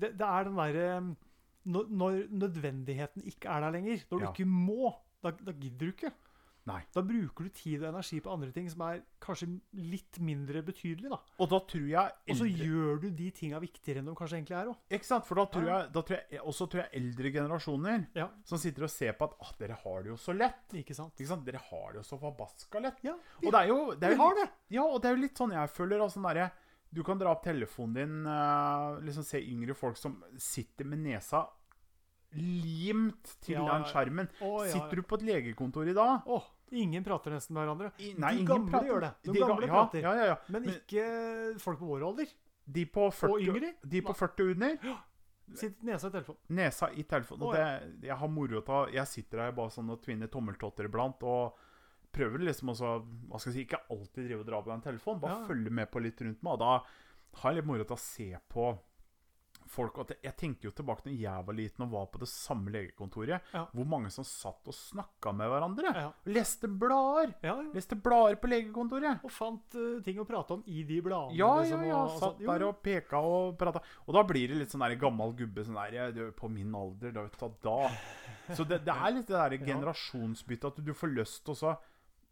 [0.00, 1.00] Det, det er den derre
[1.64, 4.30] når, når nødvendigheten ikke er der lenger, når du Ja.
[4.30, 4.92] ikke må,
[5.24, 6.12] da, da gidder du ikke.
[6.70, 6.82] Nei.
[6.94, 11.10] Da bruker du tid og energi på andre ting som er kanskje litt mindre betydelige.
[11.12, 11.18] da.
[11.38, 14.56] Og da tror jeg Og så gjør du de tinga viktigere enn de kanskje egentlig
[14.60, 14.76] er òg.
[14.90, 15.26] Ikke sant?
[15.26, 18.84] For da tror jeg, da tror jeg også tror jeg eldre generasjoner Ja, som sitter
[18.88, 20.66] og ser på at ah, dere har det jo så lett.
[20.72, 21.14] ikke sant?
[21.20, 21.44] Ikke sant?
[21.44, 23.02] Dere har det jo så forbaska lett.
[23.04, 23.14] Ja,
[23.44, 24.48] Og det er jo, det er vi jo har det!
[24.70, 26.00] Ja, og det er jo litt sånn jeg føler.
[26.00, 26.50] Altså, sånn derre-
[26.92, 31.44] du kan dra opp telefonen din, eh, liksom se yngre folk som sitter med nesa
[32.34, 34.28] limt til Ja, den skjermen.
[34.40, 37.92] Å, ja, Sitter du på et legekontor i dag Åh, ingen prater nesten med hverandre.
[37.98, 38.86] I- De gamle prater.
[38.88, 39.12] gjør det.
[39.24, 40.00] De de gamle ja, prater.
[40.02, 40.36] Ja, ja, ja.
[40.48, 42.26] Men Men- ikke folk på vår alder.
[42.70, 43.74] De på 40, Og yngre?
[43.88, 44.78] De på 40 og under,
[45.54, 46.38] Sitter nesa i telefonen.
[46.48, 47.42] nesa i telefonen.
[47.42, 51.20] Og det, jeg har moro av Jeg sitter her bare sånn og tvinner tommeltotter iblant.
[51.26, 51.56] Og
[52.12, 52.92] prøver liksom også
[53.28, 55.20] Hva skal jeg si Ikke alltid drive og dra på den telefonen.
[55.20, 55.46] Bare Ja.
[55.48, 56.52] følge med på litt rundt meg.
[56.52, 56.84] Og da
[57.40, 58.78] har jeg litt moro av å se på
[59.70, 62.72] folk at jeg, tenker jo tilbake når jeg var liten og var på det samme
[62.74, 63.50] legekontoret.
[63.54, 63.64] Ja.
[63.72, 65.92] Hvor mange som satt og snakka med hverandre.
[65.94, 66.08] Ja.
[66.30, 67.34] Leste blader.
[67.46, 67.54] Ja.
[67.74, 69.22] Leste blader på legekontoret.
[69.26, 71.38] Og fant uh, ting å prate om i de bladene.
[71.38, 72.00] Ja, ja, liksom, ja.
[72.00, 72.46] og- og Satt sånn.
[72.50, 73.82] Der og peka og prata.
[74.06, 77.22] Og da blir det litt sånn der gammel gubbe sånn der På min alder, da
[77.26, 77.78] vet du da
[78.56, 81.76] Så det, det er litt det der generasjonsbyttet at du får lyst til å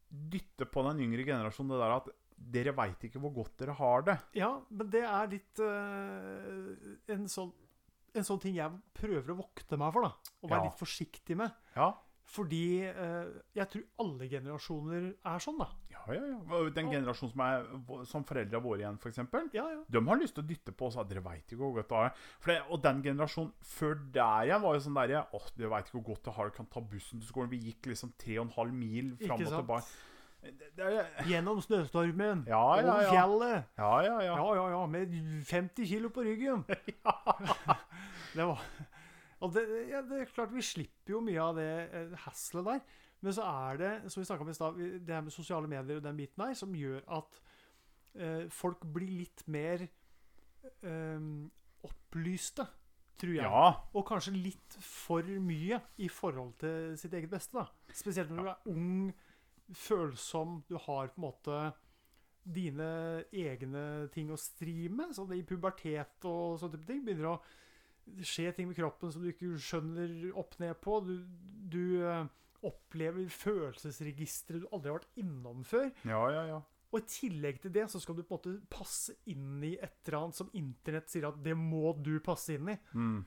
[0.08, 2.06] dytte på den yngre generasjonen det der at
[2.38, 4.18] dere veit ikke hvor godt dere har det.
[4.38, 6.74] Ja, men det er litt uh,
[7.14, 7.50] en, sånn,
[8.14, 10.34] en sånn ting jeg prøver å vokte meg for, da.
[10.42, 10.68] Og være Ja.
[10.70, 11.52] litt forsiktig med.
[11.76, 11.92] Ja.
[12.28, 15.68] Fordi uh, jeg tror alle generasjoner er sånn, da.
[15.94, 16.58] Ja, ja, ja.
[16.76, 19.20] Den generasjonen som er som foreldra våre igjen, f.eks.
[19.56, 19.80] Ja, ja.
[19.88, 22.02] De har lyst til å dytte på oss at dere veit ikke hvor godt det
[22.04, 22.12] er.
[22.46, 25.98] Det, og den generasjonen før der igjen var jo sånn der Åh, dere veit ikke
[25.98, 27.52] hvor godt det har, du kan ta bussen til skolen.
[27.52, 29.88] Vi gikk liksom 3,5 mil fram og tilbake.
[31.26, 32.44] Gjennom snøstormen.
[32.46, 33.64] ja, ja, Over fjellet.
[33.78, 34.36] Ja, ja, ja.
[34.38, 34.86] Ja, ja, ja.
[34.86, 35.16] Med
[35.48, 36.62] 50 kilo på ryggen.
[38.36, 38.62] det var
[39.44, 42.80] og det, ja, det er klart Vi slipper jo mye av det eh, haslet der.
[43.22, 46.04] Men så er det som vi om i sted, det her med sosiale medier og
[46.04, 47.40] den biten der, som gjør at
[48.14, 49.82] eh, folk blir litt mer
[50.86, 51.24] eh,
[51.86, 52.66] opplyste,
[53.18, 53.42] tror jeg.
[53.42, 57.58] Ja, Og kanskje litt for mye i forhold til sitt eget beste.
[57.58, 57.66] da.
[57.94, 59.10] Spesielt når du er ung,
[59.76, 61.60] følsom, du har på en måte
[62.48, 62.90] dine
[63.34, 65.12] egne ting å stri med.
[65.16, 67.04] Sånn i pubertet og sånne type ting.
[67.06, 67.38] Begynner å
[68.24, 71.00] skje ting med kroppen som du ikke skjønner opp ned på.
[71.04, 71.14] Du,
[71.68, 72.24] du eh,
[72.66, 75.92] opplever følelsesregistre du aldri har vært innom før.
[76.08, 76.48] ja, ja.
[76.54, 76.64] ja.
[76.88, 79.98] Og i tillegg til det så skal du på en måte passe inn i et
[80.06, 82.76] eller annet som internett sier at det må du passe inn i.
[82.96, 83.18] Mm.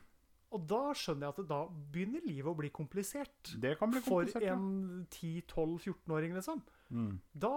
[0.52, 1.60] Og da skjønner jeg at det da
[1.94, 3.54] begynner livet å bli komplisert.
[3.62, 4.44] Det kan bli komplisert.
[4.44, 6.60] For en 10-12-14-åring, liksom.
[6.92, 7.14] Mm.
[7.32, 7.52] Da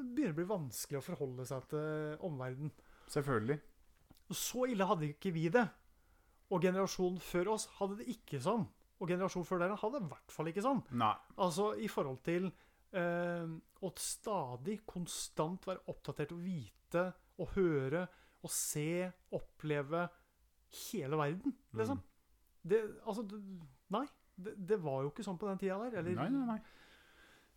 [0.00, 2.72] begynner det å bli vanskelig å forholde seg til omverdenen.
[3.12, 3.58] Selvfølgelig.
[4.30, 5.66] Så ille hadde ikke vi det.
[6.50, 8.64] Og generasjonen før oss hadde det ikke sånn.
[9.00, 10.82] Og generasjonen før dere hadde det i hvert fall ikke sånn.
[11.00, 11.14] Nei.
[11.40, 12.48] Altså i forhold til
[12.96, 17.04] eh, å stadig, konstant være oppdatert og vite
[17.40, 18.06] og høre
[18.40, 19.04] og se,
[19.36, 20.06] oppleve
[20.86, 21.98] hele verden, liksom.
[21.98, 22.09] Mm.
[22.62, 23.24] Det, altså,
[23.94, 24.06] nei.
[24.40, 25.98] Det, det var jo ikke sånn på den tida der.
[26.00, 26.60] Eller, Nei, nei, nei.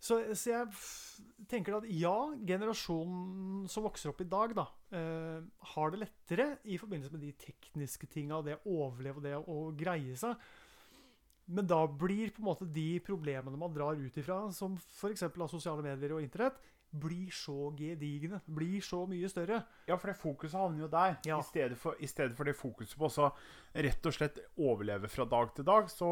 [0.04, 2.12] Så, så jeg tenker at ja,
[2.44, 5.38] generasjonen som vokser opp i dag, da, eh,
[5.70, 9.56] har det lettere i forbindelse med de tekniske tinga, det å overleve og det å
[9.80, 10.36] greie seg.
[11.56, 15.24] Men da blir på en måte de problemene man drar ut ifra, som f.eks.
[15.28, 16.60] av sosiale medier og internett,
[16.94, 18.38] blir så gedigne.
[18.46, 19.60] Blir så mye større.
[19.88, 21.16] Ja, for det fokuset havner jo der.
[21.26, 21.38] Ja.
[21.42, 23.28] I, stedet for, I stedet for det fokuset på å
[23.74, 26.10] rett og slett overleve fra dag til dag, så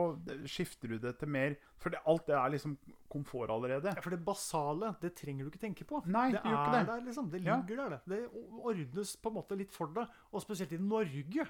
[0.51, 2.76] skifter du det til mer For det, alt det er liksom
[3.11, 3.93] komfort allerede.
[3.95, 6.03] Ja, For det basale, det trenger du ikke tenke på.
[6.07, 6.87] Nei, det det er det.
[6.87, 7.30] der, liksom.
[7.30, 7.57] Det Ja.
[7.61, 8.01] ligger der, det.
[8.07, 8.28] Det
[8.62, 10.07] ordnes på en måte litt for deg.
[10.33, 11.47] Og spesielt i Norge,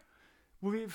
[0.61, 0.87] hvor vi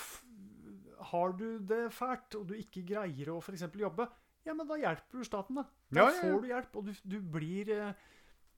[1.11, 3.61] Har du det fælt, og du ikke greier å f.eks.
[3.77, 4.07] jobbe,
[4.47, 5.63] ja, men da hjelper du staten, da.
[5.91, 6.21] Da Ja, ja, ja.
[6.23, 7.93] får du hjelp, og du, du blir eh,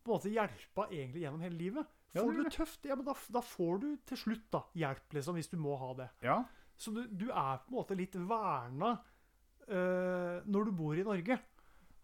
[0.09, 1.95] på en måte hjelpa egentlig gjennom hele livet.
[2.09, 4.63] Ja, Får det du det tøft, ja, men da, da får du til slutt da,
[4.81, 6.09] hjelp, liksom, hvis du må ha det.
[6.25, 6.39] Ja.
[6.79, 8.95] Så du, du er på en måte litt verna
[9.69, 11.37] uh, når du bor i Norge.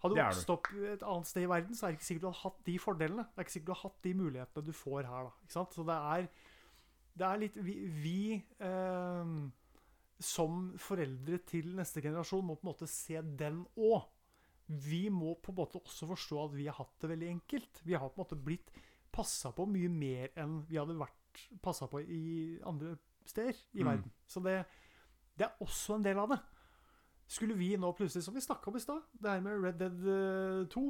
[0.04, 2.26] Hadde du Det vokst opp et annet sted i verden, så er det ikke sikkert
[2.26, 3.26] du hadde hatt de fordelene.
[3.26, 5.30] Det er ikke sikkert du har hatt de mulighetene du får her.
[5.30, 5.78] da, ikke sant?
[5.78, 6.28] Så det er,
[7.16, 7.76] det er litt Vi,
[8.06, 8.20] vi
[8.62, 9.32] uh,
[10.22, 14.06] som foreldre til neste generasjon må på en måte se den òg.
[14.68, 17.82] Vi må på en måte også forstå at vi har hatt det veldig enkelt.
[17.86, 18.72] Vi har på en måte blitt
[19.14, 23.86] passa på mye mer enn vi hadde vært passa på i andre steder i Mm.
[23.92, 24.12] verden.
[24.28, 24.66] Så det,
[25.38, 26.40] det er også en del av det.
[27.28, 30.08] Skulle vi nå plutselig, som vi snakka om i stad, det her med Red Dead
[30.08, 30.86] eh, 2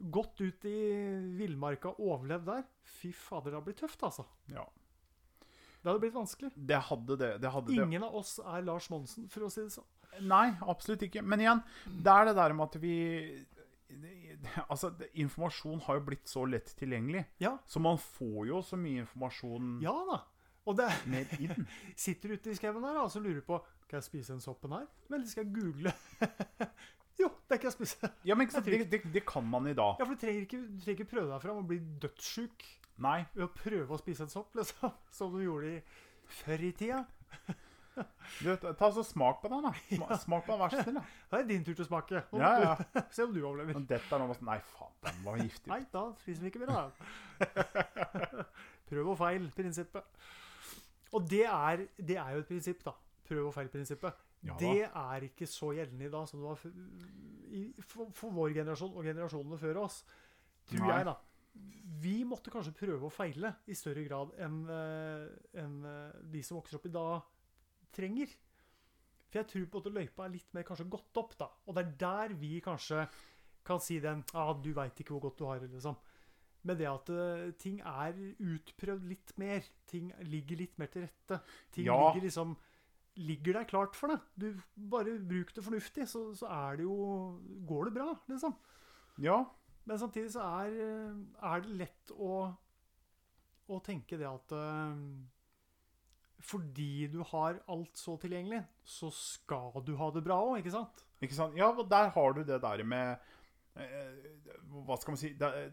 [0.00, 0.76] Gått ut i
[1.36, 4.24] villmarka, overlevd der Fy fader, det hadde blitt tøft, altså.
[4.48, 4.64] ja.
[5.82, 6.50] Det hadde blitt vanskelig.
[6.56, 7.28] Det hadde det.
[7.40, 7.82] det, hadde det.
[7.84, 9.84] Ingen av oss er Lars Monsen, for å si det sånn.
[10.20, 11.22] Nei, absolutt ikke.
[11.22, 12.94] Men igjen, det er det der med at vi
[14.70, 17.24] Altså, informasjon har jo blitt så lett tilgjengelig.
[17.42, 20.20] Ja, Så man får jo så mye informasjon ja da.
[20.68, 21.66] Og det mer inn.
[22.06, 23.58] sitter ute i skauen her og så lurer på
[23.90, 24.86] Kan jeg spise den soppen her?
[25.10, 25.92] Men skal jeg google?
[27.20, 28.12] jo, det kan jeg spise.
[28.24, 29.98] Ja, men ikke sant, det, det, det kan man i dag.
[29.98, 32.68] Ja, for du trenger ikke, du trenger ikke prøve deg fram og bli dødssjuk
[33.02, 33.18] Nei.
[33.34, 34.94] ved å prøve å spise en sopp, liksom.
[35.16, 35.82] Som du gjorde i
[36.40, 37.02] før i tida.
[38.40, 39.72] Du, ta så Smak på den, da.
[39.96, 40.98] Sma, Smak på den, vær så snill.
[41.00, 41.02] da.
[41.32, 42.22] Da er det din tur til å smake.
[42.32, 42.74] Nå Ja, må ja.
[42.78, 43.74] du Se om du overlever.
[43.76, 45.70] Men dette er noe med Nei, faen, den var giftig.
[45.72, 47.74] Nei, da spiser vi ikke mer, da.
[48.90, 50.22] Prøv og feil-prinsippet.
[51.18, 52.94] Og det er, det er jo et prinsipp, da.
[53.28, 54.26] Prøv og feil-prinsippet.
[54.46, 54.60] Ja da.
[54.62, 56.76] det er ikke så gjeldende i dag som det var for,
[57.52, 59.98] i, for, for vår generasjon og generasjonene før oss.
[60.70, 60.94] Tror Nei.
[60.94, 61.16] jeg, da.
[62.00, 65.26] Vi måtte kanskje prøve å feile i større grad enn eh,
[65.60, 67.26] enn, eh, de som vokser opp i dag,
[67.92, 68.32] trenger.
[69.30, 71.50] For jeg tror på at løypa er litt mer kanskje gått opp, da.
[71.66, 73.04] Og det er der vi kanskje
[73.64, 75.96] kan si den ah, 'Du veit ikke hvor godt du har liksom.
[76.62, 79.64] Med det at uh, ting er utprøvd litt mer.
[79.86, 81.40] Ting ligger litt mer til rette.
[81.72, 81.96] Ting Ja.
[82.08, 82.56] ligger liksom
[83.16, 84.20] Ligger der klart for deg.
[84.38, 84.60] Du
[84.90, 88.54] Bare bruk det fornuftig, så, så er det jo Går det bra, liksom.
[89.18, 89.44] Ja.
[89.84, 92.54] Men samtidig så er, eh, er det lett å,
[93.68, 94.94] å tenke det at eh,
[96.40, 101.04] fordi du har alt så tilgjengelig, så skal du ha det bra òg, ikke sant?
[101.20, 101.56] Ikke sant?
[101.58, 103.18] Ja, og der har du det der med
[103.76, 104.30] eh,
[104.86, 105.70] Hva skal man si det, er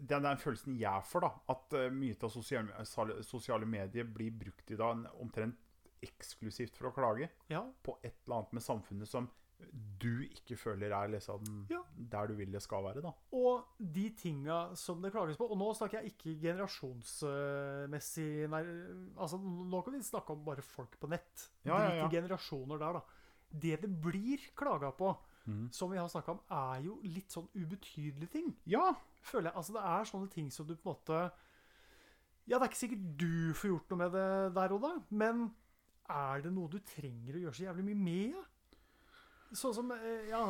[0.00, 2.86] den følelsen jeg får, da, at uh, mye av sosiale,
[3.26, 5.58] sosiale medier blir brukt i dag omtrent
[6.02, 7.62] eksklusivt for å klage Ja.
[7.84, 9.28] på et eller annet med samfunnet som
[9.72, 11.80] du ikke føler er liksom Ja.
[11.96, 13.00] der du vil det skal være.
[13.02, 13.12] da.
[13.32, 18.62] Og de tinga som det klages på Og nå snakker jeg ikke generasjonsmessig nei,
[19.16, 21.50] altså Nå kan vi snakke om bare folk på nett.
[21.64, 22.06] Ja, ja, Drit ja.
[22.06, 23.00] i generasjoner der, da.
[23.52, 25.16] Det det blir klaga på,
[25.46, 25.68] mm.
[25.72, 28.56] som vi har snakka om, er jo litt sånn ubetydelige ting.
[28.64, 29.56] Ja, føler jeg.
[29.56, 31.32] Altså, det er sånne ting som du på en måte
[32.48, 35.52] Ja, det er ikke sikkert du får gjort noe med det der og da, men
[36.10, 38.32] er det noe du trenger å gjøre så jævlig mye med?
[38.34, 38.42] Ja?
[39.52, 40.42] Sånn som eh, Ja,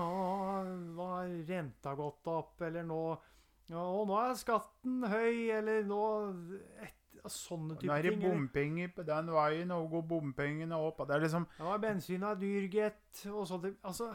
[0.64, 3.18] nå har renta gått opp, eller nå
[3.72, 6.00] ja, og nå er skatten høy, eller nå
[6.82, 6.98] et,
[7.30, 8.22] Sånne Nå er det ting.
[8.24, 10.98] eller- bompenger på den veien, og går bompengene opp.
[11.06, 13.26] Det er liksom Ja, bensin er dyr, gitt.
[13.30, 13.68] Og sånt.
[13.84, 14.08] Altså,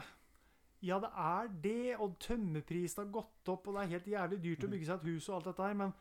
[0.82, 1.96] ja, det er det.
[1.98, 5.08] Og tømmerprisen har gått opp, og det er helt jævlig dyrt å bygge seg et
[5.08, 5.94] hus og alt dette her, men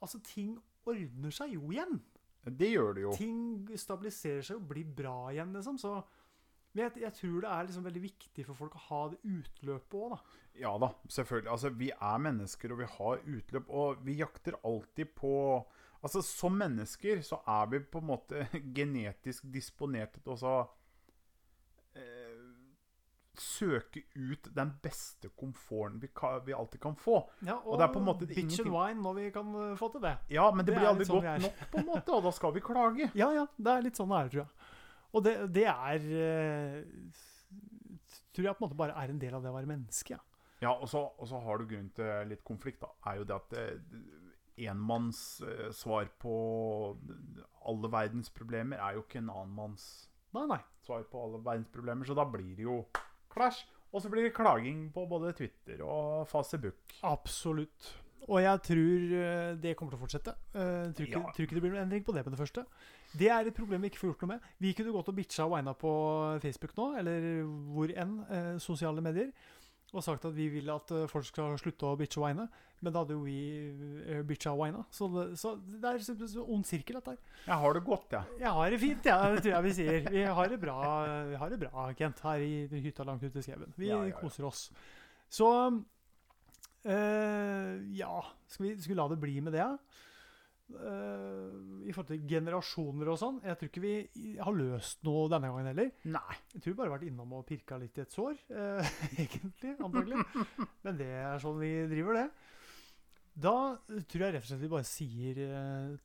[0.00, 0.56] altså, ting
[0.86, 2.00] ordner seg jo igjen.
[2.44, 3.12] Det gjør det jo.
[3.16, 5.78] Ting stabiliserer seg og blir bra igjen, liksom.
[5.80, 6.04] Så
[6.74, 9.94] men jeg, jeg tror det er liksom veldig viktig for folk å ha det utløpet
[10.00, 10.40] òg, da.
[10.58, 11.50] Ja da, selvfølgelig.
[11.54, 13.70] Altså, vi er mennesker, og vi har utløp.
[13.70, 15.34] Og vi jakter alltid på
[16.04, 18.42] Altså, som mennesker så er vi på en måte
[18.76, 20.56] genetisk disponert til å
[21.96, 22.42] eh,
[23.40, 27.16] søke ut den beste komforten vi, ka, vi alltid kan få.
[27.40, 29.76] Ja, Og det er på en måte bitch ingenting- and wine når vi kan uh,
[29.80, 30.12] få til det.
[30.28, 32.54] Ja, men det, Det blir aldri sånn godt nok, på en måte, og da skal
[32.54, 33.10] vi klage.
[33.22, 33.46] Ja, ja.
[33.56, 34.63] Det er litt sånn det er, tror jeg.
[35.14, 36.78] Og det, det er eh,
[38.34, 40.16] Tror jeg på en måte bare er en del av det å være menneske.
[40.16, 40.22] Ja.
[40.64, 42.88] Ja, og så, og så har du grunn til litt konflikt, da.
[43.10, 46.34] Er jo det at eh, enmanns eh, svar på
[47.68, 49.86] alle verdens problemer er jo ikke en annen manns
[50.34, 50.60] Nei, nei.
[50.82, 52.80] svar på alle verdens problemer, så da blir det jo
[53.34, 53.64] clash.
[53.94, 56.96] Og så blir det klaging på både Twitter og Facebook.
[57.06, 57.92] Absolutt.
[58.28, 60.32] Og jeg tror eh, det kommer til å fortsette.
[60.54, 61.32] Jeg tror, ikke, Ja.
[61.36, 62.64] tror ikke det blir noen endring på det med det første.
[63.14, 64.40] Det er et problem vi ikke får gjort noe med.
[64.64, 65.90] Vi kunne gått og bitcha og wina på
[66.42, 67.26] Facebook nå, eller
[67.74, 69.28] hvor enn, eh, sosiale medier,
[69.94, 72.48] og sagt at vi vil at eh, folk skal slutte å bitche og wine.
[72.82, 73.36] Men da hadde jo vi
[74.08, 74.82] eh, bitcha og wina.
[74.90, 75.06] Så,
[75.38, 77.18] så det er en ond sirkel, dette her.
[77.46, 78.40] Jeg har det godt, jeg.
[78.40, 80.10] Jeg har det fint, ja, det tror jeg vi sier.
[80.10, 80.80] Vi har det bra,
[81.28, 83.72] vi har det bra Kent, her i hytta langt ute i skauen.
[83.76, 84.16] Vi Ja, ja, ja.
[84.18, 84.70] koser oss.
[85.30, 85.46] Så
[86.84, 89.68] eh, Ja, skal vi, skal vi la det bli med det?
[90.74, 93.36] Uh, I forhold til generasjoner og sånn.
[93.44, 95.90] Jeg tror ikke vi har løst noe denne gangen heller.
[96.08, 96.36] Nei.
[96.54, 99.74] Jeg tror vi bare har vært innom og pirka litt i et sår, uh, egentlig.
[99.84, 100.22] Antagelig.
[100.86, 102.24] Men det er sånn vi driver det.
[103.44, 103.54] Da
[103.84, 105.38] tror jeg rett og slett vi bare sier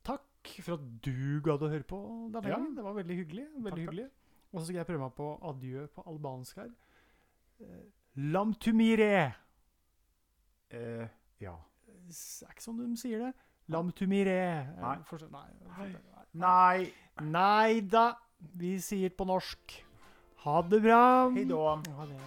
[0.06, 2.00] takk for at du gadd å høre på
[2.34, 2.56] denne Ja.
[2.58, 2.74] gangen.
[2.76, 3.46] Det var veldig hyggelig.
[3.56, 4.08] veldig Takk, hyggelig.
[4.50, 6.70] Og så skal jeg prøve meg på adjø på albansk her.
[7.64, 7.84] Eh,
[10.70, 11.06] Eh,
[11.42, 11.54] ja.
[11.86, 12.16] Det
[12.46, 13.32] er ikke sånn de sier det.
[13.70, 14.34] Lam tumire.
[14.34, 14.96] Eh, Nei.
[15.30, 15.46] nei.
[15.78, 15.92] nei.
[16.32, 16.92] Nei.
[17.30, 18.06] Nei da.
[18.56, 19.76] Vi sier på norsk.
[20.44, 21.02] Ha det bra.
[21.34, 21.74] Hei da.
[21.98, 22.20] Ha det.